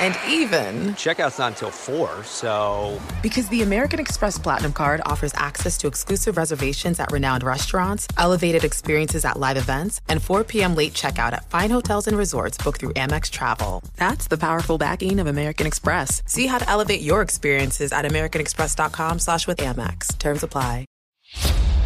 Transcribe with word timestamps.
And 0.00 0.16
even, 0.28 0.94
Checkout's 0.94 1.38
not 1.38 1.52
until 1.52 1.70
4, 1.70 2.24
so. 2.24 3.00
because 3.22 3.48
the 3.48 3.62
American 3.62 4.00
Express 4.00 4.38
Platinum 4.38 4.72
card 4.72 5.00
offers 5.04 5.32
access 5.34 5.76
to 5.78 5.86
exclusive 5.86 6.36
reservations 6.36 6.98
at 6.98 7.12
renowned 7.12 7.42
restaurants, 7.42 8.08
elevated 8.16 8.64
experiences 8.64 9.24
at 9.24 9.38
live 9.38 9.56
events, 9.56 10.00
and 10.08 10.22
4 10.22 10.44
p.m. 10.44 10.74
late 10.74 10.92
checkout 10.94 11.32
at 11.32 11.48
fine 11.50 11.70
hotels 11.70 12.06
and 12.06 12.16
resorts 12.16 12.56
booked 12.58 12.80
through 12.80 12.94
Amex 12.94 13.30
Travel. 13.30 13.82
That's 13.96 14.28
the 14.28 14.38
powerful 14.38 14.78
backing 14.78 15.20
of 15.20 15.26
American 15.26 15.66
Express. 15.66 16.22
See 16.26 16.46
how 16.46 16.58
to 16.58 16.68
elevate 16.68 17.00
your 17.02 17.22
experiences 17.22 17.92
at 17.92 18.04
americanexpress.com 18.04 19.18
slash 19.18 19.46
with 19.46 19.58
Amex. 19.58 20.18
Terms 20.18 20.42
apply. 20.42 20.86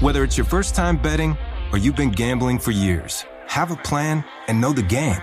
Whether 0.01 0.25
it's 0.25 0.37
your 0.37 0.47
first 0.47 0.75
time 0.75 0.97
betting 0.97 1.37
or 1.73 1.79
you've 1.79 1.97
been 1.97 2.11
gambling 2.11 2.59
for 2.59 2.71
years, 2.71 3.25
have 3.47 3.71
a 3.71 3.77
plan 3.77 4.25
and 4.49 4.61
know 4.61 4.73
the 4.73 4.83
game. 4.83 5.23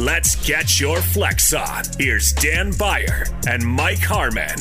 let's 0.00 0.34
get 0.46 0.80
your 0.80 1.00
flex 1.00 1.52
on. 1.52 1.84
Here's 1.98 2.32
Dan 2.32 2.72
Beyer 2.78 3.26
and 3.46 3.62
Mike 3.62 3.98
Harmon. 3.98 4.56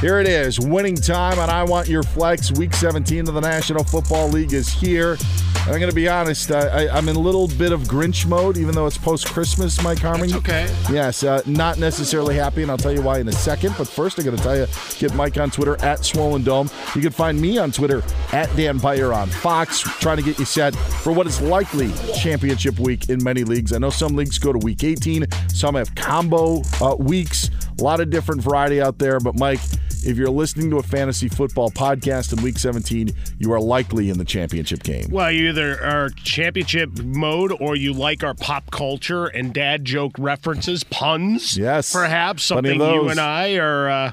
Here 0.00 0.18
it 0.18 0.26
is, 0.26 0.58
winning 0.58 0.96
time 0.96 1.38
and 1.38 1.50
I 1.50 1.62
Want 1.62 1.86
Your 1.86 2.02
Flex. 2.02 2.50
Week 2.52 2.74
17 2.74 3.28
of 3.28 3.34
the 3.34 3.40
National 3.40 3.84
Football 3.84 4.28
League 4.28 4.52
is 4.52 4.68
here. 4.68 5.16
I'm 5.66 5.78
going 5.78 5.90
to 5.90 5.94
be 5.94 6.08
honest, 6.08 6.50
I, 6.50 6.88
I'm 6.88 7.08
in 7.08 7.14
a 7.14 7.20
little 7.20 7.46
bit 7.46 7.70
of 7.70 7.82
Grinch 7.82 8.26
mode, 8.26 8.56
even 8.56 8.74
though 8.74 8.86
it's 8.86 8.98
post 8.98 9.28
Christmas, 9.28 9.80
Mike 9.84 10.00
Harmon. 10.00 10.34
okay. 10.34 10.74
Yes, 10.90 11.22
uh, 11.22 11.42
not 11.46 11.78
necessarily 11.78 12.34
happy, 12.34 12.62
and 12.62 12.70
I'll 12.70 12.78
tell 12.78 12.92
you 12.92 13.02
why 13.02 13.18
in 13.18 13.28
a 13.28 13.32
second. 13.32 13.74
But 13.78 13.86
first, 13.86 14.18
I'm 14.18 14.24
going 14.24 14.36
to 14.36 14.42
tell 14.42 14.56
you 14.56 14.66
get 14.98 15.14
Mike 15.14 15.38
on 15.38 15.50
Twitter 15.50 15.80
at 15.84 16.04
Swollen 16.04 16.42
Dome. 16.42 16.68
You 16.96 17.00
can 17.00 17.12
find 17.12 17.40
me 17.40 17.58
on 17.58 17.70
Twitter 17.70 18.02
at 18.32 18.54
Dan 18.56 18.78
Beyer 18.78 19.12
on 19.12 19.28
Fox, 19.28 19.80
trying 19.80 20.16
to 20.16 20.24
get 20.24 20.38
you 20.38 20.44
set 20.44 20.74
for 20.74 21.12
what 21.12 21.26
is 21.28 21.40
likely 21.40 21.92
championship 22.18 22.78
week 22.80 23.08
in 23.08 23.22
many 23.22 23.44
leagues. 23.44 23.72
I 23.72 23.78
know 23.78 23.90
some 23.90 24.16
leagues 24.16 24.38
go 24.38 24.52
to 24.52 24.58
week 24.58 24.82
18, 24.82 25.26
some 25.48 25.76
have 25.76 25.94
combo 25.94 26.62
uh, 26.80 26.96
weeks, 26.96 27.48
a 27.78 27.82
lot 27.82 28.00
of 28.00 28.10
different 28.10 28.42
variety 28.42 28.80
out 28.80 28.98
there. 28.98 29.20
But, 29.20 29.38
Mike, 29.38 29.60
if 30.04 30.16
you're 30.16 30.30
listening 30.30 30.70
to 30.70 30.78
a 30.78 30.82
fantasy 30.82 31.28
football 31.28 31.70
podcast 31.70 32.36
in 32.36 32.42
week 32.42 32.58
17, 32.58 33.10
you 33.38 33.52
are 33.52 33.60
likely 33.60 34.10
in 34.10 34.18
the 34.18 34.24
championship 34.24 34.82
game. 34.82 35.06
Well, 35.10 35.30
you 35.30 35.50
either 35.50 35.82
are 35.82 36.10
championship 36.10 37.02
mode 37.02 37.52
or 37.60 37.76
you 37.76 37.92
like 37.92 38.24
our 38.24 38.34
pop 38.34 38.70
culture 38.70 39.26
and 39.26 39.52
dad 39.52 39.84
joke 39.84 40.12
references, 40.18 40.84
puns. 40.84 41.56
Yes. 41.56 41.92
Perhaps 41.92 42.44
something 42.44 42.80
you 42.80 43.08
and 43.08 43.20
I 43.20 43.56
are. 43.56 43.88
Uh, 43.88 44.12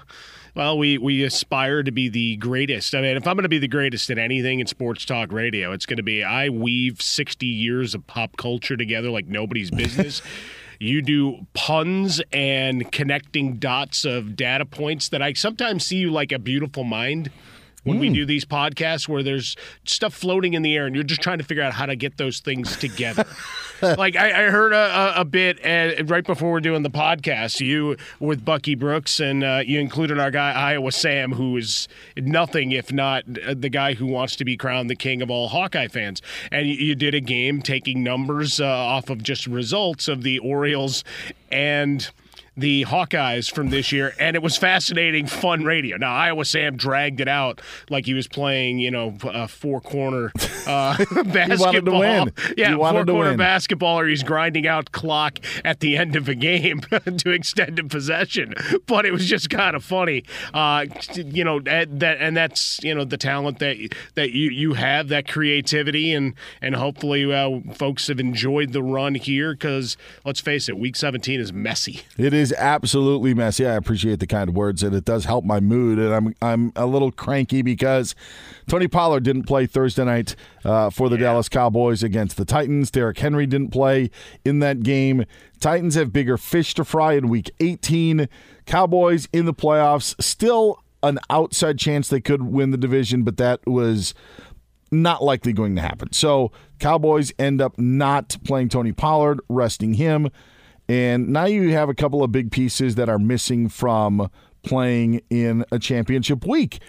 well, 0.56 0.78
we, 0.78 0.98
we 0.98 1.24
aspire 1.24 1.84
to 1.84 1.92
be 1.92 2.10
the 2.10 2.36
greatest. 2.38 2.96
I 2.96 3.02
mean, 3.02 3.16
if 3.16 3.28
I'm 3.28 3.36
going 3.36 3.44
to 3.44 3.50
be 3.50 3.60
the 3.60 3.68
greatest 3.68 4.10
at 4.10 4.18
anything 4.18 4.60
in 4.60 4.66
sports 4.66 5.06
talk 5.06 5.32
radio, 5.32 5.72
it's 5.72 5.86
going 5.86 5.98
to 5.98 6.04
be 6.04 6.24
I 6.24 6.50
weave 6.50 7.00
60 7.02 7.46
years 7.46 7.94
of 7.94 8.08
pop 8.08 8.38
culture 8.38 8.76
together 8.76 9.12
like 9.12 9.28
nobody's 9.28 9.70
business. 9.70 10.22
you 10.80 11.02
do 11.02 11.48
puns 11.54 12.22
and 12.32 12.92
connecting 12.92 13.56
dots 13.56 14.06
of 14.06 14.36
data 14.36 14.66
points 14.66 15.10
that 15.10 15.22
I 15.22 15.34
sometimes 15.34 15.86
see 15.86 15.98
you 15.98 16.12
like 16.12 16.32
a 16.32 16.40
beautiful 16.40 16.84
mind 16.84 17.32
when 17.88 18.00
we 18.00 18.10
do 18.10 18.26
these 18.26 18.46
podcasts 18.46 19.08
where 19.08 19.24
there's 19.24 19.56
stuff 19.86 20.14
floating 20.14 20.54
in 20.54 20.62
the 20.62 20.76
air 20.76 20.86
and 20.86 20.96
you're 20.96 21.04
just 21.04 21.22
trying 21.22 21.38
to 21.38 21.44
figure 21.44 21.64
out 21.64 21.74
how 21.74 21.86
to 21.86 21.96
get 21.96 22.18
those 22.18 22.40
things 22.40 22.76
together. 22.78 23.26
like 23.82 24.16
I, 24.16 24.48
I 24.48 24.50
heard 24.50 24.74
a, 24.74 25.18
a, 25.18 25.22
a 25.22 25.26
bit 25.26 25.60
uh, 25.66 26.04
right 26.06 26.26
before 26.26 26.52
we're 26.52 26.60
doing 26.60 26.84
the 26.84 26.90
podcast, 26.90 27.60
you 27.60 27.98
with 28.20 28.44
Bucky 28.44 28.76
Brooks, 28.76 29.20
and 29.20 29.44
uh, 29.44 29.62
you 29.66 29.80
included 29.80 30.20
our 30.20 30.32
guy 30.32 30.52
Iowa 30.52 30.92
Sam, 30.92 31.34
who 31.34 31.58
is 31.58 31.88
nothing 32.18 32.72
if 32.72 32.92
not 32.92 33.24
uh, 33.46 33.54
the 33.58 33.70
guy 33.70 33.94
who 33.94 34.06
wants 34.06 34.36
to 34.38 34.46
be 34.46 34.58
crowned 34.58 34.90
the 34.90 34.96
king 34.96 35.22
of 35.22 35.30
all 35.30 35.48
Hawkeye 35.50 35.88
fans. 35.88 36.22
And 36.52 36.68
you, 36.68 36.76
you 36.76 36.96
did 36.96 37.16
a 37.16 37.22
game 37.22 37.62
taking 37.62 38.04
numbers 38.04 38.60
uh, 38.60 38.66
off 38.66 39.10
of 39.10 39.24
just 39.24 39.48
results 39.48 40.08
of 40.08 40.24
the 40.24 40.40
Orioles 40.40 41.04
and 41.52 42.10
the 42.58 42.86
Hawkeyes 42.86 43.52
from 43.52 43.70
this 43.70 43.92
year, 43.92 44.16
and 44.20 44.36
it 44.36 44.42
was 44.42 44.58
fascinating, 44.58 45.28
fun 45.28 45.64
radio. 45.64 45.96
Now 45.98 46.14
Iowa 46.14 46.44
Sam 46.44 46.76
dragged 46.76 47.22
it 47.22 47.28
out 47.28 47.62
like 47.90 48.08
he 48.08 48.16
was 48.16 48.28
playing, 48.28 48.80
you 48.80 48.90
know, 48.90 49.16
a 49.24 49.48
four 49.48 49.80
corner 49.80 50.32
uh, 50.66 50.98
basketball. 51.26 52.00
win. 52.00 52.34
Yeah, 52.58 52.76
four 52.76 53.06
to 53.06 53.06
corner 53.06 53.30
win. 53.30 53.38
basketball, 53.38 54.00
or 54.00 54.08
he's 54.08 54.24
grinding 54.24 54.66
out 54.68 54.92
clock 54.92 55.40
at 55.64 55.80
the 55.80 55.96
end 55.96 56.16
of 56.16 56.28
a 56.28 56.36
game 56.36 56.82
to 57.18 57.30
extended 57.30 57.92
possession. 57.92 58.56
But 58.88 59.06
it 59.06 59.14
was 59.14 59.26
just 59.28 59.50
kind 59.52 59.76
of 59.76 59.84
funny, 59.84 60.24
uh, 60.54 60.86
you 61.16 61.44
know, 61.44 61.60
that, 61.60 62.00
that 62.00 62.18
and 62.20 62.36
that's 62.36 62.80
you 62.84 62.96
know 62.96 63.06
the 63.06 63.18
talent 63.18 63.60
that 63.60 63.78
that 64.16 64.32
you 64.32 64.50
you 64.50 64.74
have, 64.74 65.10
that 65.10 65.28
creativity, 65.28 66.12
and 66.12 66.34
and 66.62 66.76
hopefully 66.76 67.32
uh, 67.32 67.60
folks 67.74 68.08
have 68.08 68.20
enjoyed 68.20 68.74
the 68.74 68.82
run 68.82 69.16
here 69.16 69.54
because 69.54 69.96
let's 70.26 70.40
face 70.40 70.68
it, 70.68 70.78
Week 70.78 70.96
17 70.96 71.40
is 71.40 71.54
messy. 71.54 72.02
It 72.18 72.34
is 72.34 72.47
absolutely 72.54 73.34
messy. 73.34 73.66
I 73.66 73.76
appreciate 73.76 74.20
the 74.20 74.28
kind 74.28 74.54
words, 74.54 74.84
and 74.84 74.96
it 74.96 75.06
does 75.06 75.26
help 75.26 75.46
my 75.46 75.60
mood. 75.60 76.00
And 76.00 76.14
I'm 76.14 76.36
I'm 76.42 76.72
a 76.76 76.86
little 76.86 77.12
cranky 77.12 77.62
because 77.62 78.16
Tony 78.68 78.88
Pollard 78.88 79.24
didn't 79.24 79.44
play 79.44 79.66
Thursday 79.66 80.06
night 80.06 80.36
uh, 80.66 80.90
for 80.90 81.10
the 81.10 81.18
Dallas 81.18 81.50
Cowboys 81.50 82.04
against 82.04 82.38
the 82.38 82.46
Titans. 82.46 82.92
Derrick 82.92 83.20
Henry 83.20 83.46
didn't 83.46 83.72
play 83.72 84.10
in 84.46 84.60
that 84.60 84.84
game. 84.84 85.26
Titans 85.60 85.96
have 85.96 86.14
bigger 86.14 86.38
fish 86.38 86.74
to 86.76 86.86
fry 86.86 87.14
in 87.14 87.30
Week 87.30 87.50
18. 87.60 88.30
Cowboys 88.66 89.28
in 89.32 89.46
the 89.46 89.54
playoffs, 89.54 90.22
still 90.22 90.84
an 91.04 91.20
outside 91.30 91.78
chance 91.78 92.10
they 92.10 92.22
could 92.22 92.44
win 92.44 92.72
the 92.72 92.78
division, 92.78 93.24
but 93.24 93.38
that 93.38 93.66
was 93.66 94.14
not 94.92 95.24
likely 95.24 95.54
going 95.54 95.76
to 95.76 95.82
happen. 95.82 96.12
So 96.14 96.52
Cowboys 96.80 97.34
end 97.38 97.62
up 97.62 97.78
not 97.78 98.38
playing 98.44 98.70
Tony 98.70 98.92
Pollard, 98.92 99.40
resting 99.50 99.96
him. 99.96 100.30
And 100.90 101.30
now 101.30 101.46
you 101.46 101.74
have 101.74 101.90
a 101.90 101.94
couple 101.94 102.24
of 102.24 102.32
big 102.32 102.52
pieces 102.52 102.96
that 102.96 103.10
are 103.10 103.20
missing 103.20 103.68
from 103.70 104.30
playing 104.64 105.22
in 105.30 105.66
a 105.72 105.80
championship 105.80 106.46
week. 106.46 106.80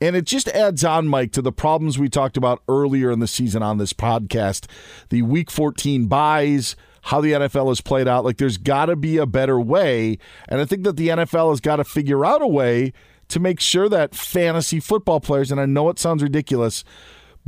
And 0.00 0.14
it 0.14 0.26
just 0.26 0.48
adds 0.48 0.84
on, 0.84 1.08
Mike, 1.08 1.32
to 1.32 1.42
the 1.42 1.52
problems 1.52 1.98
we 1.98 2.08
talked 2.08 2.36
about 2.36 2.62
earlier 2.68 3.10
in 3.10 3.18
the 3.18 3.26
season 3.26 3.62
on 3.62 3.78
this 3.78 3.92
podcast. 3.92 4.66
The 5.08 5.22
week 5.22 5.50
14 5.50 6.06
byes, 6.06 6.76
how 7.02 7.20
the 7.20 7.32
NFL 7.32 7.68
has 7.68 7.80
played 7.80 8.06
out. 8.06 8.24
Like, 8.24 8.36
there's 8.36 8.58
got 8.58 8.86
to 8.86 8.96
be 8.96 9.16
a 9.16 9.26
better 9.26 9.60
way. 9.60 10.18
And 10.48 10.60
I 10.60 10.64
think 10.64 10.84
that 10.84 10.96
the 10.96 11.08
NFL 11.08 11.50
has 11.50 11.60
got 11.60 11.76
to 11.76 11.84
figure 11.84 12.24
out 12.24 12.42
a 12.42 12.46
way 12.46 12.92
to 13.28 13.40
make 13.40 13.60
sure 13.60 13.88
that 13.88 14.14
fantasy 14.14 14.80
football 14.80 15.20
players, 15.20 15.50
and 15.50 15.60
I 15.60 15.66
know 15.66 15.88
it 15.88 15.98
sounds 15.98 16.22
ridiculous, 16.22 16.84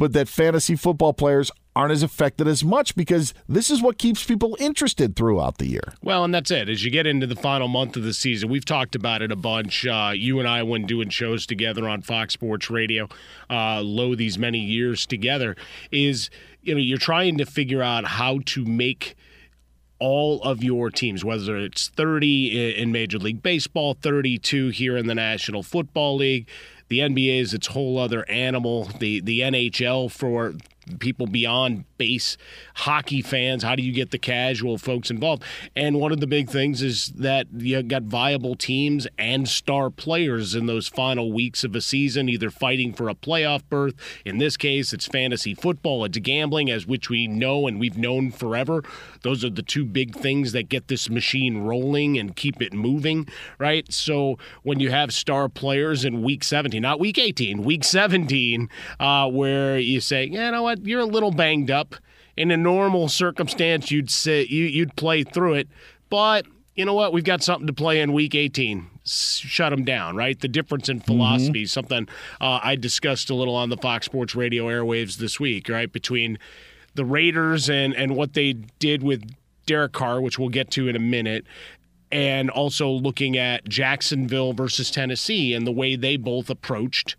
but 0.00 0.14
that 0.14 0.28
fantasy 0.28 0.76
football 0.76 1.12
players 1.12 1.50
aren't 1.76 1.92
as 1.92 2.02
affected 2.02 2.48
as 2.48 2.64
much 2.64 2.96
because 2.96 3.34
this 3.46 3.68
is 3.68 3.82
what 3.82 3.98
keeps 3.98 4.24
people 4.24 4.56
interested 4.58 5.14
throughout 5.14 5.58
the 5.58 5.66
year. 5.66 5.92
Well, 6.02 6.24
and 6.24 6.34
that's 6.34 6.50
it. 6.50 6.70
As 6.70 6.82
you 6.82 6.90
get 6.90 7.06
into 7.06 7.26
the 7.26 7.36
final 7.36 7.68
month 7.68 7.98
of 7.98 8.02
the 8.02 8.14
season, 8.14 8.48
we've 8.48 8.64
talked 8.64 8.94
about 8.94 9.20
it 9.20 9.30
a 9.30 9.36
bunch. 9.36 9.86
Uh, 9.86 10.12
you 10.14 10.38
and 10.38 10.48
I, 10.48 10.62
when 10.62 10.86
doing 10.86 11.10
shows 11.10 11.44
together 11.44 11.86
on 11.86 12.00
Fox 12.00 12.32
Sports 12.32 12.70
Radio, 12.70 13.08
uh, 13.50 13.82
low 13.82 14.14
these 14.14 14.38
many 14.38 14.58
years 14.58 15.04
together, 15.04 15.54
is 15.92 16.30
you 16.62 16.74
know 16.74 16.80
you're 16.80 16.96
trying 16.96 17.36
to 17.36 17.44
figure 17.44 17.82
out 17.82 18.06
how 18.06 18.40
to 18.46 18.64
make 18.64 19.16
all 19.98 20.42
of 20.42 20.64
your 20.64 20.88
teams, 20.90 21.26
whether 21.26 21.58
it's 21.58 21.88
30 21.88 22.74
in 22.80 22.90
Major 22.90 23.18
League 23.18 23.42
Baseball, 23.42 23.98
32 24.00 24.70
here 24.70 24.96
in 24.96 25.08
the 25.08 25.14
National 25.14 25.62
Football 25.62 26.16
League. 26.16 26.48
The 26.90 26.98
NBA 26.98 27.40
is 27.40 27.54
its 27.54 27.68
whole 27.68 27.98
other 27.98 28.28
animal. 28.28 28.84
The 28.98 29.20
the 29.20 29.40
NHL 29.40 30.10
for 30.10 30.54
people 30.98 31.26
beyond 31.26 31.84
base 31.98 32.36
hockey 32.76 33.22
fans. 33.22 33.62
How 33.62 33.76
do 33.76 33.82
you 33.82 33.92
get 33.92 34.10
the 34.10 34.18
casual 34.18 34.78
folks 34.78 35.10
involved? 35.10 35.42
And 35.76 36.00
one 36.00 36.12
of 36.12 36.20
the 36.20 36.26
big 36.26 36.48
things 36.48 36.82
is 36.82 37.08
that 37.16 37.46
you 37.56 37.82
got 37.82 38.04
viable 38.04 38.56
teams 38.56 39.06
and 39.18 39.48
star 39.48 39.90
players 39.90 40.54
in 40.54 40.66
those 40.66 40.88
final 40.88 41.32
weeks 41.32 41.64
of 41.64 41.74
a 41.74 41.80
season, 41.80 42.28
either 42.28 42.50
fighting 42.50 42.92
for 42.92 43.08
a 43.08 43.14
playoff 43.14 43.62
berth. 43.68 43.94
In 44.24 44.38
this 44.38 44.56
case, 44.56 44.92
it's 44.92 45.06
fantasy 45.06 45.54
football, 45.54 46.04
it's 46.04 46.18
gambling, 46.18 46.70
as 46.70 46.86
which 46.86 47.08
we 47.08 47.28
know 47.28 47.66
and 47.66 47.78
we've 47.78 47.98
known 47.98 48.30
forever. 48.30 48.82
Those 49.22 49.44
are 49.44 49.50
the 49.50 49.62
two 49.62 49.84
big 49.84 50.14
things 50.14 50.52
that 50.52 50.68
get 50.68 50.88
this 50.88 51.10
machine 51.10 51.58
rolling 51.58 52.18
and 52.18 52.34
keep 52.34 52.60
it 52.62 52.72
moving, 52.72 53.28
right? 53.58 53.90
So 53.92 54.38
when 54.62 54.80
you 54.80 54.90
have 54.90 55.12
star 55.12 55.48
players 55.48 56.04
in 56.04 56.22
week 56.22 56.44
17, 56.44 56.80
not 56.80 56.98
week 56.98 57.18
18, 57.18 57.62
week 57.62 57.84
17, 57.84 58.68
uh, 58.98 59.28
where 59.28 59.78
you 59.78 60.00
say, 60.00 60.24
you 60.24 60.50
know 60.50 60.62
what, 60.62 60.79
you're 60.82 61.00
a 61.00 61.06
little 61.06 61.32
banged 61.32 61.70
up. 61.70 61.94
In 62.36 62.50
a 62.50 62.56
normal 62.56 63.08
circumstance, 63.08 63.90
you'd 63.90 64.10
say 64.10 64.46
you, 64.46 64.64
you'd 64.64 64.96
play 64.96 65.24
through 65.24 65.54
it, 65.54 65.68
but 66.08 66.46
you 66.74 66.84
know 66.86 66.94
what? 66.94 67.12
We've 67.12 67.24
got 67.24 67.42
something 67.42 67.66
to 67.66 67.72
play 67.72 68.00
in 68.00 68.12
week 68.12 68.34
18. 68.34 68.86
Shut 69.04 69.70
them 69.70 69.84
down, 69.84 70.16
right? 70.16 70.38
The 70.38 70.48
difference 70.48 70.88
in 70.88 71.00
philosophy, 71.00 71.66
something 71.66 72.08
uh, 72.40 72.60
I 72.62 72.76
discussed 72.76 73.28
a 73.28 73.34
little 73.34 73.54
on 73.54 73.68
the 73.68 73.76
Fox 73.76 74.06
Sports 74.06 74.34
Radio 74.34 74.66
airwaves 74.66 75.16
this 75.16 75.38
week, 75.38 75.68
right? 75.68 75.92
Between 75.92 76.38
the 76.94 77.04
Raiders 77.04 77.68
and, 77.68 77.94
and 77.94 78.16
what 78.16 78.32
they 78.34 78.54
did 78.78 79.02
with 79.02 79.30
Derek 79.66 79.92
Carr, 79.92 80.20
which 80.20 80.38
we'll 80.38 80.48
get 80.48 80.70
to 80.72 80.88
in 80.88 80.96
a 80.96 81.00
minute, 81.00 81.44
and 82.10 82.50
also 82.50 82.88
looking 82.88 83.36
at 83.36 83.68
Jacksonville 83.68 84.52
versus 84.52 84.90
Tennessee 84.90 85.54
and 85.54 85.66
the 85.66 85.72
way 85.72 85.96
they 85.96 86.16
both 86.16 86.50
approached 86.50 87.16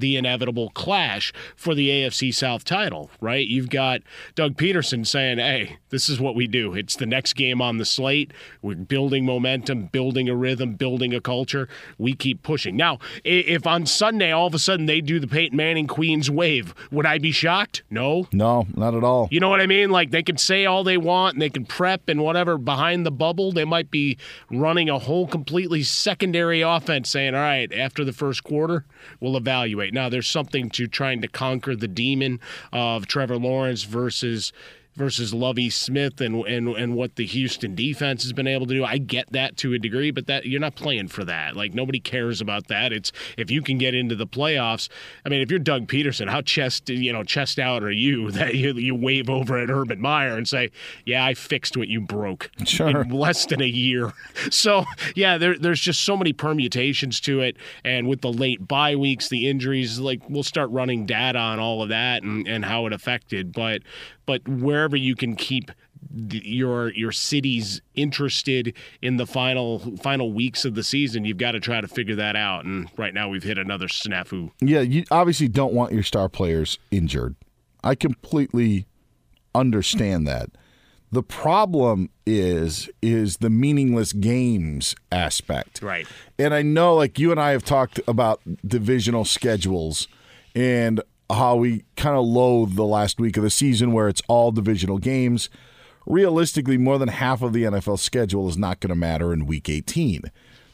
the 0.00 0.16
inevitable 0.16 0.70
clash 0.70 1.32
for 1.56 1.74
the 1.74 1.88
AFC 1.88 2.34
South 2.34 2.64
title, 2.64 3.10
right? 3.20 3.46
You've 3.46 3.70
got 3.70 4.00
Doug 4.34 4.56
Pederson 4.56 5.06
saying, 5.06 5.38
hey, 5.38 5.78
this 5.90 6.08
is 6.08 6.20
what 6.20 6.34
we 6.34 6.46
do. 6.46 6.74
It's 6.74 6.96
the 6.96 7.06
next 7.06 7.34
game 7.34 7.60
on 7.60 7.78
the 7.78 7.84
slate. 7.84 8.32
We're 8.62 8.76
building 8.76 9.24
momentum, 9.24 9.86
building 9.86 10.28
a 10.28 10.34
rhythm, 10.34 10.74
building 10.74 11.14
a 11.14 11.20
culture. 11.20 11.68
We 11.98 12.14
keep 12.14 12.42
pushing. 12.42 12.76
Now, 12.76 12.98
if 13.24 13.66
on 13.66 13.86
Sunday 13.86 14.32
all 14.32 14.46
of 14.46 14.54
a 14.54 14.58
sudden 14.58 14.86
they 14.86 15.00
do 15.00 15.20
the 15.20 15.26
Peyton 15.26 15.56
Manning 15.56 15.86
Queen's 15.86 16.30
wave, 16.30 16.74
would 16.90 17.06
I 17.06 17.18
be 17.18 17.32
shocked? 17.32 17.82
No. 17.90 18.28
No, 18.32 18.66
not 18.74 18.94
at 18.94 19.04
all. 19.04 19.28
You 19.30 19.40
know 19.40 19.48
what 19.48 19.60
I 19.60 19.66
mean? 19.66 19.90
Like 19.90 20.10
they 20.10 20.22
can 20.22 20.38
say 20.38 20.66
all 20.66 20.84
they 20.84 20.96
want 20.96 21.34
and 21.34 21.42
they 21.42 21.50
can 21.50 21.64
prep 21.64 22.08
and 22.08 22.22
whatever 22.22 22.58
behind 22.58 23.04
the 23.04 23.10
bubble. 23.10 23.52
They 23.52 23.64
might 23.64 23.90
be 23.90 24.16
running 24.50 24.88
a 24.88 24.98
whole 24.98 25.26
completely 25.26 25.82
secondary 25.82 26.62
offense 26.62 27.10
saying, 27.10 27.34
all 27.34 27.40
right, 27.40 27.72
after 27.72 28.04
the 28.04 28.12
first 28.12 28.44
quarter, 28.44 28.84
we'll 29.20 29.36
evaluate. 29.36 29.89
Now, 29.92 30.08
there's 30.08 30.28
something 30.28 30.70
to 30.70 30.86
trying 30.86 31.22
to 31.22 31.28
conquer 31.28 31.76
the 31.76 31.88
demon 31.88 32.40
of 32.72 33.06
Trevor 33.06 33.36
Lawrence 33.36 33.84
versus 33.84 34.52
versus 34.96 35.32
Lovie 35.32 35.70
Smith 35.70 36.20
and, 36.20 36.44
and 36.46 36.68
and 36.68 36.94
what 36.94 37.16
the 37.16 37.24
Houston 37.24 37.74
defense 37.74 38.22
has 38.22 38.32
been 38.32 38.46
able 38.46 38.66
to 38.66 38.74
do. 38.74 38.84
I 38.84 38.98
get 38.98 39.30
that 39.32 39.56
to 39.58 39.72
a 39.72 39.78
degree, 39.78 40.10
but 40.10 40.26
that 40.26 40.46
you're 40.46 40.60
not 40.60 40.74
playing 40.74 41.08
for 41.08 41.24
that. 41.24 41.56
Like 41.56 41.74
nobody 41.74 42.00
cares 42.00 42.40
about 42.40 42.66
that. 42.68 42.92
It's 42.92 43.12
if 43.38 43.50
you 43.50 43.62
can 43.62 43.78
get 43.78 43.94
into 43.94 44.14
the 44.14 44.26
playoffs. 44.26 44.88
I 45.24 45.28
mean, 45.28 45.40
if 45.40 45.50
you're 45.50 45.58
Doug 45.60 45.86
Pederson, 45.86 46.28
how 46.28 46.42
chest 46.42 46.88
you 46.88 47.12
know 47.12 47.22
chest 47.22 47.58
out 47.58 47.82
are 47.82 47.90
you 47.90 48.30
that 48.32 48.54
you, 48.54 48.72
you 48.74 48.94
wave 48.94 49.30
over 49.30 49.58
at 49.58 49.70
Urban 49.70 50.00
Meyer 50.00 50.36
and 50.36 50.46
say, 50.48 50.70
"Yeah, 51.04 51.24
I 51.24 51.34
fixed 51.34 51.76
what 51.76 51.88
you 51.88 52.00
broke 52.00 52.50
Sure. 52.64 53.02
in 53.02 53.10
less 53.10 53.46
than 53.46 53.62
a 53.62 53.66
year." 53.66 54.12
So 54.50 54.84
yeah, 55.14 55.38
there, 55.38 55.56
there's 55.56 55.80
just 55.80 56.02
so 56.02 56.16
many 56.16 56.32
permutations 56.32 57.20
to 57.20 57.40
it, 57.40 57.56
and 57.84 58.08
with 58.08 58.20
the 58.20 58.32
late 58.32 58.66
bye 58.66 58.96
weeks, 58.96 59.28
the 59.28 59.48
injuries, 59.48 59.98
like 60.00 60.28
we'll 60.28 60.42
start 60.42 60.70
running 60.70 61.06
data 61.06 61.38
on 61.38 61.58
all 61.60 61.82
of 61.82 61.90
that 61.90 62.22
and 62.22 62.48
and 62.48 62.64
how 62.64 62.86
it 62.86 62.92
affected, 62.92 63.52
but 63.52 63.82
but 64.26 64.46
wherever 64.80 64.96
you 64.96 65.14
can 65.14 65.36
keep 65.36 65.70
your 66.30 66.90
your 66.94 67.12
cities 67.12 67.82
interested 67.94 68.74
in 69.02 69.18
the 69.18 69.26
final 69.26 69.96
final 69.98 70.32
weeks 70.32 70.64
of 70.64 70.74
the 70.74 70.82
season, 70.82 71.26
you've 71.26 71.36
got 71.36 71.52
to 71.52 71.60
try 71.60 71.82
to 71.82 71.88
figure 71.88 72.16
that 72.16 72.34
out. 72.34 72.64
And 72.64 72.88
right 72.96 73.12
now, 73.12 73.28
we've 73.28 73.42
hit 73.42 73.58
another 73.58 73.86
snafu. 73.86 74.50
Yeah, 74.60 74.80
you 74.80 75.04
obviously 75.10 75.48
don't 75.48 75.74
want 75.74 75.92
your 75.92 76.02
star 76.02 76.30
players 76.30 76.78
injured. 76.90 77.36
I 77.84 77.94
completely 77.94 78.86
understand 79.54 80.26
that. 80.26 80.50
The 81.12 81.22
problem 81.22 82.08
is 82.24 82.88
is 83.02 83.38
the 83.38 83.50
meaningless 83.50 84.14
games 84.14 84.94
aspect. 85.12 85.82
Right. 85.82 86.06
And 86.38 86.54
I 86.54 86.62
know 86.62 86.94
like 86.94 87.18
you 87.18 87.30
and 87.30 87.40
I 87.40 87.50
have 87.50 87.64
talked 87.64 88.00
about 88.08 88.40
divisional 88.66 89.26
schedules 89.26 90.08
and 90.54 91.02
how 91.34 91.56
we 91.56 91.84
kind 91.96 92.16
of 92.16 92.24
loathe 92.24 92.74
the 92.74 92.84
last 92.84 93.20
week 93.20 93.36
of 93.36 93.42
the 93.42 93.50
season 93.50 93.92
where 93.92 94.08
it's 94.08 94.22
all 94.28 94.52
divisional 94.52 94.98
games. 94.98 95.48
Realistically, 96.06 96.78
more 96.78 96.98
than 96.98 97.08
half 97.08 97.42
of 97.42 97.52
the 97.52 97.64
NFL 97.64 97.98
schedule 97.98 98.48
is 98.48 98.56
not 98.56 98.80
going 98.80 98.88
to 98.88 98.94
matter 98.94 99.32
in 99.32 99.46
week 99.46 99.68
18. 99.68 100.22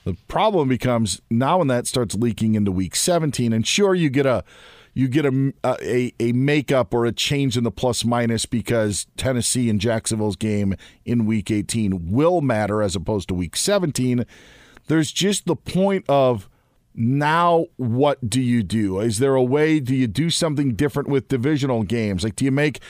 The 0.05 0.17
problem 0.29 0.69
becomes 0.69 1.21
now 1.31 1.59
when 1.59 1.67
that 1.67 1.87
starts 1.87 2.15
leaking 2.15 2.55
into 2.55 2.71
week 2.71 2.95
17 2.95 3.53
and 3.53 3.67
sure 3.67 3.95
you 3.95 4.09
get 4.09 4.25
a 4.25 4.45
you 4.95 5.09
get 5.09 5.27
a, 5.27 5.53
a 5.65 6.13
a 6.21 6.33
makeup 6.33 6.95
or 6.95 7.05
a 7.05 7.13
change 7.13 7.57
in 7.57 7.65
the 7.65 7.73
plus 7.73 8.05
minus 8.05 8.47
because 8.47 9.09
Tennessee 9.17 9.69
and 9.69 9.81
Jacksonville's 9.81 10.37
game 10.37 10.77
in 11.05 11.27
week 11.27 11.51
18 11.51 12.13
will 12.13 12.41
matter 12.41 12.83
as 12.83 12.95
opposed 12.95 13.27
to 13.29 13.35
week 13.35 13.57
17 13.57 14.25
there's 14.87 15.11
just 15.11 15.47
the 15.47 15.57
point 15.57 16.05
of 16.09 16.49
now 16.97 17.67
what 17.77 18.29
do 18.29 18.41
you 18.41 18.63
do 18.63 19.01
is 19.01 19.19
there 19.19 19.35
a 19.35 19.43
way 19.43 19.79
do 19.81 19.95
you 19.95 20.07
do 20.07 20.31
something 20.31 20.75
different 20.75 21.09
with 21.09 21.29
divisional 21.29 21.83
games 21.83 22.25
like 22.25 22.35
do 22.37 22.45
you 22.45 22.51
make 22.51 22.81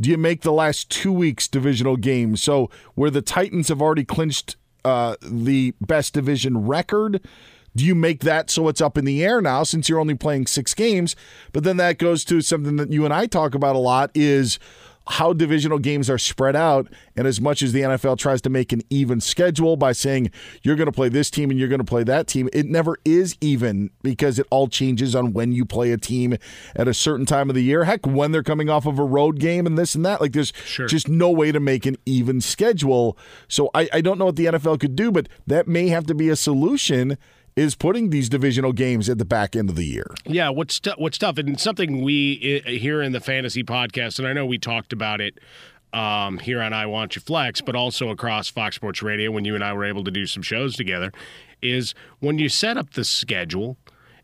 do 0.00 0.08
you 0.08 0.16
make 0.16 0.42
the 0.42 0.52
last 0.52 0.88
two 0.88 1.12
weeks 1.12 1.48
divisional 1.48 1.96
games 1.96 2.42
so 2.42 2.70
where 2.94 3.10
the 3.10 3.22
titans 3.22 3.68
have 3.68 3.82
already 3.82 4.04
clinched 4.04 4.56
uh, 4.86 5.16
the 5.20 5.74
best 5.80 6.14
division 6.14 6.64
record? 6.64 7.20
Do 7.74 7.84
you 7.84 7.96
make 7.96 8.20
that 8.20 8.50
so 8.50 8.68
it's 8.68 8.80
up 8.80 8.96
in 8.96 9.04
the 9.04 9.22
air 9.24 9.42
now 9.42 9.64
since 9.64 9.88
you're 9.88 9.98
only 9.98 10.14
playing 10.14 10.46
six 10.46 10.74
games? 10.74 11.16
But 11.52 11.64
then 11.64 11.76
that 11.78 11.98
goes 11.98 12.24
to 12.26 12.40
something 12.40 12.76
that 12.76 12.92
you 12.92 13.04
and 13.04 13.12
I 13.12 13.26
talk 13.26 13.54
about 13.54 13.74
a 13.74 13.80
lot 13.80 14.12
is 14.14 14.60
how 15.08 15.32
divisional 15.32 15.78
games 15.78 16.10
are 16.10 16.18
spread 16.18 16.56
out. 16.56 16.88
And 17.16 17.26
as 17.26 17.40
much 17.40 17.62
as 17.62 17.72
the 17.72 17.82
NFL 17.82 18.18
tries 18.18 18.42
to 18.42 18.50
make 18.50 18.72
an 18.72 18.82
even 18.90 19.20
schedule 19.20 19.76
by 19.76 19.92
saying 19.92 20.30
you're 20.62 20.76
going 20.76 20.86
to 20.86 20.92
play 20.92 21.08
this 21.08 21.30
team 21.30 21.50
and 21.50 21.58
you're 21.58 21.68
going 21.68 21.78
to 21.80 21.84
play 21.84 22.02
that 22.04 22.26
team, 22.26 22.48
it 22.52 22.66
never 22.66 22.96
is 23.04 23.36
even 23.40 23.90
because 24.02 24.38
it 24.38 24.46
all 24.50 24.68
changes 24.68 25.14
on 25.14 25.32
when 25.32 25.52
you 25.52 25.64
play 25.64 25.92
a 25.92 25.96
team 25.96 26.36
at 26.74 26.88
a 26.88 26.94
certain 26.94 27.26
time 27.26 27.48
of 27.48 27.54
the 27.54 27.62
year. 27.62 27.84
Heck, 27.84 28.06
when 28.06 28.32
they're 28.32 28.42
coming 28.42 28.68
off 28.68 28.86
of 28.86 28.98
a 28.98 29.04
road 29.04 29.38
game 29.38 29.66
and 29.66 29.78
this 29.78 29.94
and 29.94 30.04
that. 30.04 30.20
Like 30.20 30.32
there's 30.32 30.52
Sure. 30.64 30.86
just 30.86 31.08
no 31.08 31.30
way 31.30 31.52
to 31.52 31.60
make 31.60 31.86
an 31.86 31.96
even 32.04 32.40
schedule. 32.40 33.16
So 33.48 33.70
I, 33.74 33.88
I 33.92 34.00
don't 34.00 34.18
know 34.18 34.26
what 34.26 34.36
the 34.36 34.46
NFL 34.46 34.80
could 34.80 34.96
do, 34.96 35.12
but 35.12 35.28
that 35.46 35.68
may 35.68 35.88
have 35.88 36.06
to 36.06 36.14
be 36.14 36.28
a 36.28 36.36
solution. 36.36 37.16
Is 37.56 37.74
putting 37.74 38.10
these 38.10 38.28
divisional 38.28 38.74
games 38.74 39.08
at 39.08 39.16
the 39.16 39.24
back 39.24 39.56
end 39.56 39.70
of 39.70 39.76
the 39.76 39.84
year. 39.86 40.14
Yeah, 40.26 40.50
what's 40.50 40.78
t- 40.78 40.92
what's 40.98 41.16
tough, 41.16 41.38
and 41.38 41.58
something 41.58 42.02
we 42.02 42.62
uh, 42.66 42.68
here 42.68 43.00
in 43.00 43.12
the 43.12 43.20
fantasy 43.20 43.64
podcast, 43.64 44.18
and 44.18 44.28
I 44.28 44.34
know 44.34 44.44
we 44.44 44.58
talked 44.58 44.92
about 44.92 45.22
it 45.22 45.38
um, 45.94 46.36
here 46.38 46.60
on 46.60 46.74
I 46.74 46.84
Want 46.84 47.16
You 47.16 47.22
Flex, 47.22 47.62
but 47.62 47.74
also 47.74 48.10
across 48.10 48.50
Fox 48.50 48.76
Sports 48.76 49.02
Radio 49.02 49.30
when 49.30 49.46
you 49.46 49.54
and 49.54 49.64
I 49.64 49.72
were 49.72 49.86
able 49.86 50.04
to 50.04 50.10
do 50.10 50.26
some 50.26 50.42
shows 50.42 50.76
together, 50.76 51.14
is 51.62 51.94
when 52.20 52.38
you 52.38 52.50
set 52.50 52.76
up 52.76 52.90
the 52.90 53.04
schedule 53.04 53.78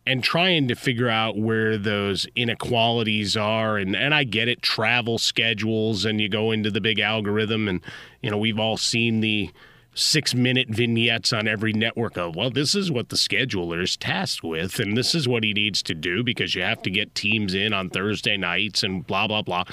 and 0.07 0.23
trying 0.23 0.69
to 0.69 0.75
figure 0.75 1.09
out 1.09 1.39
where 1.39 1.79
those 1.79 2.27
inequalities 2.37 3.35
are 3.35 3.79
and 3.79 3.97
and 3.97 4.15
I 4.15 4.25
get 4.25 4.49
it 4.49 4.61
travel 4.61 5.17
schedules 5.17 6.05
and 6.05 6.21
you 6.21 6.29
go 6.29 6.51
into 6.51 6.71
the 6.71 6.83
big 6.83 6.99
algorithm 6.99 7.67
and 7.67 7.81
you 8.21 8.31
know 8.31 8.37
we've 8.37 8.59
all 8.59 8.77
seen 8.77 9.21
the 9.21 9.51
six 9.95 10.35
minute 10.35 10.69
vignettes 10.69 11.33
on 11.33 11.47
every 11.47 11.73
network 11.73 12.17
of 12.17 12.35
well 12.35 12.51
this 12.51 12.75
is 12.75 12.91
what 12.91 13.11
the 13.11 13.17
scheduler 13.17 13.83
is 13.83 13.97
tasked 13.97 14.43
with 14.43 14.79
and 14.79 14.97
this 14.97 15.15
is 15.15 15.29
what 15.29 15.45
he 15.45 15.53
needs 15.53 15.83
to 15.83 15.95
do 15.95 16.25
because 16.25 16.55
you 16.55 16.63
have 16.63 16.81
to 16.81 16.91
get 16.91 17.15
teams 17.15 17.55
in 17.55 17.73
on 17.75 17.91
Thursday 17.91 18.37
nights 18.37 18.83
and 18.83 19.07
blah 19.07 19.27
blah 19.27 19.43
blah. 19.43 19.65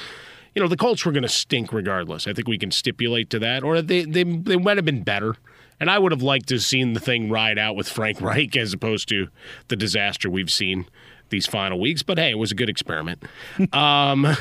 You 0.53 0.61
know 0.61 0.67
the 0.67 0.77
Colts 0.77 1.05
were 1.05 1.11
going 1.11 1.23
to 1.23 1.29
stink 1.29 1.71
regardless. 1.71 2.27
I 2.27 2.33
think 2.33 2.47
we 2.47 2.57
can 2.57 2.71
stipulate 2.71 3.29
to 3.29 3.39
that 3.39 3.63
or 3.63 3.81
they 3.81 4.03
they, 4.03 4.23
they 4.23 4.57
might 4.57 4.77
have 4.77 4.85
been 4.85 5.03
better. 5.03 5.35
And 5.81 5.89
I 5.89 5.97
would 5.97 6.11
have 6.11 6.21
liked 6.21 6.49
to 6.49 6.55
have 6.55 6.63
seen 6.63 6.91
the 6.91 6.99
thing 6.99 7.29
ride 7.29 7.57
out 7.57 7.77
with 7.77 7.87
Frank 7.87 8.19
Reich 8.21 8.57
as 8.57 8.73
opposed 8.73 9.07
to 9.09 9.29
the 9.69 9.77
disaster 9.77 10.29
we've 10.29 10.51
seen 10.51 10.85
these 11.29 11.45
final 11.45 11.79
weeks. 11.79 12.03
But 12.03 12.17
hey, 12.17 12.31
it 12.31 12.37
was 12.37 12.51
a 12.51 12.55
good 12.55 12.69
experiment. 12.69 13.23
um, 13.73 14.35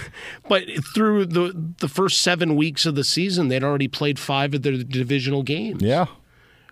but 0.49 0.65
through 0.95 1.27
the 1.27 1.73
the 1.79 1.89
first 1.89 2.23
seven 2.23 2.57
weeks 2.57 2.87
of 2.87 2.95
the 2.95 3.05
season, 3.05 3.49
they'd 3.49 3.65
already 3.65 3.89
played 3.89 4.19
five 4.19 4.55
of 4.55 4.63
their 4.63 4.77
divisional 4.77 5.43
games. 5.43 5.83
Yeah. 5.83 6.07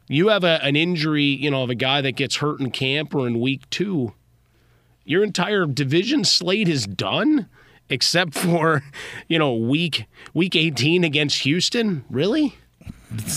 You 0.08 0.28
have 0.28 0.44
a, 0.44 0.62
an 0.62 0.76
injury, 0.76 1.24
you 1.24 1.50
know, 1.50 1.64
of 1.64 1.70
a 1.70 1.74
guy 1.74 2.00
that 2.00 2.12
gets 2.12 2.36
hurt 2.36 2.60
in 2.60 2.70
camp 2.70 3.14
or 3.14 3.26
in 3.26 3.40
week 3.40 3.68
two. 3.70 4.14
Your 5.04 5.24
entire 5.24 5.66
division 5.66 6.24
slate 6.24 6.68
is 6.68 6.86
done, 6.86 7.48
except 7.88 8.34
for, 8.34 8.84
you 9.28 9.38
know, 9.38 9.54
week 9.54 10.06
week 10.32 10.54
eighteen 10.54 11.04
against 11.04 11.40
Houston. 11.40 12.04
Really? 12.08 12.54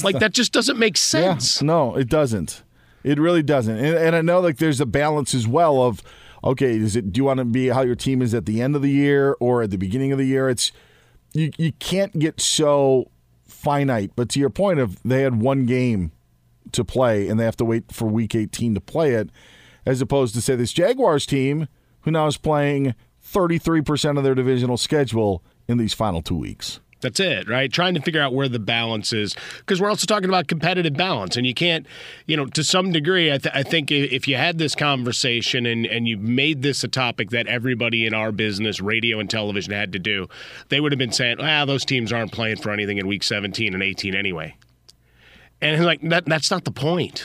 Like 0.03 0.19
that 0.19 0.33
just 0.33 0.51
doesn't 0.51 0.77
make 0.77 0.97
sense. 0.97 1.61
Yeah, 1.61 1.65
no, 1.67 1.95
it 1.95 2.09
doesn't. 2.09 2.63
It 3.03 3.19
really 3.19 3.43
doesn't. 3.43 3.77
And, 3.77 3.95
and 3.97 4.15
I 4.15 4.21
know 4.21 4.39
like 4.39 4.57
there's 4.57 4.81
a 4.81 4.85
balance 4.85 5.33
as 5.33 5.47
well 5.47 5.81
of 5.83 6.01
okay, 6.43 6.77
is 6.77 6.95
it 6.95 7.11
do 7.11 7.19
you 7.19 7.25
want 7.25 7.39
to 7.39 7.45
be 7.45 7.67
how 7.67 7.81
your 7.81 7.95
team 7.95 8.21
is 8.21 8.33
at 8.33 8.45
the 8.45 8.61
end 8.61 8.75
of 8.75 8.81
the 8.81 8.91
year 8.91 9.35
or 9.39 9.61
at 9.61 9.71
the 9.71 9.77
beginning 9.77 10.11
of 10.11 10.17
the 10.17 10.25
year? 10.25 10.49
It's 10.49 10.71
you 11.33 11.51
you 11.57 11.71
can't 11.73 12.17
get 12.17 12.39
so 12.41 13.11
finite. 13.47 14.11
But 14.15 14.29
to 14.29 14.39
your 14.39 14.49
point 14.49 14.79
of 14.79 15.01
they 15.03 15.21
had 15.21 15.41
one 15.41 15.65
game 15.65 16.11
to 16.71 16.83
play 16.83 17.27
and 17.27 17.39
they 17.39 17.45
have 17.45 17.57
to 17.57 17.65
wait 17.65 17.91
for 17.91 18.05
week 18.05 18.35
18 18.35 18.75
to 18.75 18.81
play 18.81 19.13
it 19.13 19.29
as 19.85 20.01
opposed 20.01 20.35
to 20.35 20.41
say 20.41 20.55
this 20.55 20.71
Jaguars 20.71 21.25
team 21.25 21.67
who 22.01 22.11
now 22.11 22.27
is 22.27 22.37
playing 22.37 22.93
33% 23.25 24.17
of 24.17 24.23
their 24.23 24.35
divisional 24.35 24.77
schedule 24.77 25.43
in 25.67 25.77
these 25.77 25.93
final 25.93 26.21
2 26.21 26.35
weeks. 26.35 26.79
That's 27.01 27.19
it, 27.19 27.47
right? 27.47 27.71
Trying 27.71 27.93
to 27.93 28.01
figure 28.01 28.21
out 28.21 28.33
where 28.33 28.49
the 28.49 28.59
balance 28.59 29.13
is. 29.13 29.35
Because 29.59 29.79
we're 29.79 29.89
also 29.89 30.05
talking 30.05 30.27
about 30.27 30.47
competitive 30.47 30.93
balance. 30.93 31.37
And 31.37 31.47
you 31.47 31.53
can't, 31.53 31.85
you 32.25 32.35
know, 32.35 32.45
to 32.47 32.63
some 32.63 32.91
degree, 32.91 33.31
I, 33.31 33.37
th- 33.37 33.55
I 33.55 33.63
think 33.63 33.89
if 33.89 34.27
you 34.27 34.35
had 34.35 34.57
this 34.57 34.75
conversation 34.75 35.65
and, 35.65 35.85
and 35.85 36.07
you 36.07 36.17
made 36.17 36.61
this 36.61 36.83
a 36.83 36.89
topic 36.89 37.29
that 37.29 37.47
everybody 37.47 38.05
in 38.05 38.13
our 38.13 38.31
business, 38.31 38.81
radio 38.81 39.19
and 39.19 39.29
television, 39.29 39.71
had 39.71 39.93
to 39.93 39.99
do, 39.99 40.27
they 40.67 40.81
would 40.81 40.91
have 40.91 40.99
been 40.99 41.13
saying, 41.13 41.37
ah, 41.39 41.63
those 41.65 41.85
teams 41.85 42.11
aren't 42.11 42.33
playing 42.33 42.57
for 42.57 42.71
anything 42.71 42.97
in 42.97 43.07
week 43.07 43.23
17 43.23 43.73
and 43.73 43.81
18 43.81 44.13
anyway. 44.13 44.55
And 45.61 45.85
like, 45.85 46.01
that, 46.01 46.25
that's 46.25 46.51
not 46.51 46.65
the 46.65 46.71
point. 46.71 47.23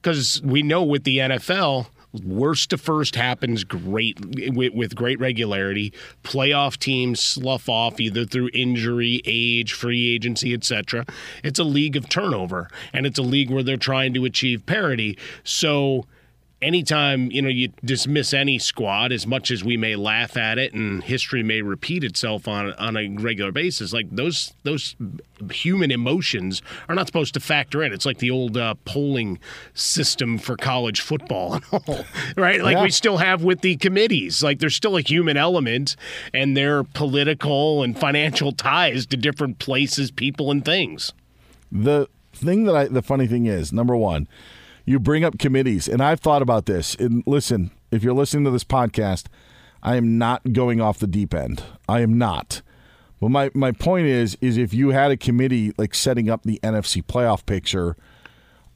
Because 0.00 0.40
we 0.42 0.62
know 0.62 0.82
with 0.82 1.04
the 1.04 1.18
NFL, 1.18 1.88
worst 2.12 2.70
to 2.70 2.78
first 2.78 3.16
happens 3.16 3.64
great 3.64 4.18
with, 4.54 4.72
with 4.74 4.94
great 4.94 5.20
regularity. 5.20 5.92
Playoff 6.22 6.78
teams 6.78 7.20
slough 7.20 7.68
off 7.68 8.00
either 8.00 8.24
through 8.24 8.50
injury, 8.54 9.20
age, 9.24 9.72
free 9.72 10.14
agency, 10.14 10.54
etc. 10.54 11.04
It's 11.42 11.58
a 11.58 11.64
league 11.64 11.96
of 11.96 12.08
turnover, 12.08 12.68
and 12.92 13.06
it's 13.06 13.18
a 13.18 13.22
league 13.22 13.50
where 13.50 13.62
they're 13.62 13.76
trying 13.76 14.14
to 14.14 14.24
achieve 14.24 14.66
parity. 14.66 15.18
So 15.44 16.06
anytime 16.60 17.30
you 17.30 17.40
know 17.40 17.48
you 17.48 17.68
dismiss 17.84 18.34
any 18.34 18.58
squad 18.58 19.12
as 19.12 19.26
much 19.26 19.50
as 19.50 19.62
we 19.62 19.76
may 19.76 19.94
laugh 19.94 20.36
at 20.36 20.58
it 20.58 20.72
and 20.74 21.04
history 21.04 21.42
may 21.42 21.62
repeat 21.62 22.02
itself 22.02 22.48
on 22.48 22.72
on 22.74 22.96
a 22.96 23.08
regular 23.08 23.52
basis 23.52 23.92
like 23.92 24.08
those 24.10 24.52
those 24.64 24.96
human 25.52 25.90
emotions 25.92 26.60
are 26.88 26.96
not 26.96 27.06
supposed 27.06 27.32
to 27.34 27.38
factor 27.38 27.80
in. 27.82 27.92
It's 27.92 28.04
like 28.04 28.18
the 28.18 28.32
old 28.32 28.56
uh, 28.56 28.74
polling 28.84 29.38
system 29.72 30.36
for 30.36 30.56
college 30.56 31.00
football 31.00 31.54
and 31.54 31.64
all 31.72 32.04
right? 32.36 32.60
Like 32.60 32.74
Yeah. 32.74 32.82
we 32.82 32.90
still 32.90 33.18
have 33.18 33.44
with 33.44 33.60
the 33.60 33.76
committees. 33.76 34.42
Like 34.42 34.58
there's 34.58 34.74
still 34.74 34.96
a 34.96 35.00
human 35.00 35.36
element 35.36 35.94
and 36.34 36.56
their 36.56 36.82
political 36.82 37.84
and 37.84 37.96
financial 37.96 38.50
ties 38.50 39.06
to 39.06 39.16
different 39.16 39.60
places 39.60 40.10
people 40.10 40.50
and 40.50 40.64
things. 40.64 41.12
The 41.70 42.08
thing 42.32 42.64
that 42.64 42.74
I, 42.74 42.84
the 42.86 43.02
funny 43.02 43.28
thing 43.28 43.46
is, 43.46 43.72
number 43.72 43.96
one, 43.96 44.26
you 44.88 44.98
bring 44.98 45.22
up 45.22 45.38
committees, 45.38 45.86
and 45.86 46.00
I've 46.00 46.18
thought 46.18 46.40
about 46.40 46.64
this. 46.64 46.94
And 46.94 47.22
listen, 47.26 47.70
if 47.90 48.02
you're 48.02 48.14
listening 48.14 48.44
to 48.44 48.50
this 48.50 48.64
podcast, 48.64 49.26
I 49.82 49.96
am 49.96 50.16
not 50.16 50.54
going 50.54 50.80
off 50.80 50.98
the 50.98 51.06
deep 51.06 51.34
end. 51.34 51.62
I 51.86 52.00
am 52.00 52.16
not. 52.16 52.62
But 53.20 53.28
my, 53.28 53.50
my 53.52 53.72
point 53.72 54.06
is, 54.06 54.38
is 54.40 54.56
if 54.56 54.72
you 54.72 54.90
had 54.90 55.10
a 55.10 55.16
committee 55.18 55.74
like 55.76 55.94
setting 55.94 56.30
up 56.30 56.44
the 56.44 56.58
NFC 56.62 57.02
playoff 57.02 57.44
picture, 57.44 57.96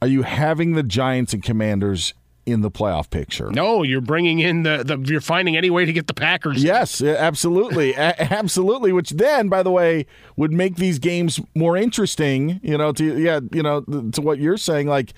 are 0.03 0.07
you 0.07 0.21
having 0.21 0.73
the 0.73 0.83
Giants 0.83 1.33
and 1.33 1.41
Commanders 1.41 2.13
in 2.45 2.61
the 2.61 2.69
playoff 2.69 3.09
picture? 3.09 3.49
no 3.51 3.83
you're 3.83 4.01
bringing 4.01 4.39
in 4.39 4.63
the, 4.63 4.83
the 4.83 4.97
you're 5.09 5.21
finding 5.21 5.55
any 5.55 5.69
way 5.69 5.85
to 5.85 5.93
get 5.93 6.07
the 6.07 6.13
packers 6.13 6.61
Yes, 6.61 7.01
absolutely, 7.01 7.93
A- 7.93 8.21
absolutely. 8.33 8.91
Which 8.91 9.11
then, 9.11 9.47
by 9.49 9.63
the 9.63 9.71
way, 9.71 10.05
would 10.35 10.51
make 10.51 10.75
these 10.75 10.99
games 10.99 11.39
more 11.55 11.75
interesting. 11.75 12.59
You 12.61 12.77
know, 12.77 12.91
to 12.91 13.17
yeah, 13.19 13.39
you 13.51 13.63
know, 13.63 13.81
to 13.81 14.21
what 14.21 14.37
you're 14.39 14.57
saying. 14.57 14.87
Like, 14.87 15.13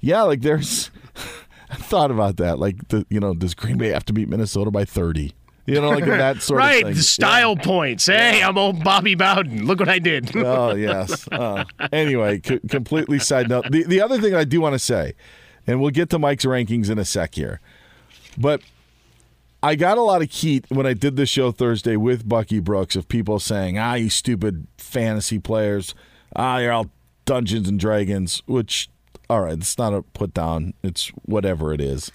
yeah, 0.00 0.22
like 0.22 0.40
there's. 0.42 0.90
I 1.72 1.76
thought 1.76 2.10
about 2.10 2.36
that. 2.38 2.58
Like, 2.58 2.88
the, 2.88 3.06
you 3.08 3.20
know, 3.20 3.32
does 3.32 3.54
Green 3.54 3.78
Bay 3.78 3.90
have 3.90 4.04
to 4.06 4.12
beat 4.12 4.28
Minnesota 4.28 4.72
by 4.72 4.84
thirty? 4.84 5.34
You 5.66 5.80
know, 5.80 5.90
like 5.90 6.04
that 6.04 6.42
sort 6.42 6.58
right, 6.58 6.70
of 6.70 6.76
thing. 6.78 6.84
Right, 6.86 6.96
the 6.96 7.02
style 7.02 7.56
points. 7.56 8.06
Hey, 8.06 8.42
I'm 8.42 8.58
old 8.58 8.82
Bobby 8.82 9.14
Bowden. 9.14 9.66
Look 9.66 9.78
what 9.78 9.88
I 9.88 10.00
did. 10.00 10.34
oh 10.36 10.74
yes. 10.74 11.28
Uh, 11.30 11.64
anyway, 11.92 12.40
c- 12.44 12.60
completely 12.68 13.18
side 13.20 13.48
note. 13.48 13.70
The 13.70 13.84
the 13.84 14.00
other 14.00 14.20
thing 14.20 14.34
I 14.34 14.44
do 14.44 14.60
want 14.60 14.74
to 14.74 14.78
say, 14.78 15.14
and 15.66 15.80
we'll 15.80 15.90
get 15.90 16.10
to 16.10 16.18
Mike's 16.18 16.44
rankings 16.44 16.90
in 16.90 16.98
a 16.98 17.04
sec 17.04 17.36
here, 17.36 17.60
but 18.36 18.62
I 19.62 19.74
got 19.74 19.98
a 19.98 20.02
lot 20.02 20.22
of 20.22 20.30
heat 20.30 20.64
when 20.70 20.86
I 20.86 20.94
did 20.94 21.16
the 21.16 21.26
show 21.26 21.52
Thursday 21.52 21.96
with 21.96 22.28
Bucky 22.28 22.60
Brooks 22.60 22.96
of 22.96 23.08
people 23.08 23.38
saying, 23.38 23.78
"Ah, 23.78 23.94
you 23.94 24.10
stupid 24.10 24.66
fantasy 24.76 25.38
players. 25.38 25.94
Ah, 26.34 26.58
you're 26.58 26.72
all 26.72 26.90
Dungeons 27.26 27.68
and 27.68 27.78
Dragons." 27.78 28.42
Which, 28.46 28.88
all 29.30 29.42
right, 29.42 29.56
it's 29.56 29.78
not 29.78 29.94
a 29.94 30.02
put 30.02 30.34
down. 30.34 30.74
It's 30.82 31.08
whatever 31.24 31.72
it 31.72 31.80
is. 31.80 32.10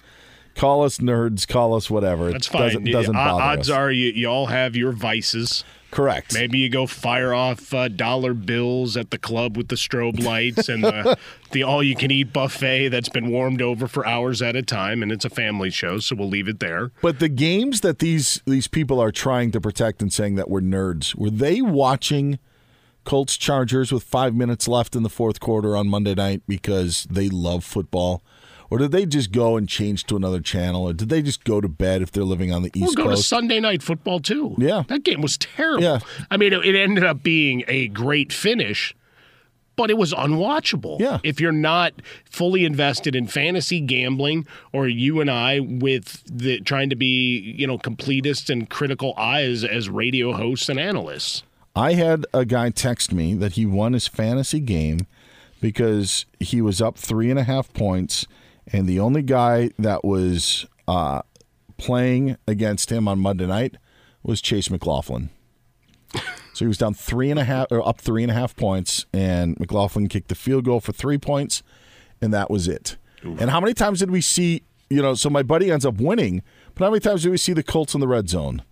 Call 0.54 0.82
us 0.84 0.98
nerds. 0.98 1.48
Call 1.48 1.74
us 1.74 1.90
whatever. 1.90 2.30
That's 2.30 2.46
it 2.46 2.50
fine. 2.50 2.62
Doesn't, 2.62 2.84
doesn't 2.90 3.14
bother 3.14 3.42
Odds 3.42 3.70
us. 3.70 3.76
are 3.76 3.90
you, 3.90 4.12
you 4.12 4.26
all 4.26 4.46
have 4.46 4.76
your 4.76 4.92
vices. 4.92 5.64
Correct. 5.90 6.34
Maybe 6.34 6.58
you 6.58 6.68
go 6.68 6.86
fire 6.86 7.32
off 7.32 7.72
uh, 7.72 7.88
dollar 7.88 8.34
bills 8.34 8.98
at 8.98 9.10
the 9.10 9.18
club 9.18 9.56
with 9.56 9.68
the 9.68 9.76
strobe 9.76 10.22
lights 10.22 10.68
and 10.68 10.84
the, 10.84 11.16
the 11.52 11.62
all-you-can-eat 11.62 12.34
buffet 12.34 12.88
that's 12.88 13.08
been 13.08 13.30
warmed 13.30 13.62
over 13.62 13.86
for 13.86 14.06
hours 14.06 14.42
at 14.42 14.56
a 14.56 14.62
time, 14.62 15.02
and 15.02 15.10
it's 15.10 15.24
a 15.24 15.30
family 15.30 15.70
show, 15.70 15.98
so 15.98 16.16
we'll 16.16 16.28
leave 16.28 16.48
it 16.48 16.60
there. 16.60 16.90
But 17.00 17.18
the 17.18 17.30
games 17.30 17.80
that 17.80 18.00
these 18.00 18.42
these 18.46 18.66
people 18.66 19.00
are 19.00 19.12
trying 19.12 19.52
to 19.52 19.60
protect 19.60 20.02
and 20.02 20.12
saying 20.12 20.34
that 20.34 20.50
we're 20.50 20.60
nerds, 20.60 21.14
were 21.14 21.30
they 21.30 21.62
watching 21.62 22.38
Colts 23.06 23.36
Chargers 23.36 23.92
with 23.92 24.02
five 24.02 24.34
minutes 24.34 24.66
left 24.68 24.96
in 24.96 25.04
the 25.04 25.08
fourth 25.08 25.40
quarter 25.40 25.76
on 25.76 25.88
Monday 25.88 26.14
night 26.14 26.42
because 26.46 27.06
they 27.08 27.28
love 27.28 27.64
football? 27.64 28.22
Or 28.68 28.78
did 28.78 28.90
they 28.90 29.06
just 29.06 29.30
go 29.30 29.56
and 29.56 29.68
change 29.68 30.04
to 30.06 30.16
another 30.16 30.40
channel? 30.40 30.82
Or 30.88 30.92
did 30.92 31.08
they 31.08 31.22
just 31.22 31.44
go 31.44 31.60
to 31.60 31.68
bed 31.68 32.02
if 32.02 32.10
they're 32.10 32.24
living 32.24 32.52
on 32.52 32.62
the 32.62 32.70
East 32.74 32.96
We'll 32.96 33.06
go 33.06 33.10
to 33.10 33.16
Sunday 33.16 33.60
night 33.60 33.80
football 33.80 34.18
too. 34.18 34.56
Yeah. 34.58 34.82
that 34.88 35.04
game 35.04 35.22
was 35.22 35.38
terrible. 35.38 35.84
Yeah. 35.84 36.00
I 36.32 36.36
mean, 36.36 36.52
it, 36.52 36.66
it 36.66 36.74
ended 36.74 37.04
up 37.04 37.22
being 37.22 37.62
a 37.68 37.86
great 37.86 38.32
finish, 38.32 38.92
but 39.76 39.88
it 39.88 39.96
was 39.96 40.12
unwatchable. 40.12 40.98
Yeah. 40.98 41.20
If 41.22 41.40
you're 41.40 41.52
not 41.52 41.94
fully 42.24 42.64
invested 42.64 43.14
in 43.14 43.28
fantasy 43.28 43.78
gambling, 43.78 44.48
or 44.72 44.88
you 44.88 45.20
and 45.20 45.30
I 45.30 45.60
with 45.60 46.24
the 46.26 46.58
trying 46.60 46.90
to 46.90 46.96
be, 46.96 47.38
you 47.56 47.68
know, 47.68 47.78
completists 47.78 48.50
and 48.50 48.68
critical 48.68 49.14
eyes 49.16 49.62
as 49.62 49.88
radio 49.88 50.32
hosts 50.32 50.68
and 50.68 50.80
analysts. 50.80 51.44
I 51.76 51.92
had 51.92 52.24
a 52.32 52.46
guy 52.46 52.70
text 52.70 53.12
me 53.12 53.34
that 53.34 53.52
he 53.52 53.66
won 53.66 53.92
his 53.92 54.08
fantasy 54.08 54.60
game 54.60 55.06
because 55.60 56.24
he 56.40 56.62
was 56.62 56.80
up 56.80 56.96
three 56.96 57.30
and 57.30 57.38
a 57.38 57.44
half 57.44 57.70
points, 57.74 58.26
and 58.72 58.88
the 58.88 58.98
only 58.98 59.20
guy 59.20 59.70
that 59.78 60.02
was 60.02 60.64
uh, 60.88 61.20
playing 61.76 62.38
against 62.48 62.90
him 62.90 63.06
on 63.06 63.18
Monday 63.18 63.46
night 63.46 63.76
was 64.22 64.40
Chase 64.40 64.70
McLaughlin. 64.70 65.28
So 66.54 66.64
he 66.64 66.66
was 66.66 66.78
down 66.78 66.94
three 66.94 67.30
and 67.30 67.38
a 67.38 67.44
half, 67.44 67.66
or 67.70 67.86
up 67.86 68.00
three 68.00 68.22
and 68.22 68.30
a 68.30 68.34
half 68.34 68.56
points, 68.56 69.04
and 69.12 69.60
McLaughlin 69.60 70.08
kicked 70.08 70.28
the 70.28 70.34
field 70.34 70.64
goal 70.64 70.80
for 70.80 70.92
three 70.92 71.18
points, 71.18 71.62
and 72.22 72.32
that 72.32 72.50
was 72.50 72.68
it. 72.68 72.96
And 73.38 73.50
how 73.50 73.60
many 73.60 73.74
times 73.74 73.98
did 74.00 74.10
we 74.10 74.22
see? 74.22 74.62
You 74.88 75.02
know, 75.02 75.14
so 75.14 75.28
my 75.28 75.42
buddy 75.42 75.70
ends 75.70 75.84
up 75.84 75.96
winning, 76.00 76.42
but 76.74 76.84
how 76.84 76.90
many 76.90 77.00
times 77.00 77.24
do 77.24 77.30
we 77.30 77.36
see 77.36 77.52
the 77.52 77.62
Colts 77.62 77.92
in 77.92 78.00
the 78.00 78.08
red 78.08 78.30
zone? 78.30 78.62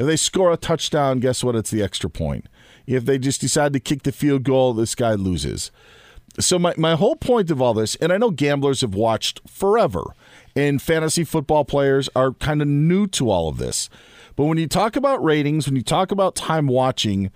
If 0.00 0.06
they 0.06 0.16
score 0.16 0.50
a 0.50 0.56
touchdown, 0.56 1.20
guess 1.20 1.44
what? 1.44 1.54
It's 1.54 1.70
the 1.70 1.82
extra 1.82 2.08
point. 2.08 2.46
If 2.86 3.04
they 3.04 3.18
just 3.18 3.42
decide 3.42 3.74
to 3.74 3.80
kick 3.80 4.04
the 4.04 4.12
field 4.12 4.44
goal, 4.44 4.72
this 4.72 4.94
guy 4.94 5.12
loses. 5.12 5.70
So 6.38 6.58
my, 6.58 6.72
my 6.78 6.94
whole 6.94 7.16
point 7.16 7.50
of 7.50 7.60
all 7.60 7.74
this, 7.74 7.96
and 7.96 8.10
I 8.10 8.16
know 8.16 8.30
gamblers 8.30 8.80
have 8.80 8.94
watched 8.94 9.42
forever, 9.46 10.02
and 10.56 10.80
fantasy 10.80 11.22
football 11.22 11.66
players 11.66 12.08
are 12.16 12.32
kind 12.32 12.62
of 12.62 12.68
new 12.68 13.08
to 13.08 13.28
all 13.28 13.50
of 13.50 13.58
this. 13.58 13.90
But 14.36 14.46
when 14.46 14.56
you 14.56 14.66
talk 14.66 14.96
about 14.96 15.22
ratings, 15.22 15.66
when 15.66 15.76
you 15.76 15.82
talk 15.82 16.10
about 16.10 16.34
time 16.34 16.66
watching, 16.66 17.30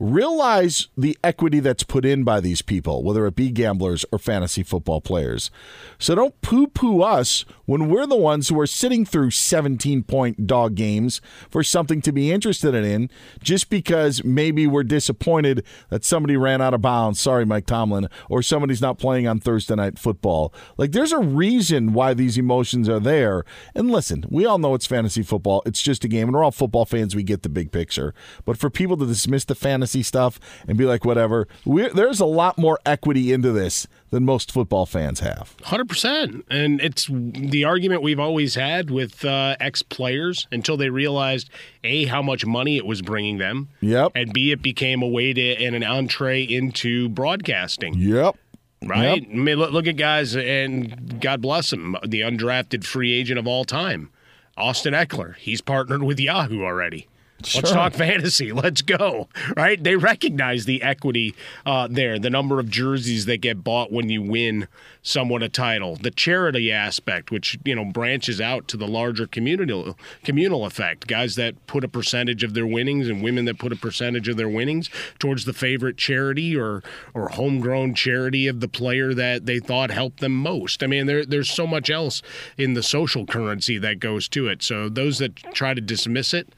realize 0.00 0.88
the 0.96 1.16
equity 1.22 1.60
that's 1.60 1.82
put 1.82 2.06
in 2.06 2.24
by 2.24 2.40
these 2.40 2.62
people, 2.62 3.04
whether 3.04 3.26
it 3.26 3.36
be 3.36 3.50
gamblers 3.50 4.06
or 4.10 4.18
fantasy 4.18 4.62
football 4.62 5.00
players. 5.00 5.50
So 5.98 6.14
don't 6.14 6.40
poo 6.40 6.68
poo 6.68 7.02
us 7.02 7.44
when 7.66 7.90
we're 7.90 8.06
the 8.06 8.16
ones 8.16 8.48
who 8.48 8.58
are 8.58 8.66
sitting 8.66 9.04
through 9.04 9.30
17 9.30 10.02
point 10.04 10.46
dog 10.46 10.74
games 10.74 11.20
for 11.50 11.62
something 11.62 12.00
to 12.00 12.12
be 12.12 12.32
interested 12.32 12.74
in 12.74 13.10
just 13.42 13.68
because 13.68 14.24
maybe 14.24 14.66
we're 14.66 14.82
disappointed 14.82 15.64
that 15.90 16.02
somebody 16.02 16.36
ran 16.36 16.62
out 16.62 16.72
of 16.72 16.80
bounds. 16.80 17.20
Sorry, 17.20 17.44
Mike 17.44 17.66
Tomlin, 17.66 18.08
or 18.30 18.42
somebody's 18.42 18.80
not 18.80 18.98
playing 18.98 19.28
on 19.28 19.38
Thursday 19.38 19.74
night 19.74 19.98
football. 19.98 20.54
Like 20.78 20.92
there's 20.92 21.12
a 21.12 21.18
reason 21.18 21.92
why 21.92 22.14
these 22.14 22.38
emotions 22.38 22.88
are 22.88 23.00
there. 23.00 23.44
And 23.74 23.90
listen, 23.90 24.24
we 24.30 24.46
all 24.46 24.58
know 24.58 24.74
it's 24.74 24.86
fantasy 24.86 25.22
football, 25.22 25.62
it's 25.66 25.82
just 25.82 26.04
a 26.04 26.08
game, 26.08 26.28
and 26.28 26.34
we're 26.34 26.42
all 26.42 26.50
football 26.50 26.86
fans. 26.86 27.14
We 27.14 27.22
get 27.22 27.42
the 27.42 27.50
big 27.50 27.70
picture. 27.70 28.14
But 28.46 28.56
for 28.56 28.70
people 28.70 28.96
to 28.96 29.04
dismiss 29.04 29.44
the 29.44 29.54
fantasy 29.54 29.89
stuff 30.02 30.38
and 30.66 30.78
be 30.78 30.84
like, 30.84 31.04
whatever, 31.04 31.48
we're, 31.64 31.92
there's 31.92 32.20
a 32.20 32.26
lot 32.26 32.58
more 32.58 32.78
equity 32.86 33.32
into 33.32 33.52
this 33.52 33.86
than 34.10 34.24
most 34.24 34.52
football 34.52 34.86
fans 34.86 35.20
have. 35.20 35.56
100%. 35.62 36.44
And 36.50 36.80
it's 36.80 37.08
the 37.10 37.64
argument 37.64 38.02
we've 38.02 38.20
always 38.20 38.54
had 38.54 38.90
with 38.90 39.24
uh, 39.24 39.56
ex 39.60 39.82
players 39.82 40.46
until 40.50 40.76
they 40.76 40.90
realized 40.90 41.50
A, 41.84 42.04
how 42.06 42.22
much 42.22 42.44
money 42.44 42.76
it 42.76 42.86
was 42.86 43.02
bringing 43.02 43.38
them. 43.38 43.68
Yep. 43.80 44.12
And 44.14 44.32
B, 44.32 44.52
it 44.52 44.62
became 44.62 45.02
a 45.02 45.08
way 45.08 45.32
to, 45.32 45.56
and 45.56 45.74
an 45.74 45.84
entree 45.84 46.42
into 46.42 47.08
broadcasting. 47.08 47.94
Yep. 47.94 48.36
Right? 48.82 49.22
Yep. 49.22 49.28
I 49.30 49.34
mean, 49.36 49.58
look, 49.58 49.72
look 49.72 49.86
at 49.86 49.96
guys, 49.96 50.34
and 50.34 51.20
God 51.20 51.42
bless 51.42 51.72
him, 51.72 51.96
the 52.06 52.22
undrafted 52.22 52.84
free 52.84 53.12
agent 53.12 53.38
of 53.38 53.46
all 53.46 53.64
time, 53.64 54.10
Austin 54.56 54.94
Ekeler. 54.94 55.36
He's 55.36 55.60
partnered 55.60 56.02
with 56.02 56.18
Yahoo 56.18 56.62
already. 56.62 57.06
Sure. 57.44 57.62
Let's 57.62 57.72
talk 57.72 57.92
fantasy. 57.94 58.52
Let's 58.52 58.82
go. 58.82 59.28
Right? 59.56 59.82
They 59.82 59.96
recognize 59.96 60.64
the 60.64 60.82
equity 60.82 61.34
uh, 61.66 61.88
there, 61.90 62.18
the 62.18 62.30
number 62.30 62.60
of 62.60 62.70
jerseys 62.70 63.26
that 63.26 63.38
get 63.38 63.64
bought 63.64 63.92
when 63.92 64.08
you 64.08 64.22
win 64.22 64.68
someone 65.02 65.42
a 65.42 65.48
title, 65.48 65.96
the 65.96 66.10
charity 66.10 66.70
aspect, 66.70 67.30
which 67.30 67.58
you 67.64 67.74
know 67.74 67.84
branches 67.84 68.40
out 68.40 68.68
to 68.68 68.76
the 68.76 68.86
larger 68.86 69.26
communal 69.26 69.96
communal 70.24 70.64
effect. 70.66 71.06
Guys 71.06 71.36
that 71.36 71.66
put 71.66 71.84
a 71.84 71.88
percentage 71.88 72.44
of 72.44 72.54
their 72.54 72.66
winnings 72.66 73.08
and 73.08 73.22
women 73.22 73.44
that 73.46 73.58
put 73.58 73.72
a 73.72 73.76
percentage 73.76 74.28
of 74.28 74.36
their 74.36 74.48
winnings 74.48 74.90
towards 75.18 75.44
the 75.44 75.52
favorite 75.52 75.96
charity 75.96 76.56
or 76.56 76.82
or 77.14 77.28
homegrown 77.30 77.94
charity 77.94 78.46
of 78.46 78.60
the 78.60 78.68
player 78.68 79.14
that 79.14 79.46
they 79.46 79.58
thought 79.58 79.90
helped 79.90 80.20
them 80.20 80.32
most. 80.32 80.82
I 80.82 80.86
mean, 80.86 81.06
there, 81.06 81.24
there's 81.24 81.50
so 81.50 81.66
much 81.66 81.90
else 81.90 82.22
in 82.56 82.74
the 82.74 82.82
social 82.82 83.26
currency 83.26 83.78
that 83.78 84.00
goes 84.00 84.28
to 84.28 84.48
it. 84.48 84.62
So 84.62 84.88
those 84.88 85.18
that 85.18 85.36
try 85.54 85.74
to 85.74 85.80
dismiss 85.80 86.34
it 86.34 86.48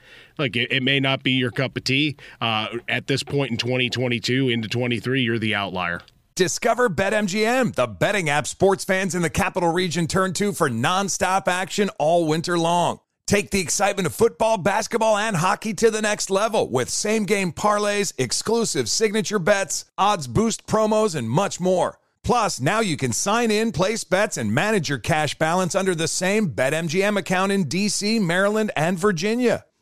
like 0.43 0.57
it, 0.57 0.71
it, 0.73 0.83
may 0.83 1.01
not 1.01 1.23
be 1.23 1.33
your 1.33 1.51
cup 1.51 1.77
of 1.77 1.85
tea 1.85 2.17
uh, 2.41 2.69
at 2.89 3.07
this 3.07 3.23
point 3.23 3.51
in 3.51 3.57
2022 3.57 4.49
into 4.49 4.69
23 4.69 5.23
you're 5.23 5.39
the 5.39 5.55
outlier 5.55 6.01
Discover 6.35 6.89
BetMGM, 6.89 7.75
the 7.75 7.87
betting 7.87 8.31
app 8.31 8.47
sports 8.47 8.87
fans 8.87 9.15
in 9.15 9.21
the 9.21 9.29
capital 9.29 9.71
region 9.71 10.07
turn 10.07 10.33
to 10.35 10.55
for 10.55 10.71
nonstop 10.71 11.47
action 11.47 11.91
all 11.99 12.27
winter 12.27 12.59
long. 12.59 13.01
Take 13.27 13.51
the 13.51 13.61
excitement 13.61 14.07
of 14.07 14.15
football, 14.15 14.57
basketball, 14.57 15.19
and 15.19 15.37
hockey 15.37 15.75
to 15.75 15.91
the 15.91 16.01
next 16.01 16.31
level 16.31 16.71
with 16.71 16.89
same 16.89 17.25
game 17.25 17.53
parlays, 17.53 18.15
exclusive 18.17 18.89
signature 18.89 19.39
bets, 19.39 19.85
odds 19.99 20.27
boost 20.27 20.67
promos, 20.67 21.15
and 21.15 21.29
much 21.29 21.61
more. 21.61 21.99
Plus, 22.25 22.61
now 22.61 22.81
you 22.81 22.97
can 22.97 23.13
sign 23.13 23.51
in, 23.51 23.71
place 23.71 24.03
bets, 24.03 24.39
and 24.39 24.55
manage 24.55 24.89
your 24.89 24.99
cash 24.99 25.37
balance 25.39 25.75
under 25.75 25.95
the 25.95 26.09
same 26.09 26.49
BetMGM 26.49 27.19
account 27.19 27.53
in 27.53 27.67
DC, 27.67 28.21
Maryland, 28.23 28.71
and 28.75 28.99
Virginia. 28.99 29.67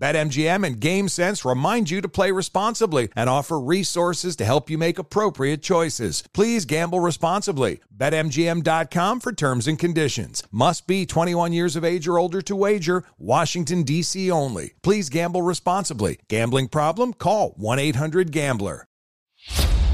BetMGM 0.00 0.66
and 0.66 0.80
GameSense 0.80 1.44
remind 1.48 1.90
you 1.90 2.00
to 2.00 2.08
play 2.08 2.30
responsibly 2.30 3.10
and 3.14 3.28
offer 3.28 3.60
resources 3.60 4.34
to 4.36 4.46
help 4.46 4.70
you 4.70 4.78
make 4.78 4.98
appropriate 4.98 5.62
choices. 5.62 6.24
Please 6.32 6.64
gamble 6.64 7.00
responsibly. 7.00 7.80
BetMGM.com 7.94 9.20
for 9.20 9.32
terms 9.32 9.68
and 9.68 9.78
conditions. 9.78 10.42
Must 10.50 10.86
be 10.86 11.04
21 11.04 11.52
years 11.52 11.76
of 11.76 11.84
age 11.84 12.08
or 12.08 12.18
older 12.18 12.40
to 12.40 12.56
wager. 12.56 13.04
Washington, 13.18 13.82
D.C. 13.82 14.30
only. 14.30 14.72
Please 14.82 15.10
gamble 15.10 15.42
responsibly. 15.42 16.18
Gambling 16.28 16.68
problem? 16.68 17.12
Call 17.12 17.50
1 17.56 17.78
800 17.78 18.32
Gambler. 18.32 18.86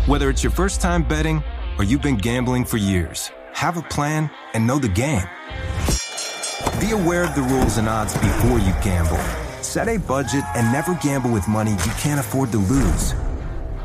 Whether 0.06 0.30
it's 0.30 0.44
your 0.44 0.52
first 0.52 0.80
time 0.80 1.02
betting 1.02 1.42
or 1.78 1.84
you've 1.84 2.02
been 2.02 2.16
gambling 2.16 2.64
for 2.64 2.76
years, 2.76 3.32
have 3.54 3.76
a 3.76 3.82
plan 3.82 4.30
and 4.54 4.64
know 4.64 4.78
the 4.78 4.88
game. 4.88 5.26
Be 6.80 6.92
aware 6.92 7.24
of 7.24 7.34
the 7.34 7.42
rules 7.42 7.78
and 7.78 7.88
odds 7.88 8.14
before 8.14 8.60
you 8.60 8.72
gamble. 8.84 9.45
Set 9.76 9.88
a 9.88 9.98
budget 9.98 10.42
and 10.54 10.72
never 10.72 10.94
gamble 10.94 11.30
with 11.30 11.46
money 11.48 11.72
you 11.72 11.92
can't 11.98 12.18
afford 12.18 12.50
to 12.50 12.56
lose. 12.56 13.12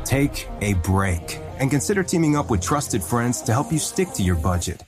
Take 0.06 0.48
a 0.62 0.72
break 0.72 1.38
and 1.58 1.70
consider 1.70 2.02
teaming 2.02 2.34
up 2.34 2.48
with 2.48 2.62
trusted 2.62 3.02
friends 3.02 3.42
to 3.42 3.52
help 3.52 3.70
you 3.70 3.78
stick 3.78 4.08
to 4.12 4.22
your 4.22 4.36
budget. 4.36 4.82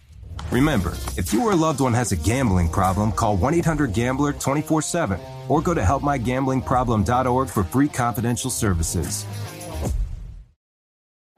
Remember, 0.50 0.94
if 1.18 1.30
you 1.30 1.44
or 1.44 1.52
a 1.52 1.56
loved 1.56 1.80
one 1.80 1.92
has 1.92 2.12
a 2.12 2.16
gambling 2.16 2.70
problem, 2.70 3.12
call 3.12 3.36
1 3.36 3.52
800 3.52 3.92
Gambler 3.92 4.32
24 4.32 4.80
7 4.80 5.20
or 5.50 5.60
go 5.60 5.74
to 5.74 5.82
helpmygamblingproblem.org 5.82 7.48
for 7.50 7.64
free 7.64 7.88
confidential 7.88 8.48
services. 8.48 9.26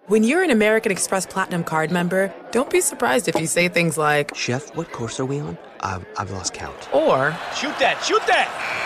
When 0.06 0.22
you're 0.22 0.44
an 0.44 0.52
American 0.52 0.92
Express 0.92 1.26
Platinum 1.26 1.64
card 1.64 1.90
member, 1.90 2.32
don't 2.52 2.70
be 2.70 2.80
surprised 2.80 3.26
if 3.26 3.34
you 3.34 3.48
say 3.48 3.66
things 3.66 3.98
like, 3.98 4.32
Chef, 4.36 4.76
what 4.76 4.92
course 4.92 5.18
are 5.18 5.26
we 5.26 5.40
on? 5.40 5.58
I've, 5.80 6.06
I've 6.16 6.30
lost 6.30 6.54
count. 6.54 6.94
or, 6.94 7.32
Shoot 7.56 7.76
that, 7.80 8.00
shoot 8.04 8.24
that! 8.28 8.85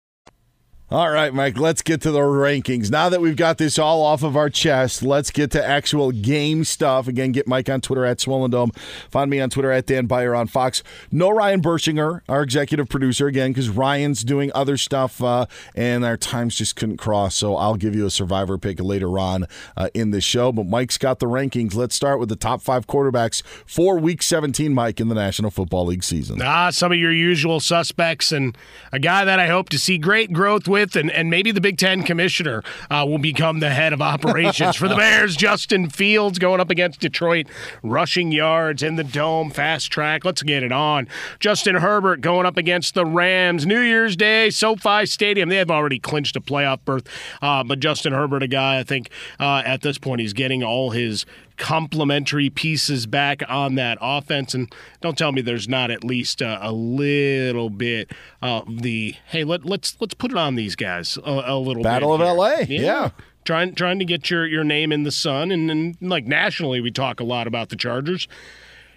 All 0.91 1.09
right, 1.09 1.33
Mike, 1.33 1.57
let's 1.57 1.81
get 1.81 2.01
to 2.01 2.11
the 2.11 2.19
rankings. 2.19 2.91
Now 2.91 3.07
that 3.07 3.21
we've 3.21 3.37
got 3.37 3.57
this 3.57 3.79
all 3.79 4.03
off 4.03 4.23
of 4.23 4.35
our 4.35 4.49
chest, 4.49 5.01
let's 5.01 5.31
get 5.31 5.49
to 5.51 5.65
actual 5.65 6.11
game 6.11 6.65
stuff. 6.65 7.07
Again, 7.07 7.31
get 7.31 7.47
Mike 7.47 7.69
on 7.69 7.79
Twitter 7.79 8.03
at 8.03 8.19
Swollen. 8.19 8.71
Find 9.09 9.31
me 9.31 9.39
on 9.39 9.49
Twitter 9.49 9.71
at 9.71 9.85
Dan 9.85 10.05
Beyer 10.05 10.35
on 10.35 10.47
Fox. 10.47 10.83
No 11.09 11.29
Ryan 11.29 11.61
Bershinger, 11.61 12.23
our 12.27 12.43
executive 12.43 12.89
producer, 12.89 13.27
again, 13.27 13.51
because 13.51 13.69
Ryan's 13.69 14.21
doing 14.25 14.51
other 14.53 14.75
stuff 14.75 15.23
uh, 15.23 15.45
and 15.75 16.03
our 16.03 16.17
times 16.17 16.57
just 16.57 16.75
couldn't 16.75 16.97
cross. 16.97 17.35
So 17.35 17.55
I'll 17.55 17.77
give 17.77 17.95
you 17.95 18.05
a 18.05 18.11
survivor 18.11 18.57
pick 18.57 18.81
later 18.81 19.17
on 19.17 19.47
uh, 19.77 19.87
in 19.93 20.11
the 20.11 20.19
show. 20.19 20.51
But 20.51 20.65
Mike's 20.65 20.97
got 20.97 21.19
the 21.19 21.27
rankings. 21.27 21.73
Let's 21.73 21.95
start 21.95 22.19
with 22.19 22.27
the 22.27 22.35
top 22.35 22.61
five 22.61 22.85
quarterbacks 22.87 23.43
for 23.65 23.97
week 23.97 24.21
17, 24.21 24.73
Mike, 24.73 24.99
in 24.99 25.07
the 25.07 25.15
National 25.15 25.51
Football 25.51 25.85
League 25.85 26.03
season. 26.03 26.41
Ah, 26.41 26.69
some 26.69 26.91
of 26.91 26.97
your 26.97 27.13
usual 27.13 27.61
suspects 27.61 28.33
and 28.33 28.57
a 28.91 28.99
guy 28.99 29.23
that 29.23 29.39
I 29.39 29.47
hope 29.47 29.69
to 29.69 29.79
see 29.79 29.97
great 29.97 30.33
growth 30.33 30.67
with 30.67 30.80
with, 30.81 30.95
and, 30.95 31.11
and 31.11 31.29
maybe 31.29 31.51
the 31.51 31.61
Big 31.61 31.77
Ten 31.77 32.03
commissioner 32.03 32.63
uh, 32.89 33.05
will 33.07 33.17
become 33.17 33.59
the 33.59 33.69
head 33.69 33.93
of 33.93 34.01
operations 34.01 34.75
for 34.75 34.87
the 34.87 34.95
Bears. 35.01 35.35
Justin 35.35 35.89
Fields 35.89 36.39
going 36.39 36.59
up 36.59 36.69
against 36.69 36.99
Detroit, 36.99 37.47
rushing 37.83 38.31
yards 38.31 38.83
in 38.83 38.95
the 38.95 39.03
dome, 39.03 39.49
fast 39.49 39.91
track. 39.91 40.25
Let's 40.25 40.43
get 40.43 40.63
it 40.63 40.71
on. 40.71 41.07
Justin 41.39 41.75
Herbert 41.75 42.21
going 42.21 42.45
up 42.45 42.57
against 42.57 42.93
the 42.93 43.05
Rams. 43.05 43.65
New 43.65 43.79
Year's 43.79 44.15
Day, 44.15 44.49
SoFi 44.49 45.05
Stadium. 45.05 45.49
They 45.49 45.57
have 45.57 45.71
already 45.71 45.99
clinched 45.99 46.35
a 46.35 46.41
playoff 46.41 46.79
berth, 46.83 47.07
uh, 47.41 47.63
but 47.63 47.79
Justin 47.79 48.13
Herbert, 48.13 48.43
a 48.43 48.47
guy 48.47 48.79
I 48.79 48.83
think 48.83 49.09
uh, 49.39 49.61
at 49.65 49.81
this 49.81 49.97
point 49.97 50.21
he's 50.21 50.33
getting 50.33 50.63
all 50.63 50.91
his 50.91 51.25
complementary 51.61 52.49
pieces 52.49 53.05
back 53.05 53.43
on 53.47 53.75
that 53.75 53.99
offense. 54.01 54.55
And 54.55 54.73
don't 54.99 55.15
tell 55.15 55.31
me 55.31 55.41
there's 55.41 55.69
not 55.69 55.91
at 55.91 56.03
least 56.03 56.41
a, 56.41 56.57
a 56.67 56.71
little 56.71 57.69
bit 57.69 58.11
of 58.41 58.81
the 58.81 59.15
hey, 59.27 59.43
let, 59.43 59.63
let's 59.63 59.95
let's 60.01 60.15
put 60.15 60.31
it 60.31 60.37
on 60.37 60.55
these 60.55 60.75
guys 60.75 61.17
a, 61.23 61.43
a 61.45 61.59
little 61.59 61.83
Battle 61.83 62.17
bit 62.17 62.27
of 62.27 62.35
here. 62.35 62.37
LA. 62.37 62.55
Yeah. 62.67 62.91
Yeah. 62.91 63.09
Trying 63.45 63.75
trying 63.75 63.99
to 63.99 64.05
get 64.05 64.31
your, 64.31 64.45
your 64.47 64.63
name 64.63 64.91
in 64.91 65.03
the 65.03 65.11
sun 65.11 65.51
and, 65.51 65.69
and 65.69 65.95
like 66.01 66.25
nationally 66.25 66.81
we 66.81 66.89
talk 66.89 67.19
a 67.19 67.23
lot 67.23 67.45
about 67.45 67.69
the 67.69 67.75
Chargers. 67.75 68.27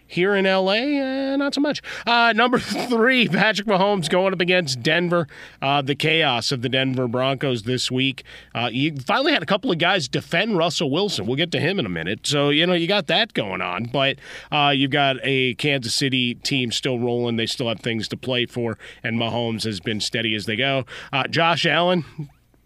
Here 0.06 0.34
in 0.34 0.44
LA, 0.44 1.32
uh, 1.32 1.36
not 1.36 1.54
so 1.54 1.60
much. 1.60 1.82
Uh, 2.06 2.32
number 2.36 2.58
three, 2.88 3.26
Patrick 3.26 3.66
Mahomes 3.66 4.08
going 4.08 4.32
up 4.32 4.40
against 4.40 4.82
Denver. 4.82 5.26
Uh, 5.62 5.82
the 5.82 5.94
chaos 5.94 6.52
of 6.52 6.62
the 6.62 6.68
Denver 6.68 7.08
Broncos 7.08 7.62
this 7.62 7.90
week. 7.90 8.22
Uh, 8.54 8.68
you 8.70 8.94
finally 8.96 9.32
had 9.32 9.42
a 9.42 9.46
couple 9.46 9.72
of 9.72 9.78
guys 9.78 10.06
defend 10.06 10.58
Russell 10.58 10.90
Wilson. 10.90 11.26
We'll 11.26 11.36
get 11.36 11.50
to 11.52 11.60
him 11.60 11.78
in 11.78 11.86
a 11.86 11.90
minute. 11.90 12.26
So, 12.26 12.50
you 12.50 12.66
know, 12.66 12.74
you 12.74 12.86
got 12.86 13.06
that 13.06 13.32
going 13.34 13.62
on. 13.62 13.84
But 13.84 14.18
uh, 14.52 14.72
you've 14.74 14.90
got 14.90 15.16
a 15.22 15.54
Kansas 15.54 15.94
City 15.94 16.34
team 16.34 16.70
still 16.70 16.98
rolling. 16.98 17.36
They 17.36 17.46
still 17.46 17.68
have 17.68 17.80
things 17.80 18.06
to 18.08 18.16
play 18.16 18.46
for. 18.46 18.78
And 19.02 19.18
Mahomes 19.18 19.64
has 19.64 19.80
been 19.80 20.00
steady 20.00 20.34
as 20.34 20.46
they 20.46 20.56
go. 20.56 20.84
Uh, 21.12 21.26
Josh 21.28 21.64
Allen, 21.66 22.04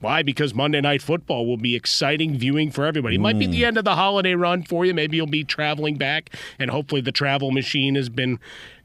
why? 0.00 0.22
Because 0.22 0.54
Monday 0.54 0.80
Night 0.80 1.02
Football 1.02 1.46
will 1.46 1.56
be 1.56 1.74
exciting 1.74 2.38
viewing 2.38 2.70
for 2.70 2.84
everybody. 2.84 3.16
It 3.16 3.20
might 3.20 3.38
be 3.38 3.46
the 3.46 3.62
mm. 3.62 3.66
end 3.66 3.78
of 3.78 3.84
the 3.84 3.96
holiday 3.96 4.34
run 4.34 4.62
for 4.62 4.84
you. 4.84 4.94
Maybe 4.94 5.16
you'll 5.16 5.26
be 5.26 5.44
traveling 5.44 5.96
back, 5.96 6.30
and 6.58 6.70
hopefully 6.70 7.00
the 7.00 7.12
travel 7.12 7.50
machine 7.50 7.96
has 7.96 8.08
been 8.08 8.38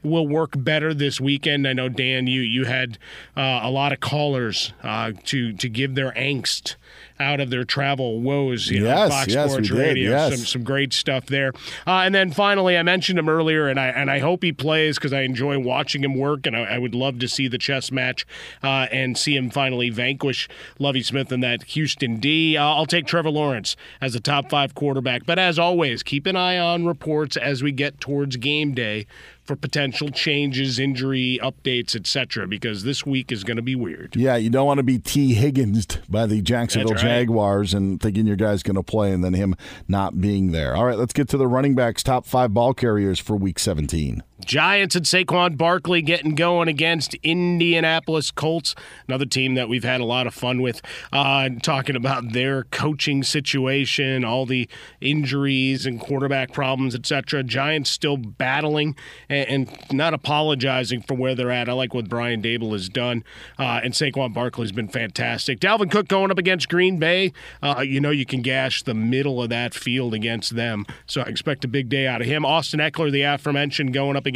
will 0.04 0.26
work 0.28 0.52
better 0.56 0.94
this 0.94 1.20
weekend. 1.20 1.66
I 1.66 1.72
know 1.72 1.88
Dan, 1.88 2.26
you 2.26 2.40
you 2.42 2.64
had 2.64 2.98
uh, 3.36 3.60
a 3.62 3.70
lot 3.70 3.92
of 3.92 4.00
callers 4.00 4.72
uh, 4.82 5.12
to 5.24 5.52
to 5.54 5.68
give 5.68 5.94
their 5.94 6.12
angst 6.12 6.76
out 7.20 7.40
of 7.40 7.50
their 7.50 7.64
travel 7.64 8.20
woes. 8.20 8.68
You 8.70 8.80
know, 8.80 8.86
Yes, 8.86 9.10
Fox 9.10 9.32
yes, 9.32 9.50
Sports 9.50 9.70
Radio, 9.70 10.10
yes. 10.10 10.36
some 10.36 10.46
some 10.46 10.64
great 10.64 10.92
stuff 10.92 11.26
there. 11.26 11.52
Uh, 11.86 12.02
and 12.04 12.14
then 12.14 12.30
finally, 12.32 12.76
I 12.76 12.82
mentioned 12.82 13.18
him 13.18 13.28
earlier, 13.28 13.68
and 13.68 13.78
I 13.78 13.86
and 13.88 14.10
I 14.10 14.18
hope 14.18 14.42
he 14.42 14.52
plays 14.52 14.96
because 14.98 15.12
I 15.12 15.22
enjoy 15.22 15.58
watching 15.58 16.02
him 16.02 16.16
work, 16.18 16.46
and 16.46 16.56
I, 16.56 16.62
I 16.62 16.78
would 16.78 16.94
love 16.94 17.18
to 17.20 17.28
see 17.28 17.48
the 17.48 17.58
chess 17.58 17.90
match 17.90 18.26
uh, 18.62 18.86
and 18.92 19.16
see 19.16 19.36
him 19.36 19.50
finally 19.50 19.90
vanquish 19.90 20.48
Lovie 20.78 21.02
Smith 21.02 21.32
in 21.32 21.40
that 21.40 21.62
Houston 21.64 22.16
D. 22.18 22.56
will 22.56 22.74
I'll 22.74 22.86
take 22.86 23.06
Trevor 23.06 23.30
Lawrence 23.30 23.76
as 24.00 24.14
a 24.14 24.20
top 24.20 24.50
five 24.50 24.74
quarterback, 24.74 25.24
but 25.26 25.38
as 25.38 25.58
always, 25.58 26.02
keep 26.02 26.26
an 26.26 26.36
eye 26.36 26.58
on 26.58 26.84
reports 26.86 27.36
as 27.36 27.62
we 27.62 27.72
get 27.72 28.00
towards 28.00 28.36
game 28.36 28.74
day 28.74 29.06
for 29.44 29.56
potential 29.56 30.08
changes, 30.08 30.78
injury 30.78 31.38
updates, 31.42 31.94
etc. 31.94 32.46
Because 32.46 32.82
this 32.82 33.04
week 33.06 33.30
is 33.30 33.44
going 33.44 33.56
to 33.56 33.62
be 33.62 33.74
weird. 33.74 34.16
Yeah, 34.16 34.36
you 34.36 34.50
don't 34.50 34.66
want 34.66 34.78
to 34.78 34.82
be 34.82 34.98
Tee 34.98 35.34
Higgins 35.34 35.86
by 36.08 36.26
the 36.26 36.40
Jacksonville 36.40 36.94
right. 36.94 37.02
Jaguars 37.02 37.74
and 37.74 38.00
thinking 38.00 38.26
your 38.26 38.36
guy's 38.36 38.62
going 38.62 38.76
to 38.76 38.82
play 38.82 39.12
and 39.12 39.22
then 39.22 39.34
him 39.34 39.54
not 39.86 40.20
being 40.20 40.52
there. 40.52 40.74
All 40.74 40.86
right, 40.86 40.98
let's 40.98 41.12
get 41.12 41.28
to 41.28 41.36
the 41.36 41.46
running 41.46 41.74
backs' 41.74 42.02
top 42.02 42.26
five 42.26 42.54
ball 42.54 42.74
carriers 42.74 43.18
for 43.18 43.36
week 43.36 43.58
17. 43.58 44.22
Giants 44.40 44.96
and 44.96 45.06
Saquon 45.06 45.56
Barkley 45.56 46.02
getting 46.02 46.34
going 46.34 46.68
against 46.68 47.14
Indianapolis 47.22 48.30
Colts, 48.30 48.74
another 49.08 49.26
team 49.26 49.54
that 49.54 49.68
we've 49.68 49.84
had 49.84 50.00
a 50.00 50.04
lot 50.04 50.26
of 50.26 50.34
fun 50.34 50.60
with, 50.60 50.82
uh, 51.12 51.48
talking 51.62 51.96
about 51.96 52.32
their 52.32 52.64
coaching 52.64 53.22
situation, 53.22 54.24
all 54.24 54.44
the 54.44 54.68
injuries 55.00 55.86
and 55.86 56.00
quarterback 56.00 56.52
problems, 56.52 56.94
etc. 56.94 57.42
Giants 57.42 57.90
still 57.90 58.16
battling 58.16 58.96
and, 59.28 59.48
and 59.48 59.92
not 59.92 60.14
apologizing 60.14 61.02
for 61.02 61.14
where 61.14 61.34
they're 61.34 61.50
at. 61.50 61.68
I 61.68 61.72
like 61.72 61.94
what 61.94 62.08
Brian 62.08 62.42
Daboll 62.42 62.72
has 62.72 62.88
done, 62.88 63.24
uh, 63.58 63.80
and 63.82 63.94
Saquon 63.94 64.34
Barkley's 64.34 64.72
been 64.72 64.88
fantastic. 64.88 65.60
Dalvin 65.60 65.90
Cook 65.90 66.08
going 66.08 66.30
up 66.30 66.38
against 66.38 66.68
Green 66.68 66.98
Bay, 66.98 67.32
uh, 67.62 67.84
you 67.86 68.00
know 68.00 68.10
you 68.10 68.26
can 68.26 68.42
gash 68.42 68.82
the 68.82 68.94
middle 68.94 69.42
of 69.42 69.48
that 69.50 69.74
field 69.74 70.12
against 70.12 70.54
them, 70.56 70.84
so 71.06 71.22
I 71.22 71.24
expect 71.24 71.64
a 71.64 71.68
big 71.68 71.88
day 71.88 72.06
out 72.06 72.20
of 72.20 72.26
him. 72.26 72.44
Austin 72.44 72.80
Ekeler, 72.80 73.10
the 73.10 73.22
aforementioned, 73.22 73.94
going 73.94 74.16
up 74.16 74.26
against 74.26 74.33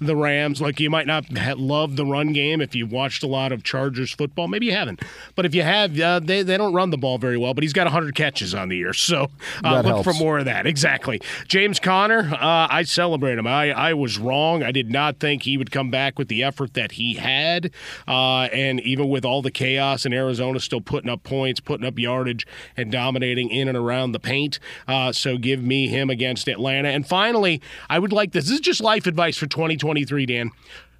the 0.00 0.16
Rams. 0.16 0.60
Like 0.60 0.80
you 0.80 0.90
might 0.90 1.06
not 1.06 1.24
love 1.58 1.96
the 1.96 2.04
run 2.04 2.32
game 2.32 2.60
if 2.60 2.74
you've 2.74 2.92
watched 2.92 3.22
a 3.22 3.26
lot 3.26 3.52
of 3.52 3.62
Chargers 3.62 4.12
football. 4.12 4.48
Maybe 4.48 4.66
you 4.66 4.72
haven't, 4.72 5.02
but 5.34 5.44
if 5.46 5.54
you 5.54 5.62
have, 5.62 5.98
uh, 5.98 6.20
they 6.20 6.42
they 6.42 6.56
don't 6.56 6.72
run 6.72 6.90
the 6.90 6.98
ball 6.98 7.18
very 7.18 7.36
well. 7.36 7.54
But 7.54 7.64
he's 7.64 7.72
got 7.72 7.84
100 7.84 8.14
catches 8.14 8.54
on 8.54 8.68
the 8.68 8.76
year, 8.76 8.92
so 8.92 9.30
uh, 9.64 9.80
look 9.82 10.04
for 10.04 10.14
more 10.14 10.38
of 10.38 10.44
that. 10.46 10.66
Exactly. 10.66 11.20
James 11.48 11.78
Conner, 11.78 12.34
uh, 12.34 12.68
I 12.70 12.82
celebrate 12.82 13.38
him. 13.38 13.46
I 13.46 13.70
I 13.72 13.94
was 13.94 14.18
wrong. 14.18 14.62
I 14.62 14.72
did 14.72 14.90
not 14.90 15.18
think 15.18 15.42
he 15.42 15.56
would 15.56 15.70
come 15.70 15.90
back 15.90 16.18
with 16.18 16.28
the 16.28 16.42
effort 16.42 16.74
that 16.74 16.92
he 16.92 17.14
had, 17.14 17.70
uh, 18.08 18.48
and 18.52 18.80
even 18.80 19.08
with 19.08 19.24
all 19.24 19.42
the 19.42 19.50
chaos 19.50 20.06
in 20.06 20.12
Arizona, 20.12 20.60
still 20.60 20.80
putting 20.80 21.10
up 21.10 21.22
points, 21.22 21.60
putting 21.60 21.86
up 21.86 21.98
yardage, 21.98 22.46
and 22.76 22.90
dominating 22.90 23.50
in 23.50 23.68
and 23.68 23.76
around 23.76 24.12
the 24.12 24.20
paint. 24.20 24.58
Uh, 24.86 25.12
so 25.12 25.36
give 25.38 25.62
me 25.62 25.88
him 25.88 26.10
against 26.10 26.48
Atlanta. 26.48 26.88
And 26.88 27.06
finally, 27.06 27.60
I 27.88 27.98
would 27.98 28.12
like 28.12 28.32
this. 28.32 28.46
This 28.46 28.54
is 28.54 28.60
just 28.60 28.80
life 28.80 29.06
advice 29.06 29.15
for 29.38 29.46
2023, 29.46 30.26
Dan. 30.26 30.50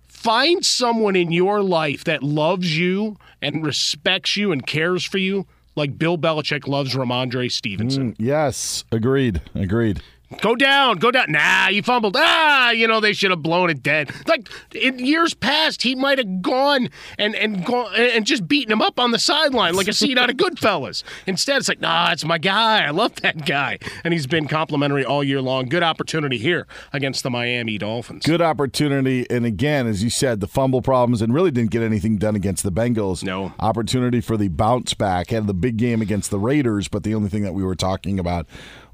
Find 0.09 0.64
someone 0.64 1.14
in 1.14 1.31
your 1.31 1.62
life 1.62 2.05
that 2.05 2.22
loves 2.22 2.76
you 2.76 3.16
and 3.42 3.64
respects 3.64 4.37
you 4.37 4.50
and 4.50 4.66
cares 4.66 5.05
for 5.05 5.18
you, 5.18 5.46
like 5.76 5.98
Bill 5.98 6.18
Belichick 6.18 6.66
loves 6.66 6.94
Rhamondre 6.94 7.52
Stevenson. 7.52 8.12
Mm, 8.12 8.16
yes, 8.18 8.85
agreed. 8.90 9.42
Agreed. 9.55 10.02
Go 10.41 10.57
down, 10.57 10.99
go 10.99 11.12
down. 11.12 11.31
Nah, 11.31 11.69
you 11.69 11.83
fumbled. 11.83 12.17
Ah, 12.19 12.71
you 12.71 12.89
know 12.89 12.99
they 12.99 13.12
should 13.12 13.31
have 13.31 13.43
blown 13.43 13.71
it 13.71 13.83
dead. 13.83 14.11
Like 14.27 14.49
in 14.75 14.99
years 14.99 15.35
past, 15.35 15.83
he 15.83 15.95
might 15.95 16.19
have 16.19 16.43
gone 16.43 16.89
and 17.17 17.37
and 17.37 17.65
gone 17.65 17.95
and 17.95 18.27
just 18.27 18.49
beaten 18.49 18.73
him 18.73 18.83
up 18.83 18.99
on 18.99 19.12
the 19.12 19.21
sideline 19.21 19.75
like 19.75 19.87
a 19.87 19.93
scene 19.93 20.19
out 20.19 20.29
of 20.29 20.37
Goodfellas. 20.37 21.05
Instead, 21.27 21.59
it's 21.59 21.69
like, 21.69 21.81
nah, 21.81 22.11
it's 22.11 22.25
my 22.25 22.39
guy. 22.39 22.85
I 22.85 22.91
love 22.91 23.15
that 23.17 23.47
guy, 23.47 23.79
and 24.03 24.12
he's 24.12 24.27
been 24.27 24.49
complimentary 24.49 25.05
all 25.05 25.23
year 25.23 25.41
long. 25.41 25.67
Good 25.67 25.85
opportunity 25.85 26.39
here 26.39 26.67
against 26.93 27.23
the 27.23 27.31
Miami 27.31 27.79
Dolphins. 27.79 28.27
Good 28.27 28.43
opportunity. 28.43 29.31
And 29.31 29.47
again, 29.47 29.87
as 29.87 30.03
you 30.03 30.11
said, 30.11 30.41
the 30.41 30.49
fumble 30.49 30.83
problems 30.83 31.23
and 31.23 31.33
really 31.33 31.53
didn't 31.53 31.71
get 31.71 31.83
anything 31.83 32.17
done 32.19 32.35
against 32.35 32.65
the 32.65 32.73
Bengals. 32.73 33.23
No. 33.23 33.53
Opportunity 33.61 34.21
for 34.21 34.37
the 34.37 34.49
bounce 34.49 34.93
back. 34.93 35.31
Had 35.31 35.47
the 35.47 35.55
big 35.55 35.77
game 35.77 36.03
against 36.03 36.31
the 36.31 36.39
Raiders, 36.39 36.89
but 36.89 37.05
the 37.05 37.15
only 37.15 37.29
thing 37.29 37.43
that 37.43 37.55
we 37.55 37.62
were 37.62 37.77
talking 37.77 38.19
about 38.19 38.47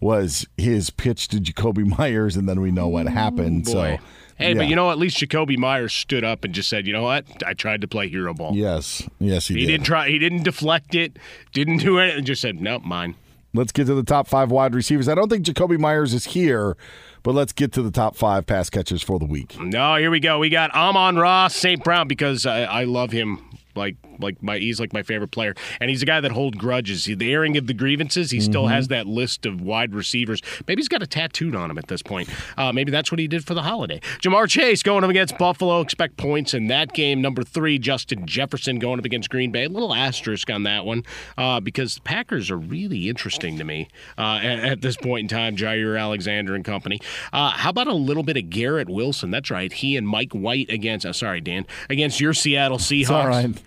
was 0.03 0.47
his 0.59 0.91
pitch 0.91 1.29
to 1.29 1.38
Jakobi 1.38 1.87
Meyers, 1.99 2.37
and 2.37 2.49
then 2.49 2.61
we 2.61 2.71
know 2.71 2.88
what 2.88 3.09
happened. 3.09 3.67
So, 3.69 3.75
Boy. 3.75 3.99
Hey, 4.37 4.55
but 4.55 4.67
you 4.67 4.75
know, 4.75 4.91
at 4.91 4.99
least 4.99 5.19
Jakobi 5.19 5.57
Meyers 5.57 5.93
stood 5.93 6.25
up 6.25 6.45
and 6.45 6.53
just 6.53 6.69
said, 6.69 6.87
"You 6.87 6.93
know 6.93 7.05
what? 7.05 7.25
I 7.47 7.55
tried 7.55 7.81
to 7.83 7.88
play 7.88 8.09
hero 8.09 8.35
ball. 8.35 8.53
Yes, 8.55 9.09
yes, 9.21 9.47
he, 9.47 9.55
He 9.55 9.61
did. 9.61 9.67
didn't 9.69 9.87
try. 9.87 10.09
He 10.09 10.19
didn't 10.19 10.43
deflect 10.43 10.95
it. 10.97 11.17
Didn't 11.53 11.77
do 11.79 11.99
anything. 11.99 12.25
Just 12.25 12.43
said, 12.43 12.61
"Nope, 12.61 12.83
mine." 12.83 13.15
let's 13.55 13.73
get 13.73 13.87
to 13.87 13.95
the 13.95 14.03
top 14.03 14.27
five 14.27 14.51
wide 14.51 14.75
receivers. 14.75 15.09
I 15.09 15.15
don't 15.15 15.29
think 15.29 15.45
Jakobi 15.45 15.79
Meyers 15.79 16.15
is 16.15 16.25
here, 16.25 16.77
but 17.23 17.35
let's 17.35 17.53
get 17.53 17.73
to 17.73 17.83
the 17.83 17.91
top 17.91 18.17
five 18.17 18.47
pass 18.47 18.71
catchers 18.71 19.03
for 19.03 19.19
the 19.19 19.27
week. 19.27 19.61
No, 19.61 19.97
here 19.97 20.11
we 20.11 20.21
go. 20.21 20.38
We 20.38 20.49
got 20.49 20.75
Amon-Ra, 20.75 21.49
St. 21.49 21.83
Brown, 21.85 22.09
because 22.09 22.47
I, 22.47 22.62
I 22.62 22.85
love 22.85 23.12
him 23.12 23.45
like 23.75 23.97
like 24.22 24.42
my 24.42 24.58
he's 24.58 24.80
like 24.80 24.92
my 24.92 25.02
favorite 25.02 25.30
player, 25.30 25.54
and 25.80 25.90
he's 25.90 26.02
a 26.02 26.06
guy 26.06 26.20
that 26.20 26.32
hold 26.32 26.58
grudges. 26.58 27.04
The 27.04 27.32
airing 27.32 27.56
of 27.56 27.66
the 27.66 27.74
grievances, 27.74 28.30
he 28.30 28.40
still 28.40 28.62
Mm-hmm. 28.64 28.72
has 28.74 28.88
that 28.88 29.06
list 29.06 29.44
of 29.44 29.61
wide 29.61 29.92
receivers. 29.94 30.40
Maybe 30.68 30.80
he's 30.80 30.88
got 30.88 31.02
a 31.02 31.06
tattooed 31.06 31.56
on 31.56 31.70
him 31.70 31.78
at 31.78 31.88
this 31.88 32.00
point. 32.02 32.28
Uh, 32.56 32.72
maybe 32.72 32.92
that's 32.92 33.11
what 33.11 33.18
he 33.18 33.26
did 33.26 33.44
for 33.44 33.54
the 33.54 33.62
holiday. 33.62 34.00
Ja'Marr 34.20 34.48
Chase 34.48 34.82
going 34.85 35.02
up 35.02 35.11
against 35.11 35.37
Buffalo. 35.37 35.80
Expect 35.80 36.16
points 36.16 36.54
in 36.54 36.68
that 36.68 36.92
game. 36.92 37.20
Number 37.20 37.42
three, 37.42 37.78
Justin 37.78 38.24
Jefferson 38.26 38.78
going 38.78 38.98
up 39.00 39.04
against 39.04 39.30
Green 39.30 39.50
Bay. 39.50 39.64
A 39.64 39.68
little 39.68 39.92
asterisk 39.94 40.48
on 40.50 40.62
that 40.62 40.85
one 40.85 41.02
uh, 41.37 41.58
because 41.61 41.96
the 41.96 42.00
Packers 42.02 42.50
are 42.50 42.56
really 42.58 43.08
interesting 43.08 43.58
to 43.58 43.64
me 43.64 43.88
uh, 44.16 44.38
at, 44.42 44.58
at 44.61 44.80
this 44.82 44.96
point 44.96 45.22
in 45.22 45.28
time. 45.37 45.56
Jaire 45.56 45.98
Alexander 46.00 46.54
and 46.54 46.64
company. 46.64 47.00
Uh, 47.32 47.50
how 47.50 47.70
about 47.70 47.88
a 47.88 47.92
little 47.94 48.22
bit 48.22 48.37
of 48.37 48.48
Garrett 48.50 48.88
Wilson? 48.88 49.30
That's 49.32 49.50
right. 49.50 49.72
He 49.72 49.96
and 49.96 50.06
Mike 50.06 50.32
White 50.32 50.70
against. 50.70 51.04
Uh, 51.04 51.12
sorry, 51.12 51.40
Dan, 51.40 51.66
against 51.90 52.20
your 52.20 52.32
Seattle 52.35 52.78
Seahawks. 52.78 53.11
all 53.11 53.26
right. 53.28 53.62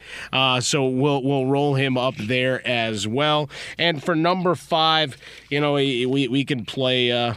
Uh, 0.45 0.61
so 0.61 0.85
we'll 0.85 1.23
we'll 1.23 1.47
roll 1.47 1.73
him 1.73 1.97
up 1.97 2.15
there 2.17 2.65
as 2.67 3.07
well. 3.07 3.49
And 3.79 4.03
for 4.03 4.13
number 4.15 4.53
five, 4.53 5.17
you 5.49 5.59
know, 5.59 5.73
we 5.73 6.05
we, 6.05 6.27
we 6.27 6.45
can 6.45 6.65
play. 6.65 7.11
Uh, 7.11 7.33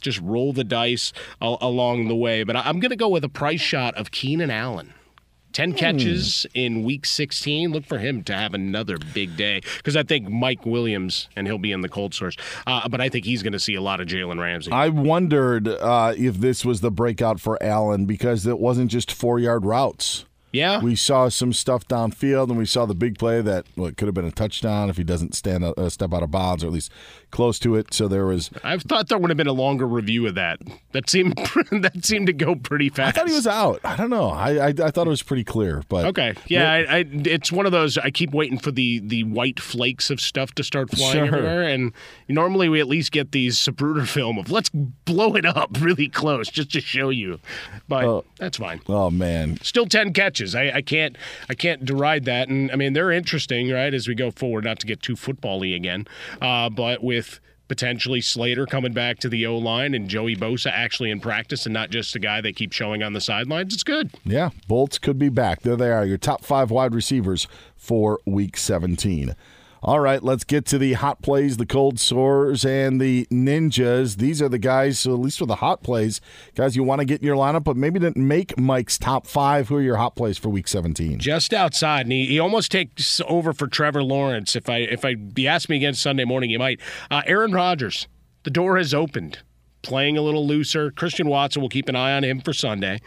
just 0.00 0.20
roll 0.20 0.52
the 0.52 0.62
dice 0.62 1.12
a- 1.40 1.56
along 1.60 2.06
the 2.06 2.14
way, 2.14 2.44
but 2.44 2.54
I'm 2.54 2.78
going 2.78 2.90
to 2.90 2.96
go 2.96 3.08
with 3.08 3.24
a 3.24 3.28
price 3.28 3.60
shot 3.60 3.96
of 3.96 4.12
Keenan 4.12 4.48
Allen. 4.48 4.94
10 5.52 5.74
catches 5.74 6.46
in 6.54 6.82
week 6.84 7.04
16. 7.04 7.72
Look 7.72 7.84
for 7.84 7.98
him 7.98 8.22
to 8.24 8.32
have 8.32 8.54
another 8.54 8.96
big 9.12 9.36
day 9.36 9.60
because 9.78 9.96
I 9.96 10.04
think 10.04 10.28
Mike 10.28 10.64
Williams, 10.64 11.28
and 11.36 11.46
he'll 11.48 11.58
be 11.58 11.72
in 11.72 11.80
the 11.80 11.88
cold 11.88 12.14
sores, 12.14 12.36
uh, 12.66 12.88
but 12.88 13.00
I 13.00 13.08
think 13.08 13.24
he's 13.24 13.42
going 13.42 13.52
to 13.52 13.58
see 13.58 13.74
a 13.74 13.82
lot 13.82 14.00
of 14.00 14.06
Jalen 14.06 14.40
Ramsey. 14.40 14.70
I 14.70 14.88
wondered 14.88 15.68
uh, 15.68 16.14
if 16.16 16.38
this 16.38 16.64
was 16.64 16.80
the 16.80 16.90
breakout 16.92 17.40
for 17.40 17.60
Allen 17.62 18.06
because 18.06 18.46
it 18.46 18.58
wasn't 18.60 18.90
just 18.90 19.10
four 19.12 19.38
yard 19.40 19.66
routes. 19.66 20.24
Yeah. 20.52 20.80
We 20.80 20.96
saw 20.96 21.28
some 21.30 21.52
stuff 21.52 21.88
downfield, 21.88 22.50
and 22.50 22.58
we 22.58 22.66
saw 22.66 22.84
the 22.84 22.94
big 22.94 23.18
play 23.18 23.40
that 23.40 23.66
well, 23.76 23.90
could 23.90 24.06
have 24.06 24.14
been 24.14 24.26
a 24.26 24.30
touchdown 24.30 24.90
if 24.90 24.96
he 24.98 25.04
doesn't 25.04 25.34
stand 25.34 25.64
a, 25.64 25.78
a 25.80 25.86
uh, 25.86 25.88
step 25.88 26.12
out 26.12 26.22
of 26.22 26.30
bounds 26.30 26.62
or 26.62 26.66
at 26.66 26.72
least 26.72 26.92
close 27.32 27.58
to 27.58 27.74
it. 27.74 27.92
So 27.92 28.06
there 28.06 28.26
was. 28.26 28.50
I 28.62 28.78
thought 28.78 29.08
there 29.08 29.18
would 29.18 29.30
have 29.30 29.36
been 29.36 29.48
a 29.48 29.52
longer 29.52 29.88
review 29.88 30.28
of 30.28 30.36
that. 30.36 30.60
That 30.92 31.10
seemed 31.10 31.34
that 31.72 32.04
seemed 32.04 32.28
to 32.28 32.32
go 32.32 32.54
pretty 32.54 32.88
fast. 32.90 33.16
I 33.16 33.20
thought 33.20 33.28
he 33.28 33.34
was 33.34 33.46
out. 33.48 33.80
I 33.82 33.96
don't 33.96 34.10
know. 34.10 34.28
I 34.30 34.58
I, 34.58 34.68
I 34.68 34.90
thought 34.92 35.06
it 35.06 35.10
was 35.10 35.22
pretty 35.24 35.42
clear, 35.42 35.82
but 35.88 36.04
Okay. 36.04 36.34
Yeah, 36.46 36.70
I, 36.70 36.78
I, 36.98 37.04
it's 37.10 37.50
one 37.50 37.66
of 37.66 37.72
those. 37.72 37.98
I 37.98 38.10
keep 38.10 38.32
waiting 38.32 38.58
for 38.58 38.70
the 38.70 39.00
the 39.00 39.24
white 39.24 39.58
flakes 39.58 40.10
of 40.10 40.20
stuff 40.20 40.52
to 40.52 40.62
start 40.62 40.90
flying 40.90 41.12
Sure. 41.12 41.24
everywhere, 41.24 41.62
and 41.64 41.92
normally 42.28 42.68
we 42.68 42.78
at 42.80 42.86
least 42.86 43.10
get 43.10 43.32
these 43.32 43.58
Zapruder 43.58 44.06
film 44.06 44.38
of 44.38 44.50
let's 44.50 44.68
blow 44.70 45.34
it 45.34 45.46
up 45.46 45.70
really 45.80 46.08
close 46.08 46.48
just 46.48 46.70
to 46.72 46.80
show 46.80 47.08
you. 47.08 47.40
But 47.88 48.24
that's 48.38 48.58
fine. 48.58 48.80
Oh 48.88 49.10
man, 49.10 49.58
Still 49.62 49.86
ten 49.86 50.12
catches. 50.12 50.54
I, 50.54 50.70
I 50.70 50.82
can't 50.82 51.16
I 51.48 51.54
can't 51.54 51.84
deride 51.84 52.24
that, 52.26 52.48
and 52.48 52.70
I 52.70 52.76
mean 52.76 52.92
they're 52.92 53.10
interesting, 53.10 53.70
right? 53.70 53.92
As 53.94 54.06
we 54.06 54.14
go 54.14 54.30
forward, 54.30 54.64
not 54.64 54.78
to 54.80 54.86
get 54.86 55.00
too 55.02 55.16
football-y 55.16 55.68
again, 55.68 56.06
uh, 56.42 56.68
but 56.68 57.02
with. 57.02 57.21
Potentially 57.72 58.20
Slater 58.20 58.66
coming 58.66 58.92
back 58.92 59.18
to 59.20 59.30
the 59.30 59.46
O 59.46 59.56
line 59.56 59.94
and 59.94 60.06
Joey 60.06 60.36
Bosa 60.36 60.70
actually 60.70 61.10
in 61.10 61.20
practice 61.20 61.64
and 61.64 61.72
not 61.72 61.88
just 61.88 62.14
a 62.14 62.18
guy 62.18 62.42
they 62.42 62.52
keep 62.52 62.70
showing 62.70 63.02
on 63.02 63.14
the 63.14 63.20
sidelines. 63.20 63.72
It's 63.72 63.82
good. 63.82 64.10
Yeah, 64.26 64.50
Bolts 64.68 64.98
could 64.98 65.18
be 65.18 65.30
back. 65.30 65.62
There 65.62 65.74
they 65.74 65.90
are, 65.90 66.04
your 66.04 66.18
top 66.18 66.44
five 66.44 66.70
wide 66.70 66.94
receivers 66.94 67.48
for 67.74 68.20
week 68.26 68.58
17. 68.58 69.34
All 69.84 69.98
right, 69.98 70.22
let's 70.22 70.44
get 70.44 70.64
to 70.66 70.78
the 70.78 70.92
hot 70.92 71.22
plays, 71.22 71.56
the 71.56 71.66
cold 71.66 71.98
sores, 71.98 72.64
and 72.64 73.00
the 73.00 73.26
ninjas. 73.32 74.18
These 74.18 74.40
are 74.40 74.48
the 74.48 74.58
guys, 74.58 75.00
so 75.00 75.12
at 75.12 75.18
least 75.18 75.40
for 75.40 75.46
the 75.46 75.56
hot 75.56 75.82
plays, 75.82 76.20
guys 76.54 76.76
you 76.76 76.84
want 76.84 77.00
to 77.00 77.04
get 77.04 77.20
in 77.20 77.26
your 77.26 77.34
lineup, 77.34 77.64
but 77.64 77.76
maybe 77.76 77.98
didn't 77.98 78.24
make 78.24 78.56
Mike's 78.56 78.96
top 78.96 79.26
five. 79.26 79.68
Who 79.68 79.78
are 79.78 79.82
your 79.82 79.96
hot 79.96 80.14
plays 80.14 80.38
for 80.38 80.50
week 80.50 80.68
17? 80.68 81.18
just 81.18 81.52
outside, 81.52 82.02
and 82.02 82.12
he, 82.12 82.26
he 82.26 82.38
almost 82.38 82.70
takes 82.70 83.20
over 83.26 83.52
for 83.52 83.66
Trevor 83.66 84.04
Lawrence. 84.04 84.54
If 84.54 84.68
I 84.68 84.76
if 84.76 85.04
I 85.04 85.16
be 85.16 85.48
asked 85.48 85.68
me 85.68 85.78
again 85.78 85.94
Sunday 85.94 86.24
morning, 86.24 86.50
he 86.50 86.58
might. 86.58 86.80
Uh, 87.10 87.22
Aaron 87.26 87.50
Rodgers, 87.50 88.06
the 88.44 88.50
door 88.50 88.76
has 88.76 88.94
opened, 88.94 89.40
playing 89.82 90.16
a 90.16 90.22
little 90.22 90.46
looser. 90.46 90.92
Christian 90.92 91.26
Watson 91.26 91.60
will 91.60 91.68
keep 91.68 91.88
an 91.88 91.96
eye 91.96 92.12
on 92.12 92.22
him 92.22 92.40
for 92.40 92.52
Sunday, 92.52 93.00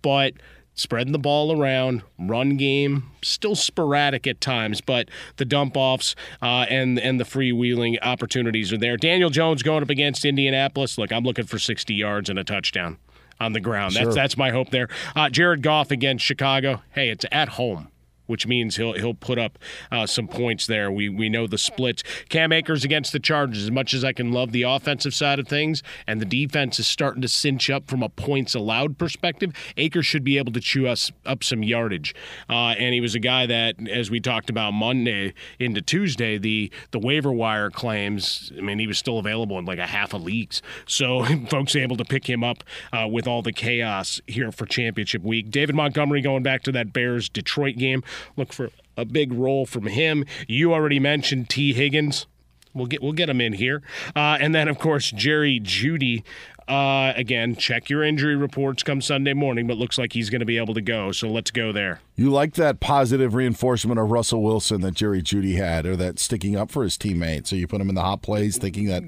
but 0.00 0.34
spreading 0.80 1.12
the 1.12 1.18
ball 1.18 1.60
around, 1.60 2.02
run 2.18 2.56
game 2.56 3.10
still 3.22 3.54
sporadic 3.54 4.26
at 4.26 4.40
times, 4.40 4.80
but 4.80 5.08
the 5.36 5.44
dump 5.44 5.76
offs 5.76 6.14
uh, 6.42 6.66
and 6.68 6.98
and 6.98 7.20
the 7.20 7.24
freewheeling 7.24 7.98
opportunities 8.02 8.72
are 8.72 8.78
there. 8.78 8.96
Daniel 8.96 9.30
Jones 9.30 9.62
going 9.62 9.82
up 9.82 9.90
against 9.90 10.24
Indianapolis. 10.24 10.96
Look, 10.96 11.12
I'm 11.12 11.24
looking 11.24 11.46
for 11.46 11.58
60 11.58 11.94
yards 11.94 12.30
and 12.30 12.38
a 12.38 12.44
touchdown 12.44 12.96
on 13.38 13.52
the 13.52 13.60
ground. 13.60 13.92
Sure. 13.92 14.04
That's 14.04 14.16
that's 14.16 14.36
my 14.36 14.50
hope 14.50 14.70
there. 14.70 14.88
Uh, 15.14 15.28
Jared 15.28 15.62
Goff 15.62 15.90
against 15.90 16.24
Chicago. 16.24 16.82
Hey, 16.90 17.10
it's 17.10 17.26
at 17.30 17.50
home. 17.50 17.89
Which 18.30 18.46
means 18.46 18.76
he'll 18.76 18.92
he'll 18.92 19.14
put 19.14 19.38
up 19.38 19.58
uh, 19.90 20.06
some 20.06 20.28
points 20.28 20.66
there. 20.66 20.90
We 20.90 21.08
we 21.08 21.28
know 21.28 21.46
the 21.48 21.58
splits. 21.58 22.04
Cam 22.28 22.52
Akers 22.52 22.84
against 22.84 23.12
the 23.12 23.18
Chargers. 23.18 23.64
As 23.64 23.70
much 23.70 23.92
as 23.92 24.04
I 24.04 24.12
can 24.12 24.30
love 24.32 24.52
the 24.52 24.62
offensive 24.62 25.14
side 25.14 25.40
of 25.40 25.48
things, 25.48 25.82
and 26.06 26.20
the 26.20 26.24
defense 26.24 26.78
is 26.78 26.86
starting 26.86 27.22
to 27.22 27.28
cinch 27.28 27.68
up 27.70 27.88
from 27.88 28.02
a 28.02 28.08
points 28.08 28.54
allowed 28.54 28.98
perspective, 28.98 29.52
Akers 29.76 30.06
should 30.06 30.22
be 30.22 30.38
able 30.38 30.52
to 30.52 30.60
chew 30.60 30.86
us 30.86 31.10
up 31.26 31.42
some 31.42 31.64
yardage. 31.64 32.14
Uh, 32.48 32.74
and 32.78 32.94
he 32.94 33.00
was 33.00 33.16
a 33.16 33.18
guy 33.18 33.46
that, 33.46 33.74
as 33.88 34.10
we 34.10 34.20
talked 34.20 34.48
about 34.48 34.72
Monday 34.72 35.34
into 35.58 35.82
Tuesday, 35.82 36.38
the 36.38 36.70
the 36.92 36.98
waiver 37.00 37.32
wire 37.32 37.70
claims. 37.70 38.52
I 38.56 38.60
mean, 38.60 38.78
he 38.78 38.86
was 38.86 38.98
still 38.98 39.18
available 39.18 39.58
in 39.58 39.64
like 39.64 39.78
a 39.78 39.86
half 39.86 40.14
of 40.14 40.22
leagues. 40.22 40.62
So 40.86 41.24
folks 41.50 41.74
able 41.74 41.96
to 41.96 42.04
pick 42.04 42.28
him 42.28 42.44
up 42.44 42.62
uh, 42.92 43.08
with 43.08 43.26
all 43.26 43.42
the 43.42 43.52
chaos 43.52 44.20
here 44.26 44.52
for 44.52 44.66
championship 44.66 45.22
week. 45.22 45.50
David 45.50 45.74
Montgomery 45.74 46.20
going 46.20 46.42
back 46.42 46.62
to 46.64 46.72
that 46.72 46.92
Bears 46.92 47.28
Detroit 47.28 47.76
game. 47.76 48.02
Look 48.36 48.52
for 48.52 48.70
a 48.96 49.04
big 49.04 49.32
role 49.32 49.66
from 49.66 49.86
him. 49.86 50.24
You 50.46 50.72
already 50.72 51.00
mentioned 51.00 51.48
Tee 51.48 51.72
Higgins. 51.72 52.26
We'll 52.72 52.86
get 52.86 53.02
we'll 53.02 53.12
get 53.12 53.28
him 53.28 53.40
in 53.40 53.54
here, 53.54 53.82
uh, 54.14 54.38
and 54.40 54.54
then 54.54 54.68
of 54.68 54.78
course 54.78 55.10
Jerry 55.10 55.58
Jeudy. 55.58 56.22
Uh, 56.70 57.12
again, 57.16 57.56
check 57.56 57.90
your 57.90 58.04
injury 58.04 58.36
reports 58.36 58.84
come 58.84 59.00
Sunday 59.00 59.32
morning, 59.32 59.66
but 59.66 59.76
looks 59.76 59.98
like 59.98 60.12
he's 60.12 60.30
going 60.30 60.40
to 60.40 60.46
be 60.46 60.56
able 60.56 60.74
to 60.74 60.80
go. 60.80 61.10
So 61.10 61.28
let's 61.28 61.50
go 61.50 61.72
there. 61.72 62.00
You 62.14 62.30
like 62.30 62.54
that 62.54 62.78
positive 62.78 63.34
reinforcement 63.34 63.98
of 63.98 64.10
Russell 64.10 64.42
Wilson 64.42 64.80
that 64.82 64.94
Jerry 64.94 65.20
Jeudy 65.22 65.56
had, 65.56 65.84
or 65.84 65.96
that 65.96 66.18
sticking 66.20 66.54
up 66.54 66.70
for 66.70 66.84
his 66.84 66.96
teammate. 66.96 67.46
So 67.48 67.56
you 67.56 67.66
put 67.66 67.80
him 67.80 67.88
in 67.88 67.94
the 67.96 68.02
hot 68.02 68.22
plays, 68.22 68.56
thinking 68.56 68.86
that 68.86 69.02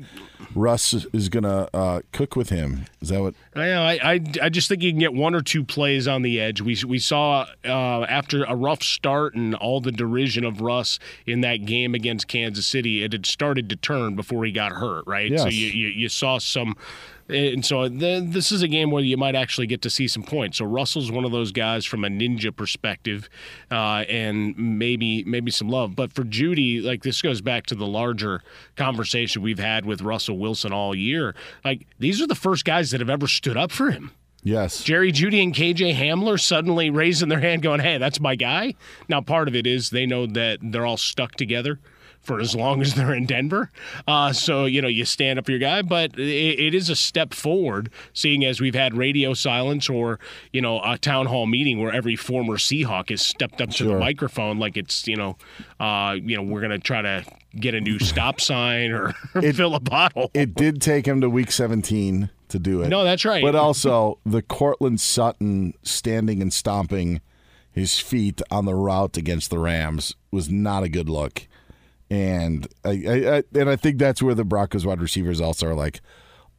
Russ 0.55 0.92
is 1.12 1.29
going 1.29 1.44
to 1.44 1.68
uh, 1.77 2.01
cook 2.12 2.35
with 2.37 2.48
him. 2.48 2.87
Is 3.01 3.11
that 3.11 3.20
what? 3.22 3.35
I 3.55 3.66
know. 3.66 3.83
I, 3.83 3.92
I, 4.03 4.20
I 4.42 4.48
just 4.48 4.68
think 4.68 4.83
you 4.83 4.90
can 4.90 4.98
get 4.98 5.14
one 5.14 5.35
or 5.35 5.40
two 5.42 5.62
plays 5.62 6.09
on 6.09 6.22
the 6.22 6.40
edge. 6.40 6.61
We 6.61 6.77
we 6.87 6.98
saw 6.98 7.46
uh, 7.64 8.03
after 8.09 8.44
a 8.44 8.57
rough 8.57 8.83
start 8.83 9.35
and 9.35 9.55
all 9.55 9.81
the 9.81 9.92
derision 9.92 10.44
of 10.44 10.61
Russ 10.61 10.98
in 11.27 11.42
that 11.42 11.64
game 11.64 11.94
against 11.94 12.27
Kansas 12.29 12.66
City, 12.66 13.05
it 13.05 13.12
had 13.12 13.27
started 13.27 13.68
to 13.68 13.77
turn 13.77 14.16
before 14.16 14.44
he 14.44 14.53
got 14.53 14.72
hurt. 14.72 15.05
Right. 15.07 15.31
So 15.38 15.44
Yes. 15.46 15.55
you, 15.55 15.66
you 15.68 15.87
you 15.88 16.09
saw 16.09 16.38
some. 16.38 16.77
And 17.29 17.65
so 17.65 17.89
th- 17.89 18.25
this 18.27 18.53
is 18.53 18.63
a 18.63 18.69
game 18.69 18.91
where 18.91 19.03
you 19.03 19.17
might 19.17 19.35
actually 19.35 19.67
get 19.67 19.83
to 19.83 19.91
see 19.91 20.09
some 20.09 20.23
points. 20.23 20.59
So 20.59 20.65
Russell's 20.65 21.11
one 21.11 21.25
of 21.25 21.33
those 21.33 21.53
guys 21.53 21.85
from 21.85 22.05
a 22.05 22.09
ninja 22.09 22.55
perspective, 22.55 23.29
uh, 23.71 24.05
and 24.09 24.57
maybe 24.57 25.25
maybe 25.25 25.51
some 25.51 25.69
love. 25.69 25.97
But 25.97 26.13
for 26.13 26.25
Jeudy, 26.25 26.83
like 26.83 27.03
this 27.03 27.23
goes 27.23 27.41
back 27.41 27.67
to 27.67 27.75
the 27.75 27.87
larger 27.87 28.43
conversation 28.77 29.43
we've 29.43 29.59
had 29.59 29.85
with 29.85 30.03
Russell 30.03 30.39
Wilson 30.39 30.73
all 30.73 30.95
year. 30.95 31.35
Like 31.65 31.87
these 31.99 32.21
are 32.21 32.27
the 32.27 32.35
first 32.35 32.65
guys 32.65 32.91
that 32.91 33.01
have 33.01 33.11
ever 33.11 33.27
stood 33.27 33.57
up 33.57 33.71
for 33.71 33.91
him. 33.91 34.13
Yes. 34.45 34.83
Jerry 34.83 35.13
Jeudy 35.13 35.41
and 35.41 35.55
KJ 35.55 35.95
Hamler 35.95 36.41
suddenly 36.41 36.91
raising 36.91 37.29
their 37.29 37.39
hand, 37.41 37.63
going, 37.63 37.81
"Hey, 37.81 37.99
that's 37.99 38.19
my 38.19 38.35
guy." 38.35 38.75
Now, 39.09 39.21
part 39.21 39.47
of 39.47 39.55
it 39.55 39.67
is 39.69 39.91
they 39.91 40.05
know 40.05 40.27
that 40.27 40.59
they're 40.61 40.85
all 40.85 40.97
stuck 40.97 41.37
together 41.37 41.79
for 42.23 42.41
as 42.41 42.55
long 42.55 42.81
as 42.81 42.95
they're 42.95 43.15
in 43.15 43.27
Denver. 43.27 43.71
Uh, 44.07 44.33
so 44.33 44.65
you 44.65 44.81
know 44.81 44.89
you 44.89 45.05
stand 45.05 45.39
up 45.39 45.45
for 45.47 45.51
your 45.53 45.61
guy, 45.61 45.83
but 45.83 46.19
it, 46.19 46.61
it 46.61 46.75
is 46.75 46.89
a 46.89 46.97
step 46.97 47.35
forward, 47.35 47.91
seeing 48.13 48.45
as 48.45 48.61
we've 48.61 48.75
had 48.75 48.97
radio 48.97 49.35
silence 49.35 49.89
or 49.89 50.19
you 50.53 50.61
know 50.61 50.81
a 50.85 50.99
town 50.99 51.27
hall 51.27 51.47
meeting 51.47 51.81
where 51.83 51.93
every 51.93 52.17
former 52.17 52.57
Seahawk 52.57 53.11
has 53.11 53.23
stepped 53.23 53.61
up 53.61 53.71
to 53.71 53.85
the 53.85 53.99
microphone 53.99 54.59
like 54.59 54.77
it's 54.77 55.07
you 55.07 55.17
know, 55.17 55.37
uh, 55.81 56.17
you 56.21 56.37
know 56.37 56.43
we're 56.43 56.61
gonna 56.61 56.79
try 56.79 57.03
to 57.03 57.25
get 57.57 57.75
a 57.75 57.81
new 57.81 57.99
stop 57.99 58.41
sign 58.41 58.91
or 58.93 59.13
It- 59.35 59.57
fill 59.57 59.75
a 59.75 59.81
bottle. 59.81 60.31
It 60.35 60.55
did 60.55 60.81
take 60.81 61.07
him 61.07 61.21
to 61.21 61.29
week 61.29 61.51
17 61.53 62.31
to 62.49 62.59
do 62.59 62.83
it. 62.83 62.89
No, 62.89 63.05
that's 63.05 63.25
right. 63.25 63.43
But 63.43 63.55
also 63.55 64.19
the 64.25 64.43
Courtland 64.43 65.01
Sutton 65.01 65.75
standing 65.83 66.41
and 66.41 66.53
stomping 66.53 67.21
his 67.71 67.99
feet 67.99 68.41
on 68.51 68.67
the 68.67 68.75
route 68.75 69.17
against 69.17 69.51
the 69.51 69.59
Rams 69.59 70.15
was 70.31 70.51
not 70.51 70.83
a 70.83 70.89
good 70.89 71.09
look. 71.09 71.47
And 72.12 72.66
I, 72.85 72.90
I, 72.90 73.37
I 73.38 73.42
and 73.55 73.70
I 73.70 73.77
think 73.77 73.98
that's 73.98 74.22
where 74.22 74.35
the 74.35 74.44
Broncos 74.44 74.85
wide 74.85 75.01
receivers 75.01 75.40
also 75.40 75.68
are 75.68 75.75
like, 75.75 76.01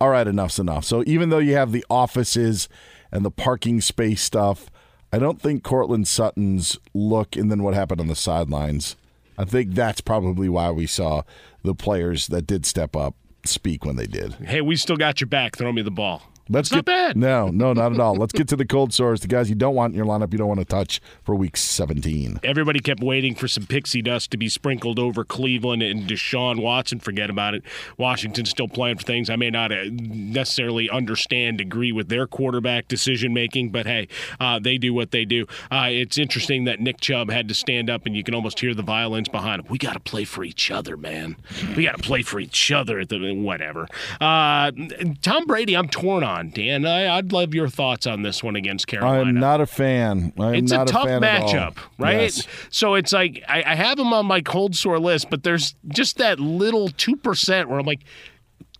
all 0.01 0.09
right, 0.09 0.27
enough's 0.27 0.57
enough. 0.57 0.85
So 0.85 1.03
even 1.05 1.29
though 1.29 1.37
you 1.37 1.53
have 1.53 1.71
the 1.71 1.85
offices 1.89 2.67
and 3.11 3.23
the 3.23 3.31
parking 3.31 3.81
space 3.81 4.21
stuff, 4.21 4.71
I 5.11 5.19
don't 5.19 5.41
think 5.41 5.63
Courtland 5.63 6.07
Sutton's 6.07 6.77
look 6.93 7.35
and 7.35 7.51
then 7.51 7.61
what 7.61 7.73
happened 7.73 8.01
on 8.01 8.07
the 8.07 8.15
sidelines 8.15 8.95
I 9.37 9.45
think 9.45 9.73
that's 9.73 10.01
probably 10.01 10.49
why 10.49 10.71
we 10.71 10.87
saw 10.87 11.23
the 11.63 11.75
players 11.75 12.27
that 12.27 12.45
did 12.45 12.65
step 12.65 12.95
up 12.95 13.15
speak 13.45 13.85
when 13.85 13.95
they 13.95 14.07
did. 14.07 14.33
Hey, 14.33 14.61
we 14.61 14.75
still 14.75 14.97
got 14.97 15.19
your 15.21 15.27
back. 15.27 15.57
Throw 15.57 15.71
me 15.71 15.81
the 15.81 15.91
ball. 15.91 16.23
Let's 16.49 16.67
It's 16.67 16.75
not 16.75 16.85
get, 16.85 16.85
bad. 16.85 17.17
No, 17.17 17.47
no, 17.47 17.71
not 17.73 17.93
at 17.93 17.99
all. 17.99 18.15
Let's 18.15 18.33
get 18.33 18.47
to 18.49 18.55
the 18.55 18.65
cold 18.65 18.93
sores, 18.93 19.21
the 19.21 19.27
guys 19.27 19.49
you 19.49 19.55
don't 19.55 19.75
want 19.75 19.93
in 19.93 19.97
your 19.97 20.05
lineup, 20.05 20.31
you 20.33 20.37
don't 20.37 20.47
want 20.47 20.59
to 20.59 20.65
touch 20.65 20.99
for 21.23 21.35
week 21.35 21.55
17. 21.55 22.41
Everybody 22.43 22.79
kept 22.79 23.01
waiting 23.01 23.33
for 23.33 23.47
some 23.47 23.65
pixie 23.65 24.01
dust 24.01 24.29
to 24.31 24.37
be 24.37 24.49
sprinkled 24.49 24.99
over 24.99 25.23
Cleveland 25.23 25.81
and 25.81 26.03
Deshaun 26.09 26.61
Watson. 26.61 26.99
Forget 26.99 27.29
about 27.29 27.53
it. 27.53 27.63
Washington's 27.97 28.49
still 28.49 28.67
playing 28.67 28.97
for 28.97 29.03
things. 29.03 29.29
I 29.29 29.37
may 29.37 29.49
not 29.49 29.71
uh, 29.71 29.85
necessarily 29.89 30.89
understand, 30.89 31.61
agree 31.61 31.93
with 31.93 32.09
their 32.09 32.27
quarterback 32.27 32.89
decision 32.89 33.33
making, 33.33 33.69
but 33.69 33.85
hey, 33.85 34.09
uh, 34.39 34.59
they 34.59 34.77
do 34.77 34.93
what 34.93 35.11
they 35.11 35.23
do. 35.23 35.45
Uh, 35.71 35.87
it's 35.89 36.17
interesting 36.17 36.65
that 36.65 36.81
Nick 36.81 36.99
Chubb 36.99 37.29
had 37.31 37.47
to 37.47 37.53
stand 37.53 37.89
up, 37.89 38.05
and 38.05 38.15
you 38.15 38.23
can 38.23 38.35
almost 38.35 38.59
hear 38.59 38.73
the 38.73 38.83
violins 38.83 39.29
behind 39.29 39.61
him. 39.61 39.67
We 39.69 39.77
got 39.77 39.93
to 39.93 39.99
play 40.01 40.25
for 40.25 40.43
each 40.43 40.71
other, 40.71 40.97
man. 40.97 41.37
We 41.77 41.85
got 41.85 41.95
to 41.95 42.03
play 42.03 42.21
for 42.21 42.39
each 42.39 42.71
other. 42.71 42.99
At 42.99 43.09
the 43.09 43.33
whatever. 43.33 43.87
Uh, 44.19 44.71
Tom 45.21 45.45
Brady, 45.45 45.77
I'm 45.77 45.87
torn 45.87 46.23
on. 46.23 46.32
Dan, 46.41 46.85
I, 46.85 47.17
I'd 47.17 47.31
love 47.31 47.53
your 47.53 47.67
thoughts 47.67 48.07
on 48.07 48.21
this 48.23 48.43
one 48.43 48.55
against 48.55 48.87
Carolina. 48.87 49.29
I'm 49.29 49.35
not 49.35 49.61
a 49.61 49.65
fan. 49.65 50.33
I'm 50.39 50.55
it's 50.55 50.71
not 50.71 50.89
a 50.89 50.93
tough 50.93 51.07
all. 51.07 51.19
matchup, 51.19 51.77
right? 51.99 52.21
Yes. 52.21 52.47
So 52.69 52.95
it's 52.95 53.13
like 53.13 53.43
I, 53.47 53.63
I 53.65 53.75
have 53.75 53.97
them 53.97 54.13
on 54.13 54.25
my 54.25 54.41
cold 54.41 54.75
sore 54.75 54.99
list, 54.99 55.29
but 55.29 55.43
there's 55.43 55.75
just 55.87 56.17
that 56.17 56.39
little 56.39 56.89
two 56.89 57.15
percent 57.15 57.69
where 57.69 57.79
I'm 57.79 57.85
like, 57.85 58.03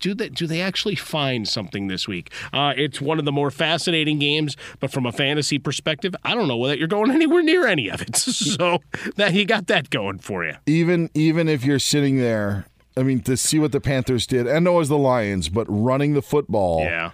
do 0.03 0.13
they 0.13 0.29
do 0.29 0.47
they 0.47 0.61
actually 0.61 0.95
find 0.95 1.47
something 1.47 1.87
this 1.87 2.07
week? 2.07 2.31
Uh, 2.51 2.73
it's 2.75 2.99
one 2.99 3.19
of 3.19 3.25
the 3.25 3.31
more 3.31 3.49
fascinating 3.49 4.19
games, 4.19 4.57
but 4.79 4.91
from 4.91 5.05
a 5.05 5.11
fantasy 5.11 5.57
perspective, 5.57 6.13
I 6.23 6.35
don't 6.35 6.47
know 6.47 6.57
whether 6.57 6.75
you're 6.75 6.87
going 6.87 7.09
anywhere 7.19 7.41
near 7.41 7.65
any 7.65 7.89
of 7.89 8.01
it. 8.01 8.15
so 8.17 8.79
that 9.15 9.33
you 9.33 9.45
got 9.45 9.67
that 9.67 9.89
going 9.89 10.19
for 10.19 10.45
you. 10.45 10.55
Even 10.65 11.09
even 11.13 11.47
if 11.47 11.63
you're 11.63 11.79
sitting 11.79 12.17
there, 12.17 12.65
I 12.97 13.03
mean, 13.03 13.21
to 13.21 13.37
see 13.37 13.59
what 13.59 13.71
the 13.71 13.79
Panthers 13.79 14.27
did, 14.27 14.45
and 14.45 14.65
no, 14.65 14.75
it 14.75 14.79
was 14.79 14.89
the 14.89 14.97
Lions, 14.97 15.49
but 15.49 15.65
running 15.69 16.13
the 16.13 16.21
football. 16.21 16.81
Yeah. 16.81 17.11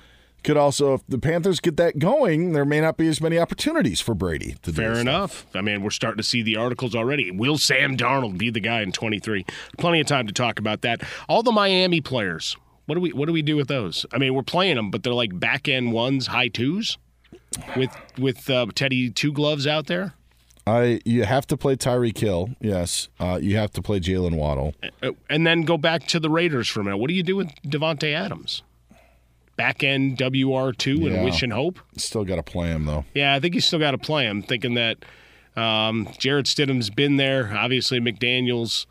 Could 0.49 0.57
also, 0.57 0.95
if 0.95 1.05
the 1.07 1.19
Panthers 1.19 1.59
get 1.59 1.77
that 1.77 1.99
going, 1.99 2.53
there 2.53 2.65
may 2.65 2.81
not 2.81 2.97
be 2.97 3.07
as 3.07 3.21
many 3.21 3.37
opportunities 3.37 4.01
for 4.01 4.15
Brady 4.15 4.55
to 4.63 4.73
Fair 4.73 4.95
enough. 4.95 5.45
I 5.53 5.61
mean, 5.61 5.83
we're 5.83 5.91
starting 5.91 6.17
to 6.17 6.23
see 6.23 6.41
the 6.41 6.55
articles 6.55 6.95
already. 6.95 7.29
Will 7.29 7.59
Sam 7.59 7.95
Darnold 7.95 8.39
be 8.39 8.49
the 8.49 8.59
guy 8.59 8.81
in 8.81 8.91
23? 8.91 9.45
Plenty 9.77 10.01
of 10.01 10.07
time 10.07 10.25
to 10.25 10.33
talk 10.33 10.57
about 10.57 10.81
that. 10.81 11.03
All 11.27 11.43
the 11.43 11.51
Miami 11.51 12.01
players. 12.01 12.57
What 12.87 12.95
do 12.95 13.01
we 13.01 13.13
what 13.13 13.27
do 13.27 13.31
we 13.31 13.43
do 13.43 13.57
with 13.57 13.67
those? 13.67 14.07
I 14.11 14.17
mean, 14.17 14.33
we're 14.33 14.41
playing 14.41 14.77
them, 14.77 14.89
but 14.89 15.03
they're 15.03 15.13
like 15.13 15.39
back 15.39 15.67
end 15.67 15.93
ones, 15.93 16.25
high 16.25 16.47
twos, 16.47 16.97
with 17.77 17.95
with 18.17 18.49
uh, 18.49 18.65
Teddy 18.73 19.11
two 19.11 19.31
gloves 19.31 19.67
out 19.67 19.85
there. 19.85 20.15
I 20.65 20.99
you 21.05 21.25
have 21.25 21.45
to 21.45 21.57
play 21.57 21.75
Tyreek 21.75 22.17
Hill, 22.17 22.55
yes. 22.59 23.07
Uh, 23.19 23.37
you 23.39 23.55
have 23.57 23.69
to 23.73 23.83
play 23.83 23.99
Jaylen 23.99 24.35
Waddle. 24.35 24.73
Uh, 25.03 25.11
and 25.29 25.45
then 25.45 25.61
go 25.61 25.77
back 25.77 26.07
to 26.07 26.19
the 26.19 26.31
Raiders 26.31 26.67
for 26.67 26.81
a 26.81 26.83
minute. 26.83 26.97
What 26.97 27.09
do 27.09 27.13
you 27.13 27.21
do 27.21 27.35
with 27.35 27.49
Davante 27.63 28.15
Adams? 28.15 28.63
Back 29.59 29.83
end 29.83 30.17
WR 30.21 30.71
two 30.71 31.05
and 31.05 31.15
Yeah. 31.15 31.23
wish 31.25 31.43
and 31.43 31.51
hope. 31.51 31.79
Still 31.97 32.23
got 32.23 32.37
to 32.37 32.43
play 32.43 32.69
him 32.69 32.85
though. 32.85 33.03
Yeah, 33.13 33.33
I 33.35 33.41
think 33.41 33.55
you 33.55 33.59
still 33.61 33.77
got 33.77 33.91
to 33.91 33.97
play 33.97 34.23
him. 34.25 34.41
Thinking 34.41 34.75
that 34.75 34.97
um, 35.57 36.07
Jarrett 36.17 36.45
Stidham's 36.45 36.89
been 36.89 37.17
there. 37.17 37.51
Obviously, 37.53 37.99
McDaniels 37.99 38.85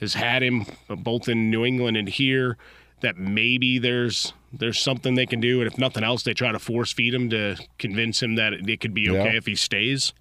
has 0.00 0.12
had 0.12 0.42
him 0.42 0.66
uh, 0.90 0.96
both 0.96 1.30
in 1.30 1.50
New 1.50 1.64
England 1.64 1.96
and 1.96 2.10
here. 2.10 2.58
That 3.00 3.16
maybe 3.16 3.78
there's 3.78 4.34
there's 4.52 4.78
something 4.78 5.14
they 5.14 5.24
can 5.24 5.40
do, 5.40 5.62
and 5.62 5.66
if 5.72 5.78
nothing 5.78 6.04
else, 6.04 6.24
they 6.24 6.34
try 6.34 6.52
to 6.52 6.58
force 6.58 6.92
feed 6.92 7.14
him 7.14 7.30
to 7.30 7.56
convince 7.78 8.22
him 8.22 8.34
that 8.34 8.52
it 8.52 8.80
could 8.80 8.92
be 8.92 9.08
okay 9.08 9.32
Yeah. 9.32 9.36
if 9.38 9.46
he 9.46 9.54
stays. 9.54 10.12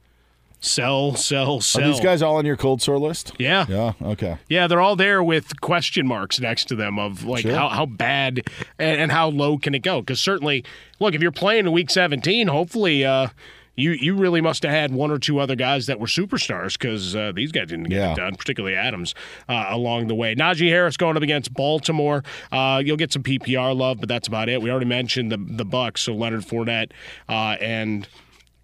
Sell, 0.64 1.16
sell, 1.16 1.60
sell. 1.60 1.84
Are 1.84 1.88
these 1.92 2.00
guys 2.00 2.22
all 2.22 2.36
on 2.36 2.46
your 2.46 2.56
cold 2.56 2.84
sore 2.84 3.00
list? 3.00 3.34
Yeah. 3.40 3.66
Yeah. 3.68 3.94
Okay. 4.02 4.38
Yeah, 4.48 4.68
they're 4.68 4.80
all 4.80 4.96
there 4.96 5.24
with 5.24 5.60
question 5.60 6.06
marks 6.06 6.40
next 6.40 6.66
to 6.66 6.76
them 6.76 7.00
of 7.00 7.24
like 7.26 7.42
Sure. 7.42 7.56
how, 7.56 7.70
how 7.70 7.88
bad 7.88 8.44
and, 8.78 9.02
and 9.02 9.12
how 9.12 9.30
low 9.30 9.58
can 9.58 9.74
it 9.74 9.80
go? 9.80 10.02
Because 10.02 10.22
certainly, 10.22 10.64
look, 11.00 11.16
if 11.16 11.22
you're 11.22 11.32
playing 11.32 11.66
in 11.66 11.72
week 11.72 11.90
17, 11.90 12.48
hopefully 12.48 13.04
uh, 13.04 13.30
you 13.76 13.94
you 13.94 14.14
really 14.16 14.40
must 14.40 14.62
have 14.62 14.72
had 14.72 14.94
one 14.94 15.10
or 15.10 15.18
two 15.18 15.40
other 15.40 15.56
guys 15.56 15.88
that 15.88 16.00
were 16.00 16.06
superstars 16.06 16.74
because 16.74 17.16
uh, 17.16 17.32
these 17.34 17.52
guys 17.52 17.70
didn't 17.70 17.86
get 17.86 17.96
Yeah. 17.98 18.12
it 18.12 18.18
done, 18.18 18.36
particularly 18.36 18.76
Adams 18.76 19.16
uh, 19.50 19.66
along 19.70 20.10
the 20.10 20.16
way. 20.16 20.36
Najee 20.36 20.70
Harris 20.70 20.96
going 20.96 21.18
up 21.18 21.24
against 21.24 21.52
Baltimore. 21.56 22.24
Uh, 22.52 22.84
you'll 22.86 22.98
get 22.98 23.12
some 23.12 23.24
PPR 23.24 23.76
love, 23.76 24.00
but 24.00 24.08
that's 24.10 24.28
about 24.28 24.48
it. 24.48 24.62
We 24.62 24.70
already 24.70 24.86
mentioned 24.86 25.32
the 25.32 25.38
the 25.38 25.66
Bucks, 25.66 26.02
so 26.02 26.14
Leonard 26.14 26.42
Fournette 26.44 26.92
uh, 27.28 27.56
and. 27.60 28.08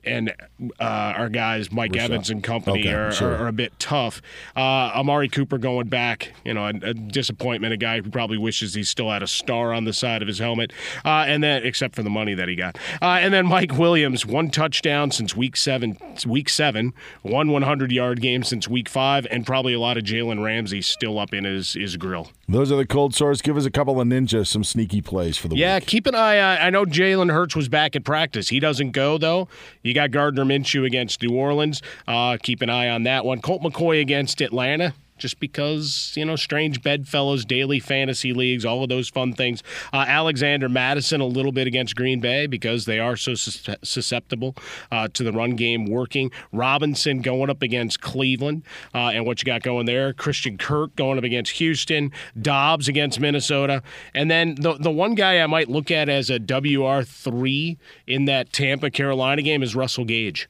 And 0.07 0.33
uh, 0.79 0.83
our 0.83 1.29
guys, 1.29 1.71
Mike 1.71 1.91
Rashad. 1.91 1.99
Evans 2.05 2.29
and 2.29 2.43
company, 2.43 2.81
Okay, 2.81 2.93
are, 2.93 3.11
sure. 3.11 3.33
are, 3.35 3.43
are 3.43 3.47
a 3.47 3.53
bit 3.53 3.77
tough. 3.79 4.21
Uh, 4.55 4.59
Amari 4.95 5.29
Cooper 5.29 5.57
going 5.57 5.87
back, 5.87 6.33
you 6.45 6.53
know, 6.53 6.65
a, 6.65 6.69
a 6.69 6.93
disappointment. 6.93 7.73
A 7.73 7.77
guy 7.77 8.01
who 8.01 8.09
probably 8.09 8.37
wishes 8.37 8.73
he 8.73 8.83
still 8.83 9.11
had 9.11 9.21
a 9.23 9.27
star 9.27 9.73
on 9.73 9.83
the 9.85 9.93
side 9.93 10.21
of 10.21 10.27
his 10.27 10.39
helmet, 10.39 10.71
uh, 11.05 11.25
and 11.27 11.43
then 11.43 11.63
except 11.65 11.95
for 11.95 12.03
the 12.03 12.09
money 12.09 12.33
that 12.33 12.47
he 12.47 12.55
got. 12.55 12.77
Uh, 13.01 13.17
and 13.21 13.33
then 13.33 13.45
Mike 13.45 13.77
Williams, 13.77 14.25
one 14.25 14.49
touchdown 14.49 15.11
since 15.11 15.35
week 15.35 15.55
seven. 15.57 15.97
Week 16.25 16.49
seven, 16.49 16.93
one 17.21 17.51
100 17.51 17.91
yard 17.91 18.21
game 18.21 18.43
since 18.43 18.67
week 18.67 18.89
five, 18.89 19.27
and 19.29 19.45
probably 19.45 19.73
a 19.73 19.79
lot 19.79 19.97
of 19.97 20.03
Jalen 20.03 20.43
Ramsey 20.43 20.81
still 20.81 21.19
up 21.19 21.33
in 21.33 21.43
his 21.43 21.73
his 21.73 21.97
grill. 21.97 22.29
Those 22.49 22.71
are 22.71 22.77
the 22.77 22.85
cold 22.85 23.13
sores. 23.13 23.41
Give 23.41 23.57
us 23.57 23.65
a 23.65 23.71
couple 23.71 23.99
of 23.99 24.07
ninjas, 24.07 24.47
some 24.47 24.63
sneaky 24.63 25.01
plays 25.01 25.37
for 25.37 25.49
the 25.49 25.55
Yeah, 25.57 25.75
week. 25.75 25.83
Yeah, 25.83 25.89
keep 25.89 26.07
an 26.07 26.15
eye. 26.15 26.39
on 26.39 26.67
I 26.67 26.69
know 26.69 26.85
Jalen 26.85 27.29
Hurts 27.31 27.57
was 27.57 27.67
back 27.67 27.95
at 27.97 28.05
practice. 28.05 28.47
He 28.47 28.61
doesn't 28.61 28.91
go 28.91 29.17
though. 29.17 29.49
You 29.83 29.93
got 29.93 30.11
Gardner 30.11 30.45
Minshew 30.45 30.85
against 30.85 31.21
New 31.21 31.35
Orleans. 31.35 31.81
Uh, 32.07 32.37
keep 32.41 32.61
an 32.61 32.69
eye 32.69 32.87
on 32.89 33.03
that 33.03 33.25
one. 33.25 33.41
Colt 33.41 33.61
McCoy 33.61 33.99
against 33.99 34.39
Atlanta. 34.39 34.93
Just 35.17 35.39
because, 35.39 36.13
you 36.15 36.25
know, 36.25 36.35
strange 36.35 36.81
bedfellows, 36.81 37.45
daily 37.45 37.79
fantasy 37.79 38.33
leagues, 38.33 38.65
all 38.65 38.83
of 38.83 38.89
those 38.89 39.09
fun 39.09 39.33
things. 39.33 39.63
Uh, 39.93 40.05
Alexander 40.07 40.69
Mattison 40.69 41.21
a 41.21 41.25
little 41.25 41.51
bit 41.51 41.67
against 41.67 41.95
Green 41.95 42.19
Bay 42.19 42.47
because 42.47 42.85
they 42.85 42.99
are 42.99 43.15
so 43.15 43.35
sus- 43.35 43.75
susceptible 43.83 44.55
uh, 44.91 45.07
to 45.13 45.23
the 45.23 45.31
run 45.31 45.55
game 45.55 45.85
working. 45.85 46.31
Robinson 46.51 47.21
going 47.21 47.49
up 47.49 47.61
against 47.61 48.01
Cleveland. 48.01 48.63
Uh, 48.93 49.11
and 49.13 49.25
what 49.25 49.41
you 49.41 49.45
got 49.45 49.63
going 49.63 49.85
there? 49.85 50.13
Christian 50.13 50.57
Kirk 50.57 50.95
going 50.95 51.17
up 51.17 51.23
against 51.23 51.53
Houston. 51.53 52.11
Doubs 52.39 52.87
against 52.87 53.19
Minnesota. 53.19 53.81
And 54.13 54.29
then 54.29 54.55
the, 54.55 54.73
the 54.73 54.91
one 54.91 55.15
guy 55.15 55.39
I 55.39 55.47
might 55.47 55.69
look 55.69 55.91
at 55.91 56.09
as 56.09 56.29
a 56.29 56.39
WR3 56.39 57.77
in 58.05 58.25
that 58.25 58.53
Tampa 58.53 58.89
Carolina 58.89 59.41
game 59.41 59.63
is 59.63 59.75
Russell 59.75 60.05
Gage 60.05 60.47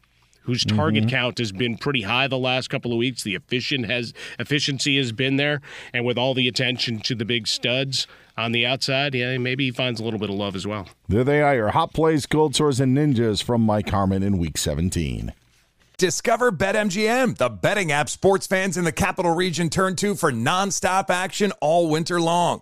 whose 0.47 0.63
target 0.63 1.03
mm-hmm. 1.03 1.09
count 1.09 1.37
has 1.37 1.51
been 1.51 1.77
pretty 1.77 2.03
high 2.03 2.25
the 2.25 2.37
last 2.37 2.69
couple 2.69 2.93
of 2.93 2.97
weeks. 2.97 3.21
The 3.21 3.35
efficient 3.35 3.85
has 3.85 4.13
efficiency 4.39 4.97
has 4.97 5.11
been 5.11 5.35
there, 5.35 5.61
and 5.93 6.05
with 6.05 6.17
all 6.17 6.33
the 6.33 6.47
attention 6.47 6.99
to 7.01 7.15
the 7.15 7.25
big 7.25 7.47
studs 7.47 8.07
on 8.37 8.53
the 8.53 8.65
outside, 8.65 9.13
yeah, 9.13 9.37
maybe 9.37 9.65
he 9.65 9.71
finds 9.71 9.99
a 9.99 10.05
little 10.05 10.19
bit 10.19 10.29
of 10.29 10.37
love 10.37 10.55
as 10.55 10.65
well. 10.65 10.87
There 11.09 11.25
they 11.25 11.41
are, 11.41 11.53
your 11.53 11.71
hot 11.71 11.93
plays, 11.93 12.25
cold 12.25 12.55
sores, 12.55 12.79
and 12.79 12.97
ninjas 12.97 13.43
from 13.43 13.61
Mike 13.61 13.89
Harmon 13.89 14.23
in 14.23 14.37
Week 14.37 14.57
17. 14.57 15.33
Discover 15.97 16.53
BetMGM, 16.53 17.35
the 17.37 17.49
betting 17.49 17.91
app 17.91 18.07
sports 18.07 18.47
fans 18.47 18.77
in 18.77 18.85
the 18.85 18.93
capital 18.93 19.35
region 19.35 19.69
turn 19.69 19.97
to 19.97 20.15
for 20.15 20.31
nonstop 20.31 21.09
action 21.09 21.51
all 21.59 21.89
winter 21.89 22.21
long. 22.21 22.61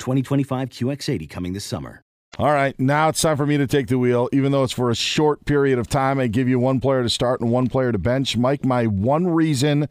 2025 0.00 0.70
QX80 0.70 1.30
coming 1.30 1.52
this 1.52 1.64
summer. 1.64 2.02
All 2.38 2.52
right, 2.52 2.78
now 2.78 3.08
it's 3.08 3.20
time 3.20 3.36
for 3.36 3.44
me 3.44 3.58
to 3.58 3.66
take 3.66 3.88
the 3.88 3.98
wheel. 3.98 4.28
Even 4.32 4.50
though 4.50 4.64
it's 4.64 4.72
for 4.72 4.90
a 4.90 4.94
short 4.94 5.44
period 5.44 5.78
of 5.78 5.88
time, 5.88 6.18
I 6.18 6.26
give 6.26 6.48
you 6.48 6.58
one 6.58 6.80
player 6.80 7.02
to 7.02 7.10
start 7.10 7.40
and 7.40 7.50
one 7.50 7.68
player 7.68 7.92
to 7.92 7.98
bench. 7.98 8.36
Mike, 8.36 8.64
my 8.64 8.86
one 8.86 9.28
reason 9.28 9.88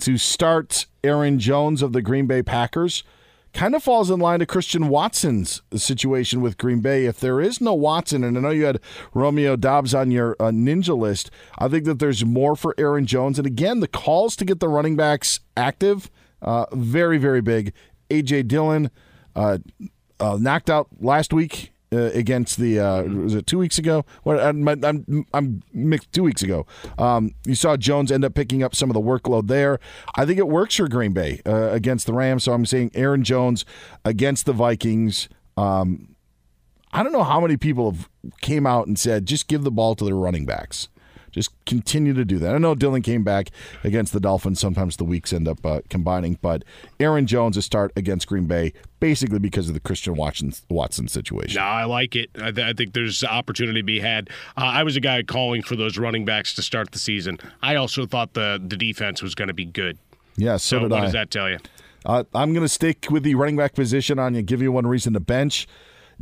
to 0.00 0.18
start 0.18 0.86
Aaron 1.04 1.38
Jones 1.38 1.82
of 1.82 1.92
the 1.92 2.02
Green 2.02 2.26
Bay 2.26 2.42
Packers 2.42 3.04
kind 3.52 3.74
of 3.76 3.82
falls 3.82 4.10
in 4.10 4.18
line 4.18 4.40
to 4.40 4.46
Christian 4.46 4.88
Watson's 4.88 5.62
situation 5.76 6.40
with 6.40 6.58
Green 6.58 6.80
Bay. 6.80 7.06
If 7.06 7.20
there 7.20 7.40
is 7.40 7.60
no 7.60 7.72
Watson, 7.72 8.24
and 8.24 8.36
I 8.36 8.40
know 8.40 8.50
you 8.50 8.64
had 8.64 8.80
Romeo 9.14 9.54
Doubs 9.54 9.94
on 9.94 10.10
your 10.10 10.34
uh, 10.40 10.50
ninja 10.50 10.98
list, 10.98 11.30
I 11.58 11.68
think 11.68 11.84
that 11.84 12.00
there's 12.00 12.24
more 12.24 12.56
for 12.56 12.74
Aaron 12.76 13.06
Jones. 13.06 13.38
And 13.38 13.46
again, 13.46 13.78
the 13.78 13.88
calls 13.88 14.34
to 14.36 14.44
get 14.44 14.58
the 14.58 14.68
running 14.68 14.96
backs 14.96 15.38
active, 15.56 16.10
uh, 16.42 16.66
very, 16.72 17.18
very 17.18 17.40
big. 17.40 17.72
A.J. 18.10 18.42
Dillon 18.42 18.90
uh, 19.36 19.58
uh, 20.20 20.38
knocked 20.40 20.70
out 20.70 20.88
last 21.00 21.32
week 21.32 21.72
uh, 21.92 22.10
against 22.12 22.58
the 22.58 22.78
uh, 22.78 23.02
was 23.02 23.34
it 23.34 23.46
two 23.46 23.58
weeks 23.58 23.78
ago? 23.78 24.04
What 24.22 24.40
I'm, 24.40 24.66
I'm, 24.68 25.26
I'm 25.32 25.62
mixed 25.72 26.12
two 26.12 26.22
weeks 26.22 26.42
ago. 26.42 26.66
Um, 26.98 27.34
you 27.44 27.54
saw 27.54 27.76
Jones 27.76 28.10
end 28.10 28.24
up 28.24 28.34
picking 28.34 28.62
up 28.62 28.74
some 28.74 28.90
of 28.90 28.94
the 28.94 29.00
workload 29.00 29.46
there. 29.48 29.78
I 30.16 30.26
think 30.26 30.38
it 30.38 30.48
works 30.48 30.76
for 30.76 30.88
Green 30.88 31.12
Bay 31.12 31.40
uh, 31.46 31.70
against 31.70 32.06
the 32.06 32.12
Rams. 32.12 32.44
So 32.44 32.52
I'm 32.52 32.66
saying 32.66 32.90
Aaron 32.94 33.22
Jones 33.22 33.64
against 34.04 34.46
the 34.46 34.52
Vikings. 34.52 35.28
Um, 35.56 36.16
I 36.92 37.02
don't 37.02 37.12
know 37.12 37.24
how 37.24 37.40
many 37.40 37.56
people 37.56 37.92
have 37.92 38.08
came 38.40 38.66
out 38.66 38.86
and 38.86 38.98
said 38.98 39.26
just 39.26 39.48
give 39.48 39.62
the 39.62 39.70
ball 39.70 39.94
to 39.96 40.04
the 40.04 40.14
running 40.14 40.46
backs. 40.46 40.88
Just 41.34 41.50
continue 41.66 42.14
to 42.14 42.24
do 42.24 42.38
that. 42.38 42.54
I 42.54 42.58
know 42.58 42.74
Dillon 42.74 43.02
came 43.02 43.24
back 43.24 43.50
against 43.82 44.12
the 44.12 44.20
Dolphins. 44.20 44.60
Sometimes 44.60 44.96
the 44.96 45.04
weeks 45.04 45.32
end 45.32 45.48
up 45.48 45.64
uh, 45.66 45.80
combining, 45.90 46.38
but 46.40 46.64
Aaron 47.00 47.26
Jones 47.26 47.56
a 47.56 47.62
start 47.62 47.92
against 47.96 48.28
Green 48.28 48.46
Bay 48.46 48.72
basically 49.00 49.38
because 49.38 49.68
of 49.68 49.74
the 49.74 49.80
Christian 49.80 50.14
Watson, 50.14 50.54
Watson 50.70 51.08
situation. 51.08 51.60
No, 51.60 51.66
I 51.66 51.84
like 51.84 52.16
it. 52.16 52.30
I, 52.36 52.52
th- 52.52 52.66
I 52.66 52.72
think 52.72 52.94
there's 52.94 53.22
opportunity 53.24 53.80
to 53.80 53.84
be 53.84 54.00
had. 54.00 54.30
Uh, 54.56 54.64
I 54.64 54.82
was 54.84 54.96
a 54.96 55.00
guy 55.00 55.22
calling 55.22 55.62
for 55.62 55.76
those 55.76 55.98
running 55.98 56.24
backs 56.24 56.54
to 56.54 56.62
start 56.62 56.92
the 56.92 56.98
season. 56.98 57.38
I 57.62 57.74
also 57.74 58.06
thought 58.06 58.34
the 58.34 58.62
the 58.64 58.76
defense 58.76 59.22
was 59.22 59.34
going 59.34 59.48
to 59.48 59.54
be 59.54 59.64
good. 59.64 59.98
Yeah, 60.36 60.56
so, 60.56 60.76
so 60.76 60.78
did 60.80 60.90
what 60.92 61.00
I. 61.00 61.04
does 61.04 61.12
that 61.12 61.30
tell 61.30 61.50
you? 61.50 61.58
Uh, 62.06 62.24
I'm 62.34 62.52
going 62.52 62.64
to 62.64 62.68
stick 62.68 63.06
with 63.10 63.22
the 63.22 63.34
running 63.34 63.56
back 63.56 63.74
position 63.74 64.18
on 64.18 64.34
you. 64.34 64.42
Give 64.42 64.62
you 64.62 64.70
one 64.72 64.86
reason 64.86 65.14
to 65.14 65.20
bench. 65.20 65.66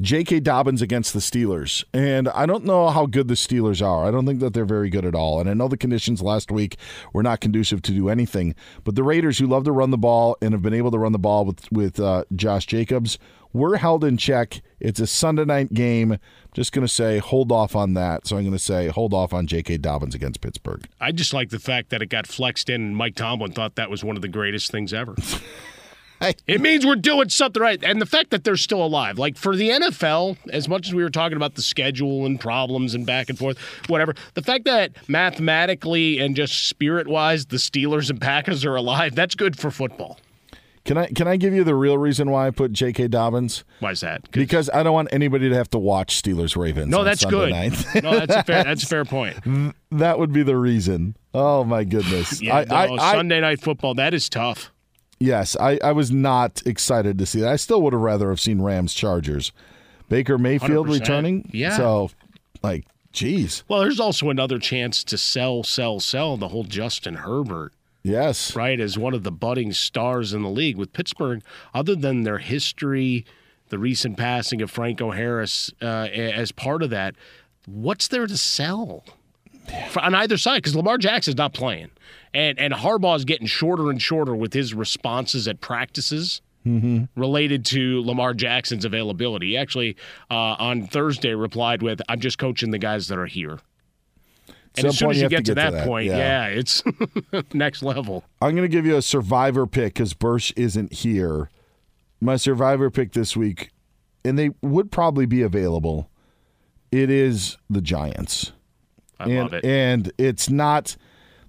J.K. 0.00 0.40
Dobbins 0.40 0.82
against 0.82 1.12
the 1.12 1.20
Steelers. 1.20 1.84
And 1.92 2.28
I 2.28 2.46
don't 2.46 2.64
know 2.64 2.88
how 2.90 3.06
good 3.06 3.28
the 3.28 3.34
Steelers 3.34 3.84
are. 3.84 4.06
I 4.06 4.10
don't 4.10 4.26
think 4.26 4.40
that 4.40 4.54
they're 4.54 4.64
very 4.64 4.90
good 4.90 5.04
at 5.04 5.14
all. 5.14 5.40
And 5.40 5.48
I 5.48 5.54
know 5.54 5.68
the 5.68 5.76
conditions 5.76 6.22
last 6.22 6.50
week 6.50 6.76
were 7.12 7.22
not 7.22 7.40
conducive 7.40 7.82
to 7.82 7.92
do 7.92 8.08
anything. 8.08 8.54
But 8.84 8.94
the 8.94 9.02
Raiders, 9.02 9.38
who 9.38 9.46
love 9.46 9.64
to 9.64 9.72
run 9.72 9.90
the 9.90 9.98
ball 9.98 10.36
and 10.40 10.52
have 10.52 10.62
been 10.62 10.74
able 10.74 10.90
to 10.90 10.98
run 10.98 11.12
the 11.12 11.18
ball 11.18 11.44
with, 11.44 11.70
with 11.70 12.00
uh, 12.00 12.24
Josh 12.34 12.66
Jacobs, 12.66 13.18
were 13.52 13.76
held 13.76 14.04
in 14.04 14.16
check. 14.16 14.62
It's 14.80 15.00
a 15.00 15.06
Sunday 15.06 15.44
night 15.44 15.72
game. 15.74 16.18
Just 16.54 16.72
going 16.72 16.86
to 16.86 16.92
say 16.92 17.18
hold 17.18 17.52
off 17.52 17.76
on 17.76 17.94
that. 17.94 18.26
So 18.26 18.36
I'm 18.36 18.44
going 18.44 18.52
to 18.52 18.58
say 18.58 18.88
hold 18.88 19.14
off 19.14 19.32
on 19.32 19.46
J.K. 19.46 19.78
Dobbins 19.78 20.14
against 20.14 20.40
Pittsburgh. 20.40 20.86
I 21.00 21.12
just 21.12 21.32
like 21.32 21.50
the 21.50 21.58
fact 21.58 21.90
that 21.90 22.02
it 22.02 22.06
got 22.06 22.26
flexed 22.26 22.68
in, 22.68 22.82
and 22.82 22.96
Mike 22.96 23.14
Tomlin 23.14 23.52
thought 23.52 23.76
that 23.76 23.90
was 23.90 24.04
one 24.04 24.16
of 24.16 24.22
the 24.22 24.28
greatest 24.28 24.70
things 24.70 24.92
ever. 24.92 25.14
It 26.46 26.60
means 26.60 26.86
we're 26.86 26.96
doing 26.96 27.28
something 27.28 27.62
right. 27.62 27.82
And 27.82 28.00
the 28.00 28.06
fact 28.06 28.30
that 28.30 28.44
they're 28.44 28.56
still 28.56 28.84
alive. 28.84 29.18
Like 29.18 29.36
for 29.36 29.56
the 29.56 29.70
NFL, 29.70 30.36
as 30.50 30.68
much 30.68 30.88
as 30.88 30.94
we 30.94 31.02
were 31.02 31.10
talking 31.10 31.36
about 31.36 31.54
the 31.54 31.62
schedule 31.62 32.26
and 32.26 32.40
problems 32.40 32.94
and 32.94 33.04
back 33.06 33.28
and 33.28 33.38
forth, 33.38 33.58
whatever, 33.88 34.14
the 34.34 34.42
fact 34.42 34.64
that 34.64 34.92
mathematically 35.08 36.18
and 36.18 36.36
just 36.36 36.68
spirit 36.68 37.08
wise, 37.08 37.46
the 37.46 37.56
Steelers 37.56 38.10
and 38.10 38.20
Packers 38.20 38.64
are 38.64 38.76
alive, 38.76 39.14
that's 39.14 39.34
good 39.34 39.58
for 39.58 39.70
football. 39.70 40.18
Can 40.84 40.98
I 40.98 41.06
can 41.06 41.28
I 41.28 41.36
give 41.36 41.54
you 41.54 41.62
the 41.62 41.76
real 41.76 41.96
reason 41.96 42.30
why 42.30 42.48
I 42.48 42.50
put 42.50 42.72
J.K. 42.72 43.06
Dobbins? 43.06 43.62
Why 43.78 43.92
is 43.92 44.00
that? 44.00 44.28
Because 44.32 44.68
I 44.70 44.82
don't 44.82 44.92
want 44.92 45.08
anybody 45.12 45.48
to 45.48 45.54
have 45.54 45.70
to 45.70 45.78
watch 45.78 46.20
Steelers 46.20 46.56
Ravens. 46.56 46.88
No, 46.88 47.00
on 47.00 47.04
that's 47.04 47.20
Sunday 47.20 47.36
good. 47.36 47.50
Night. 47.52 48.02
no, 48.02 48.18
that's 48.18 48.34
a 48.34 48.42
fair 48.42 48.64
that's 48.64 48.82
a 48.82 48.86
fair 48.88 49.04
point. 49.04 49.36
that 49.92 50.18
would 50.18 50.32
be 50.32 50.42
the 50.42 50.56
reason. 50.56 51.16
Oh 51.34 51.62
my 51.62 51.84
goodness! 51.84 52.42
Yeah, 52.42 52.58
I, 52.58 52.64
no, 52.64 52.74
I, 52.74 53.10
I, 53.10 53.12
Sunday 53.12 53.40
night 53.40 53.60
football, 53.60 53.94
that 53.94 54.12
is 54.12 54.28
tough. 54.28 54.71
Yes, 55.22 55.56
I, 55.60 55.78
I 55.84 55.92
was 55.92 56.10
not 56.10 56.62
excited 56.66 57.16
to 57.18 57.26
see 57.26 57.40
that. 57.40 57.48
I 57.48 57.56
still 57.56 57.80
would 57.82 57.92
have 57.92 58.02
rather 58.02 58.30
have 58.30 58.40
seen 58.40 58.60
Rams 58.60 58.92
Chargers. 58.92 59.52
Baker 60.08 60.36
Mayfield 60.36 60.88
100%. 60.88 60.92
returning. 60.92 61.50
Yeah. 61.52 61.76
So, 61.76 62.10
like, 62.62 62.86
geez. 63.12 63.62
Well, 63.68 63.80
there's 63.80 64.00
also 64.00 64.30
another 64.30 64.58
chance 64.58 65.04
to 65.04 65.16
sell, 65.16 65.62
sell, 65.62 66.00
sell 66.00 66.36
the 66.36 66.48
whole 66.48 66.64
Justin 66.64 67.14
Herbert. 67.14 67.72
Yes. 68.02 68.56
Right, 68.56 68.80
as 68.80 68.98
one 68.98 69.14
of 69.14 69.22
the 69.22 69.30
budding 69.30 69.72
stars 69.72 70.34
in 70.34 70.42
the 70.42 70.50
league. 70.50 70.76
With 70.76 70.92
Pittsburgh, 70.92 71.42
other 71.72 71.94
than 71.94 72.24
their 72.24 72.38
history, 72.38 73.24
the 73.68 73.78
recent 73.78 74.16
passing 74.16 74.60
of 74.60 74.72
Franco 74.72 75.12
Harris 75.12 75.72
uh, 75.80 76.08
as 76.12 76.50
part 76.50 76.82
of 76.82 76.90
that, 76.90 77.14
what's 77.66 78.08
there 78.08 78.26
to 78.26 78.36
sell? 78.36 79.04
For, 79.90 80.02
on 80.02 80.16
either 80.16 80.36
side, 80.36 80.58
because 80.58 80.74
Lamar 80.74 80.98
Jackson's 80.98 81.36
not 81.36 81.54
playing. 81.54 81.90
And 82.34 82.58
and 82.58 82.72
Harbaugh's 82.72 83.24
getting 83.24 83.46
shorter 83.46 83.90
and 83.90 84.00
shorter 84.00 84.34
with 84.34 84.52
his 84.52 84.74
responses 84.74 85.48
at 85.48 85.60
practices 85.60 86.40
Mm-hmm. 86.64 87.20
related 87.20 87.64
to 87.66 88.04
Lamar 88.04 88.34
Jackson's 88.34 88.84
availability. 88.84 89.48
He 89.48 89.56
actually 89.56 89.96
uh, 90.30 90.54
on 90.60 90.86
Thursday 90.86 91.34
replied 91.34 91.82
with, 91.82 92.00
"I'm 92.08 92.20
just 92.20 92.38
coaching 92.38 92.70
the 92.70 92.78
guys 92.78 93.08
that 93.08 93.18
are 93.18 93.26
here." 93.26 93.58
And 94.76 94.82
Some 94.82 94.86
as 94.86 94.98
soon 94.98 95.10
as 95.10 95.16
you 95.16 95.22
have 95.24 95.30
get, 95.30 95.44
to, 95.46 95.54
that, 95.56 95.72
that, 95.72 95.86
point, 95.88 96.06
yeah. 96.06 96.46
yeah, 96.46 96.46
it's 96.46 96.84
next 97.52 97.82
level. 97.82 98.24
I'm 98.40 98.52
going 98.54 98.62
to 98.62 98.68
give 98.68 98.86
you 98.86 98.96
a 98.96 99.02
survivor 99.02 99.66
pick 99.66 99.94
because 99.94 100.14
Bursch 100.14 100.52
isn't 100.56 100.92
here. 100.92 101.50
My 102.20 102.36
survivor 102.36 102.90
pick 102.90 103.12
this 103.12 103.36
week, 103.36 103.70
and 104.24 104.38
they 104.38 104.50
would 104.62 104.92
probably 104.92 105.26
be 105.26 105.42
available. 105.42 106.08
It 106.92 107.10
is 107.10 107.58
the 107.68 107.80
Giants. 107.80 108.52
I 109.18 109.24
and, 109.24 109.34
love 109.34 109.52
it. 109.52 109.64
And 109.64 110.12
it's 110.16 110.48
not 110.48 110.96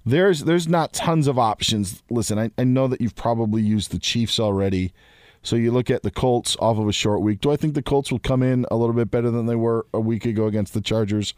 there's 0.05 0.43
there's 0.43 0.67
not 0.67 0.93
tons 0.93 1.27
of 1.27 1.39
options. 1.39 2.03
Listen, 2.09 2.37
I, 2.37 2.51
I 2.57 2.63
know 2.63 2.87
that 2.87 3.01
you've 3.01 3.15
probably 3.15 3.61
used 3.61 3.91
the 3.91 3.99
Chiefs 3.99 4.39
already. 4.39 4.93
So 5.41 5.57
you 5.57 5.71
look 5.71 5.89
at 5.89 6.03
the 6.03 6.11
Colts 6.11 6.55
off 6.59 6.77
of 6.77 6.87
a 6.87 6.93
short 6.93 7.21
week. 7.21 7.41
Do 7.41 7.51
I 7.51 7.57
think 7.57 7.73
the 7.73 7.81
Colts 7.81 8.11
will 8.11 8.19
come 8.19 8.41
in 8.41 8.65
a 8.71 8.77
little 8.77 8.95
bit 8.95 9.11
better 9.11 9.29
than 9.29 9.45
they 9.45 9.55
were 9.55 9.85
a 9.93 9.99
week 9.99 10.25
ago 10.25 10.47
against 10.47 10.73
the 10.73 10.81
Chargers? 10.81 11.33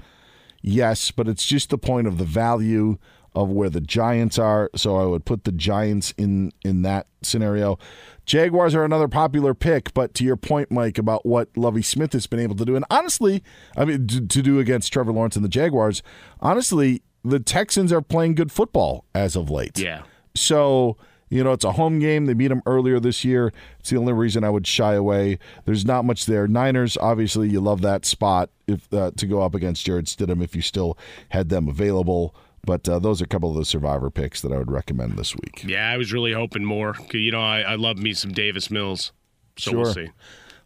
Yes, 0.62 1.10
but 1.10 1.28
it's 1.28 1.46
just 1.46 1.70
the 1.70 1.78
point 1.78 2.08
of 2.08 2.20
the 2.20 2.24
value 2.24 2.98
of 3.36 3.50
where 3.50 3.70
the 3.70 3.82
Giants 3.82 4.40
are. 4.40 4.70
So 4.76 4.96
I 4.96 5.06
would 5.06 5.26
put 5.26 5.44
the 5.44 5.52
Giants 5.52 6.14
in 6.18 6.52
in 6.64 6.84
that 6.84 7.08
scenario. 7.22 7.78
Jaguars 8.26 8.74
are 8.74 8.86
another 8.86 9.08
popular 9.08 9.54
pick, 9.54 9.94
but 9.94 10.14
to 10.16 10.24
your 10.24 10.38
point, 10.38 10.72
Mike, 10.72 10.98
about 10.98 11.26
what 11.26 11.56
Lovie 11.56 11.84
Smith 11.84 12.14
has 12.14 12.26
been 12.26 12.40
able 12.40 12.56
to 12.56 12.66
do, 12.66 12.76
and 12.76 12.86
honestly, 12.90 13.44
I 13.78 13.86
mean, 13.86 14.08
to, 14.08 14.26
to 14.26 14.42
do 14.42 14.60
against 14.60 14.92
Trevor 14.92 15.12
Lawrence 15.12 15.36
and 15.36 15.46
the 15.46 15.50
Jaguars, 15.50 16.02
honestly, 16.40 17.04
the 17.26 17.40
Texans 17.40 17.92
are 17.92 18.02
playing 18.02 18.36
good 18.36 18.52
football 18.52 19.06
as 19.14 19.36
of 19.36 19.50
late. 19.50 19.80
Yeah. 19.80 20.04
So 20.36 20.98
you 21.30 21.44
know, 21.44 21.54
it's 21.54 21.66
a 21.66 21.74
home 21.74 22.00
game. 22.00 22.28
They 22.28 22.34
beat 22.34 22.50
them 22.50 22.62
earlier 22.66 23.00
this 23.00 23.26
year. 23.26 23.52
It's 23.80 23.90
the 23.90 23.98
only 23.98 24.14
reason 24.14 24.44
I 24.44 24.50
would 24.50 24.68
shy 24.68 24.94
away. 24.94 25.40
There's 25.66 25.84
not 25.84 26.06
much 26.06 26.28
there. 26.28 26.48
Niners, 26.48 26.98
obviously, 26.98 27.50
you 27.50 27.60
love 27.60 27.82
that 27.82 28.06
spot 28.06 28.52
if 28.68 28.92
uh, 28.94 29.12
to 29.18 29.26
go 29.26 29.42
up 29.42 29.56
against 29.56 29.86
Jarrett 29.86 30.06
Stidham 30.06 30.44
if 30.44 30.56
you 30.56 30.62
still 30.62 30.98
had 31.30 31.50
them 31.50 31.68
available. 31.68 32.36
But 32.64 32.88
uh, 32.88 33.00
those 33.00 33.22
are 33.22 33.26
a 33.26 33.28
couple 33.28 33.52
of 33.52 33.58
the 33.58 33.66
survivor 33.66 34.10
picks 34.10 34.42
that 34.42 34.52
I 34.52 34.58
would 34.58 34.72
recommend 34.72 35.18
this 35.18 35.36
week. 35.36 35.64
Yeah, 35.66 35.90
I 35.90 35.98
was 35.98 36.14
really 36.14 36.34
hoping 36.34 36.64
more. 36.64 36.96
You 37.12 37.32
know, 37.32 37.42
I, 37.42 37.62
I 37.62 37.76
love 37.76 37.98
me 37.98 38.14
some 38.14 38.32
Davis 38.32 38.72
Mills. 38.72 39.12
So 39.58 39.72
sure. 39.72 39.82
we'll 39.82 39.94
see. 39.94 40.10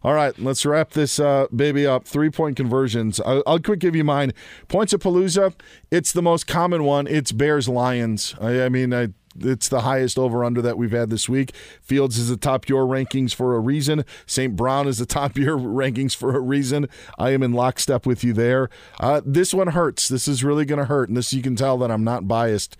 All 0.02 0.14
right, 0.14 0.36
let's 0.38 0.64
wrap 0.64 0.90
this 0.90 1.20
uh, 1.20 1.46
baby 1.54 1.86
up. 1.86 2.06
Three 2.06 2.30
point 2.30 2.56
conversions. 2.56 3.20
I'll, 3.20 3.42
I'll, 3.46 3.58
quick 3.58 3.80
give 3.80 3.94
you 3.94 4.04
mine. 4.04 4.32
Points 4.68 4.92
of 4.92 5.00
Palooza. 5.00 5.54
It's 5.90 6.12
the 6.12 6.22
most 6.22 6.46
common 6.46 6.84
one. 6.84 7.06
It's 7.06 7.32
Bears 7.32 7.68
Lions. 7.68 8.34
I, 8.40 8.62
I 8.62 8.68
mean, 8.70 8.94
I 8.94 9.08
it's 9.38 9.68
the 9.68 9.82
highest 9.82 10.18
over 10.18 10.42
under 10.42 10.60
that 10.62 10.76
we've 10.76 10.90
had 10.90 11.10
this 11.10 11.28
week. 11.28 11.54
Fields 11.82 12.18
is 12.18 12.28
the 12.28 12.36
top 12.36 12.68
your 12.68 12.84
rankings 12.84 13.34
for 13.34 13.54
a 13.54 13.60
reason. 13.60 14.04
St. 14.26 14.56
Brown 14.56 14.88
is 14.88 14.98
the 14.98 15.06
top 15.06 15.36
your 15.36 15.56
rankings 15.56 16.16
for 16.16 16.34
a 16.34 16.40
reason. 16.40 16.88
I 17.18 17.30
am 17.30 17.42
in 17.42 17.52
lockstep 17.52 18.06
with 18.06 18.24
you 18.24 18.32
there. 18.32 18.68
Uh, 18.98 19.20
this 19.24 19.54
one 19.54 19.68
hurts. 19.68 20.08
This 20.08 20.26
is 20.26 20.42
really 20.42 20.64
going 20.64 20.78
to 20.78 20.86
hurt. 20.86 21.08
And 21.08 21.16
this 21.16 21.32
you 21.32 21.42
can 21.42 21.56
tell 21.56 21.78
that 21.78 21.90
I'm 21.90 22.04
not 22.04 22.26
biased. 22.26 22.76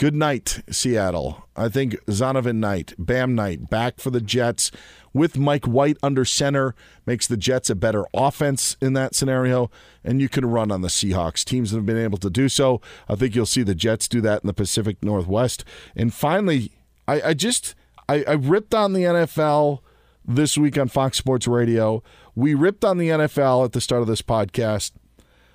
Good 0.00 0.14
night, 0.14 0.62
Seattle. 0.70 1.46
I 1.54 1.68
think 1.68 1.92
Zonovan 2.06 2.56
Knight, 2.56 2.94
Bam 2.98 3.34
Knight, 3.34 3.68
back 3.68 4.00
for 4.00 4.08
the 4.08 4.22
Jets 4.22 4.70
with 5.12 5.36
Mike 5.36 5.66
White 5.66 5.98
under 6.02 6.24
center 6.24 6.74
makes 7.04 7.26
the 7.26 7.36
Jets 7.36 7.68
a 7.68 7.74
better 7.74 8.06
offense 8.14 8.78
in 8.80 8.94
that 8.94 9.14
scenario, 9.14 9.70
and 10.02 10.18
you 10.18 10.30
can 10.30 10.46
run 10.46 10.72
on 10.72 10.80
the 10.80 10.88
Seahawks. 10.88 11.44
Teams 11.44 11.70
that 11.70 11.76
have 11.76 11.84
been 11.84 11.98
able 11.98 12.16
to 12.16 12.30
do 12.30 12.48
so. 12.48 12.80
I 13.10 13.14
think 13.14 13.34
you'll 13.34 13.44
see 13.44 13.62
the 13.62 13.74
Jets 13.74 14.08
do 14.08 14.22
that 14.22 14.42
in 14.42 14.46
the 14.46 14.54
Pacific 14.54 14.96
Northwest. 15.02 15.66
And 15.94 16.14
finally, 16.14 16.72
I, 17.06 17.20
I 17.20 17.34
just 17.34 17.74
I, 18.08 18.24
I 18.26 18.32
ripped 18.32 18.74
on 18.74 18.94
the 18.94 19.02
NFL 19.02 19.80
this 20.26 20.56
week 20.56 20.78
on 20.78 20.88
Fox 20.88 21.18
Sports 21.18 21.46
Radio. 21.46 22.02
We 22.34 22.54
ripped 22.54 22.86
on 22.86 22.96
the 22.96 23.10
NFL 23.10 23.66
at 23.66 23.72
the 23.72 23.82
start 23.82 24.00
of 24.00 24.08
this 24.08 24.22
podcast. 24.22 24.92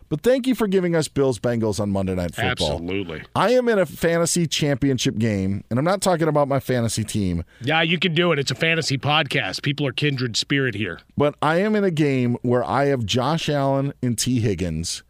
But 0.08 0.22
thank 0.22 0.46
you 0.46 0.54
for 0.54 0.68
giving 0.68 0.96
us 0.96 1.08
Bills 1.08 1.40
Bengals 1.40 1.80
on 1.80 1.90
Monday 1.90 2.16
Night 2.16 2.36
Football. 2.36 2.74
Absolutely. 2.74 3.24
I 3.36 3.52
am 3.52 3.68
in 3.68 3.80
a 3.80 3.86
fantasy 3.86 4.46
championship 4.46 5.18
game, 5.18 5.64
and 5.70 5.80
I'm 5.80 5.86
not 5.86 6.02
talking 6.02 6.28
about 6.28 6.48
my 6.48 6.60
fantasy 6.60 7.04
team. 7.04 7.44
Yeah, 7.62 7.82
you 7.82 7.98
can 7.98 8.14
do 8.14 8.32
it. 8.32 8.40
It's 8.40 8.52
a 8.52 8.56
fantasy 8.56 8.98
podcast. 8.98 9.64
People 9.64 9.88
are 9.88 9.92
kindred 9.92 10.38
spirit 10.38 10.76
here. 10.76 11.00
But 11.18 11.36
I 11.42 11.58
am 11.58 11.76
in 11.76 11.84
a 11.84 11.92
game 11.92 12.38
where 12.44 12.64
I 12.64 12.86
have 12.86 13.06
Josh 13.06 13.50
Allen 13.50 13.94
and 14.04 14.18
Tee 14.18 14.40
Higgins 14.40 15.04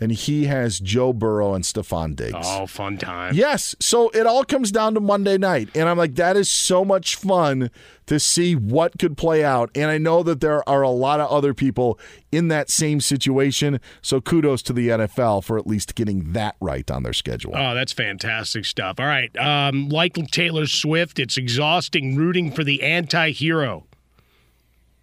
and 0.00 0.10
he 0.10 0.46
has 0.46 0.80
Joe 0.80 1.12
Burrow 1.12 1.54
and 1.54 1.62
Stefon 1.62 2.16
Diggs. 2.16 2.34
Oh, 2.42 2.66
fun 2.66 2.96
time. 2.96 3.34
Yes. 3.34 3.76
So 3.80 4.08
it 4.10 4.26
all 4.26 4.44
comes 4.44 4.72
down 4.72 4.94
to 4.94 5.00
Monday 5.00 5.36
night. 5.36 5.68
And 5.74 5.88
I'm 5.88 5.98
like, 5.98 6.14
that 6.14 6.36
is 6.36 6.50
so 6.50 6.84
much 6.84 7.16
fun 7.16 7.70
to 8.06 8.18
see 8.18 8.56
what 8.56 8.98
could 8.98 9.16
play 9.16 9.44
out. 9.44 9.70
And 9.74 9.90
I 9.90 9.98
know 9.98 10.22
that 10.22 10.40
there 10.40 10.66
are 10.68 10.82
a 10.82 10.90
lot 10.90 11.20
of 11.20 11.30
other 11.30 11.52
people 11.52 11.98
in 12.32 12.48
that 12.48 12.70
same 12.70 13.00
situation. 13.00 13.78
So 14.00 14.20
kudos 14.20 14.62
to 14.62 14.72
the 14.72 14.88
NFL 14.88 15.44
for 15.44 15.58
at 15.58 15.66
least 15.66 15.94
getting 15.94 16.32
that 16.32 16.56
right 16.60 16.90
on 16.90 17.02
their 17.02 17.12
schedule. 17.12 17.52
Oh, 17.54 17.74
that's 17.74 17.92
fantastic 17.92 18.64
stuff. 18.64 18.98
All 18.98 19.06
right. 19.06 19.36
Um, 19.36 19.90
like 19.90 20.14
Taylor 20.30 20.66
Swift, 20.66 21.18
it's 21.18 21.36
exhausting 21.36 22.16
rooting 22.16 22.50
for 22.50 22.64
the 22.64 22.82
anti 22.82 23.32
hero 23.32 23.86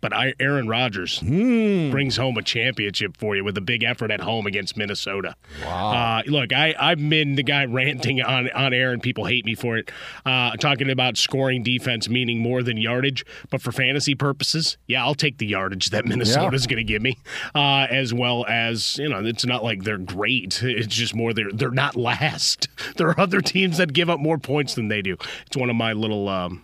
but 0.02 0.14
Aaron 0.40 0.68
Rodgers 0.68 1.20
mm. 1.20 1.92
brings 1.92 2.18
home 2.18 2.38
a 2.38 2.42
championship 2.42 3.18
for 3.18 3.36
you 3.36 3.44
with 3.44 3.58
a 3.58 3.62
big 3.62 3.84
effort 3.84 4.12
at 4.12 4.22
home 4.22 4.46
against 4.46 4.78
Minnesota. 4.78 5.36
Wow! 5.64 5.92
Uh, 5.92 6.24
look, 6.28 6.54
I 6.54 6.76
I've 6.80 7.10
been 7.10 7.36
the 7.36 7.44
guy 7.44 7.66
ranting 7.78 8.22
on 8.22 8.50
on 8.52 8.74
air, 8.74 8.92
and 8.92 9.02
people 9.02 9.26
hate 9.26 9.46
me 9.46 9.56
for 9.56 9.78
it, 9.78 9.92
uh, 10.26 10.56
talking 10.58 10.90
about 10.90 11.18
scoring 11.18 11.64
defense 11.64 12.10
meaning 12.10 12.40
more 12.40 12.64
than 12.64 12.78
yardage. 12.78 13.26
But 13.50 13.62
for 13.62 13.72
fantasy 13.72 14.16
purposes, 14.16 14.78
yeah, 14.88 15.04
I'll 15.04 15.16
take 15.16 15.38
the 15.38 15.48
yardage 15.48 15.90
that 15.90 16.06
Minnesota's 16.08 16.66
yeah. 16.66 16.70
going 16.70 16.86
to 16.86 16.92
give 16.94 17.02
me, 17.02 17.18
uh, 17.56 17.88
as 17.90 18.14
well 18.14 18.46
as 18.48 18.98
you 18.98 19.10
know, 19.10 19.24
it's 19.24 19.46
not 19.46 19.64
like 19.64 19.84
they're 19.84 19.98
great. 19.98 20.62
It's 20.64 20.88
just 20.88 21.16
more 21.16 21.34
they're 21.34 21.52
they're 21.52 21.72
not 21.72 21.96
last. 21.96 22.68
There 22.96 23.10
are 23.10 23.20
other 23.20 23.42
teams 23.42 23.78
that 23.78 23.94
give 23.94 24.10
up 24.10 24.20
more 24.20 24.38
points 24.38 24.74
than 24.74 24.88
they 24.88 25.02
do. 25.02 25.18
It's 25.46 25.58
one 25.58 25.70
of 25.70 25.76
my 25.76 25.94
little. 25.94 26.30
Um, 26.30 26.64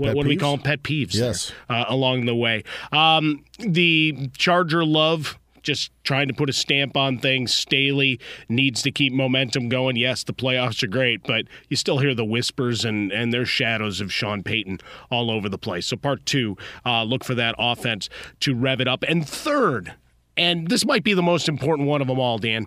what, 0.00 0.16
what 0.16 0.22
do 0.24 0.28
we 0.28 0.36
call 0.36 0.56
them? 0.56 0.64
Pet 0.64 0.82
peeves. 0.82 1.14
Yes. 1.14 1.52
There, 1.68 1.78
uh, 1.78 1.84
along 1.88 2.26
the 2.26 2.34
way. 2.34 2.64
Um, 2.92 3.44
the 3.58 4.30
Charger 4.36 4.84
love 4.84 5.38
just 5.62 5.92
trying 6.04 6.28
to 6.28 6.34
put 6.34 6.48
a 6.48 6.52
stamp 6.52 6.96
on 6.96 7.18
things. 7.18 7.52
Staley 7.52 8.18
needs 8.48 8.82
to 8.82 8.90
keep 8.90 9.12
momentum 9.12 9.68
going. 9.68 9.96
Yes, 9.96 10.24
the 10.24 10.32
playoffs 10.32 10.82
are 10.82 10.88
great, 10.88 11.22
but 11.24 11.44
you 11.68 11.76
still 11.76 11.98
hear 11.98 12.14
the 12.14 12.24
whispers 12.24 12.84
and, 12.84 13.12
and 13.12 13.32
there's 13.32 13.48
shadows 13.48 14.00
of 14.00 14.12
Sean 14.12 14.42
Payton 14.42 14.78
all 15.10 15.30
over 15.30 15.48
the 15.48 15.58
place. 15.58 15.86
So, 15.86 15.96
part 15.96 16.24
two, 16.26 16.56
uh, 16.84 17.02
look 17.04 17.24
for 17.24 17.34
that 17.34 17.54
offense 17.58 18.08
to 18.40 18.54
rev 18.54 18.80
it 18.80 18.88
up. 18.88 19.04
And 19.06 19.28
third, 19.28 19.94
and 20.36 20.68
this 20.68 20.84
might 20.84 21.04
be 21.04 21.14
the 21.14 21.22
most 21.22 21.48
important 21.48 21.88
one 21.88 22.00
of 22.00 22.08
them 22.08 22.18
all, 22.18 22.38
Dan 22.38 22.66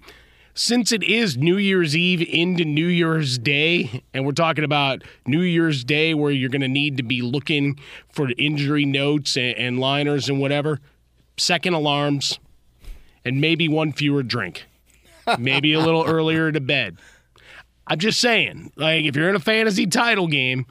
since 0.54 0.92
it 0.92 1.04
is 1.04 1.38
New 1.38 1.58
Year's 1.58 1.96
Eve 1.96 2.22
into 2.22 2.64
New 2.64 2.88
Year's 2.88 3.38
Day, 3.38 4.04
and 4.14 4.26
we're 4.26 4.34
talking 4.34 4.64
about 4.64 5.04
New 5.26 5.42
Year's 5.42 5.84
Day 5.84 6.14
where 6.14 6.32
you're 6.32 6.50
going 6.50 6.62
to 6.62 6.68
need 6.68 6.98
to 6.98 7.04
be 7.04 7.22
looking 7.22 7.80
for 8.10 8.30
injury 8.38 8.86
notes 8.86 9.36
and, 9.36 9.58
and, 9.58 9.80
liners 9.80 10.30
and 10.30 10.40
whatever, 10.40 10.80
second 11.38 11.74
alarms, 11.74 12.40
and 13.26 13.42
maybe 13.42 13.68
one 13.68 13.92
fewer 13.92 14.22
drink, 14.22 14.66
maybe 15.40 15.74
a 15.74 15.80
little 15.80 16.04
earlier 16.08 16.52
to 16.52 16.62
bed. 16.62 16.98
I'm 17.88 18.00
just 18.00 18.22
saying, 18.22 18.72
like, 18.76 19.06
if 19.06 19.16
you're 19.16 19.30
in 19.30 19.36
a 19.36 19.42
fantasy 19.42 19.88
title 19.88 20.28
game, 20.28 20.66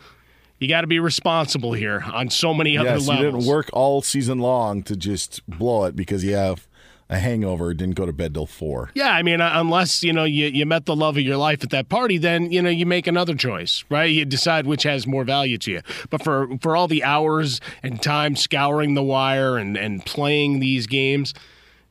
you 0.58 0.68
got 0.68 0.82
to 0.82 0.86
be 0.86 1.00
responsible 1.00 1.72
here 1.72 2.04
on 2.12 2.30
so 2.30 2.54
many 2.54 2.78
other 2.78 2.90
yes, 2.90 3.08
levels. 3.08 3.24
You 3.24 3.32
didn't 3.32 3.46
work 3.46 3.68
all 3.72 4.00
season 4.00 4.38
long 4.38 4.84
to 4.84 4.96
just 4.96 5.44
blow 5.48 5.84
it 5.84 5.96
because 5.96 6.22
you 6.22 6.34
have 6.34 6.68
a 7.12 7.18
hangover, 7.18 7.74
didn't 7.74 7.94
go 7.94 8.06
to 8.06 8.12
bed 8.12 8.32
till 8.32 8.46
four. 8.46 8.90
Yeah, 8.94 9.10
I 9.10 9.22
mean, 9.22 9.42
uh, 9.42 9.52
unless 9.54 10.02
you 10.02 10.14
know 10.14 10.24
you, 10.24 10.46
you 10.46 10.64
met 10.64 10.86
the 10.86 10.96
love 10.96 11.18
of 11.18 11.22
your 11.22 11.36
life 11.36 11.62
at 11.62 11.68
that 11.70 11.90
party, 11.90 12.16
then 12.16 12.50
you 12.50 12.62
know 12.62 12.70
you 12.70 12.86
make 12.86 13.06
another 13.06 13.34
choice, 13.34 13.84
right? 13.90 14.04
You 14.04 14.24
decide 14.24 14.66
which 14.66 14.84
has 14.84 15.06
more 15.06 15.22
value 15.22 15.58
to 15.58 15.72
you. 15.72 15.80
But 16.08 16.24
for 16.24 16.48
for 16.62 16.74
all 16.74 16.88
the 16.88 17.04
hours 17.04 17.60
and 17.82 18.00
time 18.00 18.34
scouring 18.34 18.94
the 18.94 19.02
wire 19.02 19.58
and 19.58 19.76
and 19.76 20.04
playing 20.06 20.60
these 20.60 20.86
games, 20.86 21.34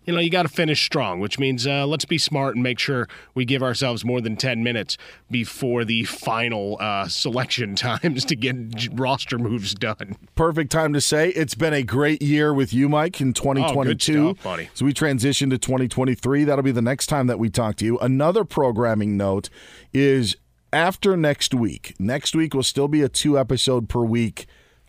you 0.06 0.14
know, 0.14 0.20
you 0.20 0.30
got 0.30 0.44
to 0.44 0.50
finish 0.50 0.84
strong, 0.84 1.20
which 1.20 1.38
means 1.38 1.68
uh, 1.68 1.86
let's 1.86 2.06
be 2.06 2.18
smart 2.18 2.56
and 2.56 2.64
make 2.64 2.80
sure 2.80 3.08
we 3.36 3.46
give 3.46 3.62
ourselves 3.62 4.04
more 4.04 4.20
than 4.20 4.36
10 4.36 4.64
minutes 4.64 4.98
before 5.30 5.86
the 5.86 6.04
final 6.06 6.78
uh, 6.80 7.08
selection 7.08 7.76
times 7.76 8.26
to 8.26 8.36
get 8.36 8.56
roster 8.94 9.38
moves 9.38 9.76
done. 9.76 10.16
Perfect 10.36 10.72
time 10.72 10.94
to 10.94 11.02
say 11.02 11.30
it's 11.30 11.56
been 11.56 11.74
a 11.74 11.84
great 11.84 12.22
year 12.22 12.54
with 12.54 12.74
you, 12.74 12.90
Mike, 12.90 13.22
in 13.22 13.34
2022. 13.34 14.30
Oh, 14.30 14.34
stuff. 14.34 14.70
So 14.74 14.86
we 14.86 14.94
transition 14.94 15.50
to 15.52 15.58
2023. 15.58 16.46
That'll 16.46 16.64
be 16.64 16.72
the 16.72 16.82
next 16.82 17.08
time 17.08 17.28
that 17.28 17.38
we 17.38 17.50
talk 17.50 17.76
to 17.78 17.86
you. 17.86 18.00
Another 18.00 18.44
programming 18.44 19.18
note 19.18 19.50
is 19.94 20.36
after 20.74 21.16
next 21.16 21.54
week. 21.54 21.94
Next 22.00 22.36
week 22.36 22.54
will 22.54 22.64
still 22.64 22.88
be 22.88 23.02
a 23.02 23.10
two 23.10 23.38
episode 23.38 23.88
per 23.88 24.04
week 24.04 24.48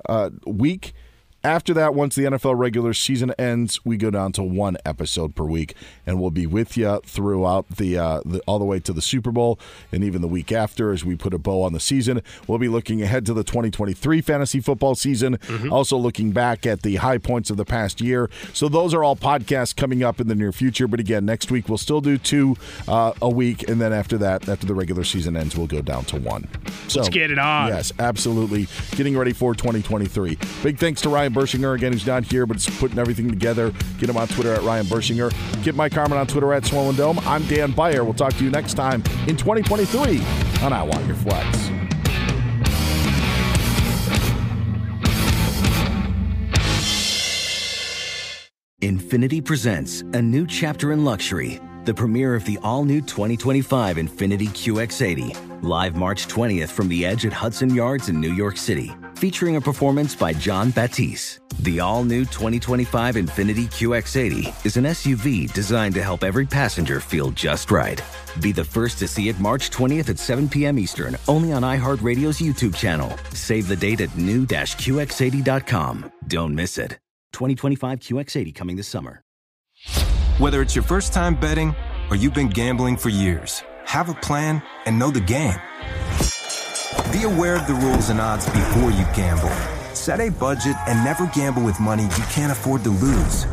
uh, 0.08 0.30
week 0.46 0.92
after 1.44 1.74
that, 1.74 1.94
once 1.94 2.14
the 2.14 2.22
NFL 2.22 2.56
regular 2.56 2.94
season 2.94 3.32
ends, 3.38 3.84
we 3.84 3.96
go 3.96 4.10
down 4.10 4.32
to 4.32 4.42
one 4.42 4.76
episode 4.84 5.34
per 5.34 5.44
week, 5.44 5.74
and 6.06 6.20
we'll 6.20 6.30
be 6.30 6.46
with 6.46 6.76
you 6.76 7.00
throughout 7.04 7.68
the, 7.68 7.98
uh, 7.98 8.20
the 8.24 8.40
all 8.46 8.58
the 8.58 8.64
way 8.64 8.78
to 8.80 8.92
the 8.92 9.02
Super 9.02 9.32
Bowl, 9.32 9.58
and 9.90 10.04
even 10.04 10.22
the 10.22 10.28
week 10.28 10.52
after 10.52 10.92
as 10.92 11.04
we 11.04 11.16
put 11.16 11.34
a 11.34 11.38
bow 11.38 11.62
on 11.62 11.72
the 11.72 11.80
season. 11.80 12.22
We'll 12.46 12.58
be 12.58 12.68
looking 12.68 13.02
ahead 13.02 13.26
to 13.26 13.34
the 13.34 13.42
2023 13.42 14.20
fantasy 14.20 14.60
football 14.60 14.94
season, 14.94 15.38
mm-hmm. 15.38 15.72
also 15.72 15.96
looking 15.96 16.30
back 16.30 16.64
at 16.66 16.82
the 16.82 16.96
high 16.96 17.18
points 17.18 17.50
of 17.50 17.56
the 17.56 17.64
past 17.64 18.00
year. 18.00 18.30
So 18.52 18.68
those 18.68 18.94
are 18.94 19.02
all 19.02 19.16
podcasts 19.16 19.74
coming 19.74 20.02
up 20.02 20.20
in 20.20 20.28
the 20.28 20.34
near 20.34 20.52
future. 20.52 20.86
But 20.86 21.00
again, 21.00 21.24
next 21.24 21.50
week 21.50 21.68
we'll 21.68 21.78
still 21.78 22.00
do 22.00 22.18
two 22.18 22.56
uh, 22.86 23.12
a 23.20 23.28
week, 23.28 23.68
and 23.68 23.80
then 23.80 23.92
after 23.92 24.16
that, 24.18 24.48
after 24.48 24.66
the 24.66 24.74
regular 24.74 25.04
season 25.04 25.36
ends, 25.36 25.56
we'll 25.56 25.66
go 25.66 25.82
down 25.82 26.04
to 26.06 26.16
one. 26.18 26.48
So, 26.86 27.00
Let's 27.00 27.08
get 27.08 27.30
it 27.30 27.38
on. 27.38 27.68
Yes, 27.68 27.92
absolutely. 27.98 28.68
Getting 28.96 29.16
ready 29.16 29.32
for 29.32 29.54
2023. 29.54 30.38
Big 30.62 30.78
thanks 30.78 31.00
to 31.02 31.08
Ryan. 31.08 31.31
Bershinger, 31.32 31.74
again, 31.74 31.92
who's 31.92 32.06
not 32.06 32.24
here, 32.24 32.46
but 32.46 32.56
it's 32.56 32.78
putting 32.78 32.98
everything 32.98 33.28
together. 33.28 33.72
Get 33.98 34.08
him 34.08 34.16
on 34.16 34.28
Twitter 34.28 34.52
at 34.52 34.62
Ryan 34.62 34.86
Bershinger. 34.86 35.32
Get 35.62 35.74
Mike 35.74 35.92
Harmon 35.92 36.18
on 36.18 36.26
Twitter 36.26 36.52
at 36.52 36.64
Swollen 36.64 36.96
Dome. 36.96 37.18
I'm 37.20 37.44
Dan 37.46 37.72
Beyer. 37.72 38.04
We'll 38.04 38.14
talk 38.14 38.34
to 38.34 38.44
you 38.44 38.50
next 38.50 38.74
time 38.74 39.02
in 39.26 39.36
2023 39.36 40.18
on 40.62 40.72
I 40.72 40.82
Want 40.82 41.06
Your 41.06 41.16
Flex. 41.16 41.70
Infiniti 48.80 49.44
presents 49.44 50.00
a 50.00 50.20
new 50.20 50.44
chapter 50.44 50.92
in 50.92 51.04
luxury 51.04 51.60
the 51.84 51.94
premiere 51.94 52.34
of 52.34 52.44
the 52.44 52.58
all 52.62 52.84
new 52.84 53.00
2025 53.00 53.96
Infiniti 53.96 54.48
QX80, 54.48 55.62
live 55.62 55.96
March 55.96 56.28
20th 56.28 56.68
from 56.68 56.88
the 56.88 57.04
edge 57.04 57.26
at 57.26 57.32
Hudson 57.32 57.74
Yards 57.74 58.08
in 58.08 58.20
New 58.20 58.32
York 58.32 58.56
City, 58.56 58.92
featuring 59.18 59.56
a 59.56 59.60
performance 59.60 60.14
by 60.14 60.32
Jon 60.32 60.70
Batiste. 60.70 61.40
The 61.60 61.80
all 61.80 62.04
new 62.04 62.24
2025 62.24 63.16
Infiniti 63.16 63.66
QX80 63.66 64.66
is 64.66 64.76
an 64.76 64.84
SUV 64.84 65.52
designed 65.52 65.94
to 65.94 66.02
help 66.02 66.24
every 66.24 66.46
passenger 66.46 67.00
feel 67.00 67.30
just 67.30 67.70
right. 67.70 68.02
Be 68.40 68.52
the 68.52 68.64
first 68.64 68.98
to 68.98 69.08
see 69.08 69.28
it 69.28 69.38
March 69.38 69.70
20th 69.70 70.08
at 70.08 70.18
7 70.18 70.48
p.m. 70.48 70.78
Eastern, 70.78 71.16
only 71.28 71.52
on 71.52 71.62
iHeartRadio's 71.62 72.40
YouTube 72.40 72.74
channel. 72.74 73.16
Save 73.32 73.68
the 73.68 73.76
date 73.76 74.00
at 74.00 74.16
new-QX80.com. 74.16 76.12
Don't 76.28 76.54
miss 76.54 76.78
it. 76.78 76.98
2025 77.32 78.00
QX80 78.00 78.54
coming 78.54 78.76
this 78.76 78.88
summer. 78.88 79.22
Whether 80.38 80.62
it's 80.62 80.74
your 80.74 80.82
first 80.82 81.12
time 81.12 81.34
betting 81.34 81.74
or 82.10 82.16
you've 82.16 82.34
been 82.34 82.48
gambling 82.48 82.96
for 82.96 83.08
years, 83.08 83.62
have 83.84 84.08
a 84.08 84.14
plan 84.14 84.62
and 84.86 84.98
know 84.98 85.10
the 85.10 85.20
game. 85.20 85.58
Be 87.12 87.24
aware 87.24 87.56
of 87.56 87.66
the 87.66 87.74
rules 87.74 88.10
and 88.10 88.20
odds 88.20 88.46
before 88.46 88.90
you 88.90 89.04
gamble. 89.14 89.50
Set 89.94 90.20
a 90.20 90.30
budget 90.30 90.76
and 90.88 91.04
never 91.04 91.26
gamble 91.26 91.62
with 91.62 91.78
money 91.80 92.04
you 92.04 92.24
can't 92.30 92.52
afford 92.52 92.82
to 92.84 92.90
lose. 92.90 93.46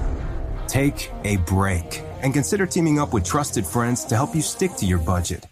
Take 0.67 1.11
a 1.23 1.37
break 1.37 2.03
and 2.21 2.33
consider 2.33 2.65
teaming 2.65 2.99
up 2.99 3.13
with 3.13 3.23
trusted 3.23 3.65
friends 3.65 4.05
to 4.05 4.15
help 4.15 4.35
you 4.35 4.41
stick 4.41 4.75
to 4.75 4.85
your 4.85 4.99
budget. 4.99 5.45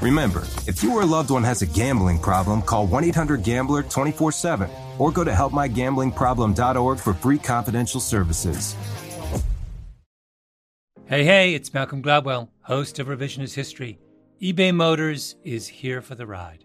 Remember, 0.00 0.44
if 0.66 0.82
you 0.82 0.94
or 0.94 1.02
a 1.02 1.06
loved 1.06 1.30
one 1.30 1.42
has 1.42 1.62
a 1.62 1.66
gambling 1.66 2.18
problem, 2.18 2.62
call 2.62 2.86
1 2.86 3.04
800 3.04 3.42
Gambler 3.42 3.82
24 3.82 4.32
7 4.32 4.70
or 4.98 5.10
go 5.10 5.24
to 5.24 5.30
helpmygamblingproblem.org 5.30 6.98
for 6.98 7.14
free 7.14 7.38
confidential 7.38 8.00
services. 8.00 8.76
Hey, 11.06 11.24
hey, 11.24 11.54
it's 11.54 11.72
Malcolm 11.72 12.02
Gladwell, 12.02 12.48
host 12.60 12.98
of 12.98 13.06
Revisionist 13.06 13.54
History. 13.54 13.98
eBay 14.42 14.74
Motors 14.74 15.36
is 15.42 15.66
here 15.66 16.02
for 16.02 16.14
the 16.14 16.26
ride. 16.26 16.64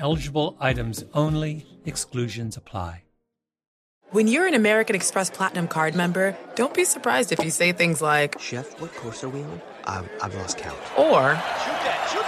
Eligible 0.00 0.56
items 0.60 1.04
only, 1.12 1.66
exclusions 1.84 2.56
apply. 2.56 3.02
When 4.10 4.26
you're 4.28 4.46
an 4.46 4.54
American 4.54 4.96
Express 4.96 5.28
Platinum 5.28 5.68
card 5.68 5.94
member, 5.94 6.36
don't 6.54 6.72
be 6.72 6.84
surprised 6.84 7.30
if 7.32 7.44
you 7.44 7.50
say 7.50 7.72
things 7.72 8.00
like, 8.00 8.40
Chef, 8.40 8.80
what 8.80 8.94
course 8.94 9.22
are 9.22 9.28
we 9.28 9.42
on? 9.42 9.60
I've, 9.84 10.08
I've 10.22 10.34
lost 10.36 10.56
count. 10.56 10.78
or, 10.96 11.34
Shoot 11.34 11.78
that, 11.84 12.08
shoot 12.12 12.20
that! 12.22 12.27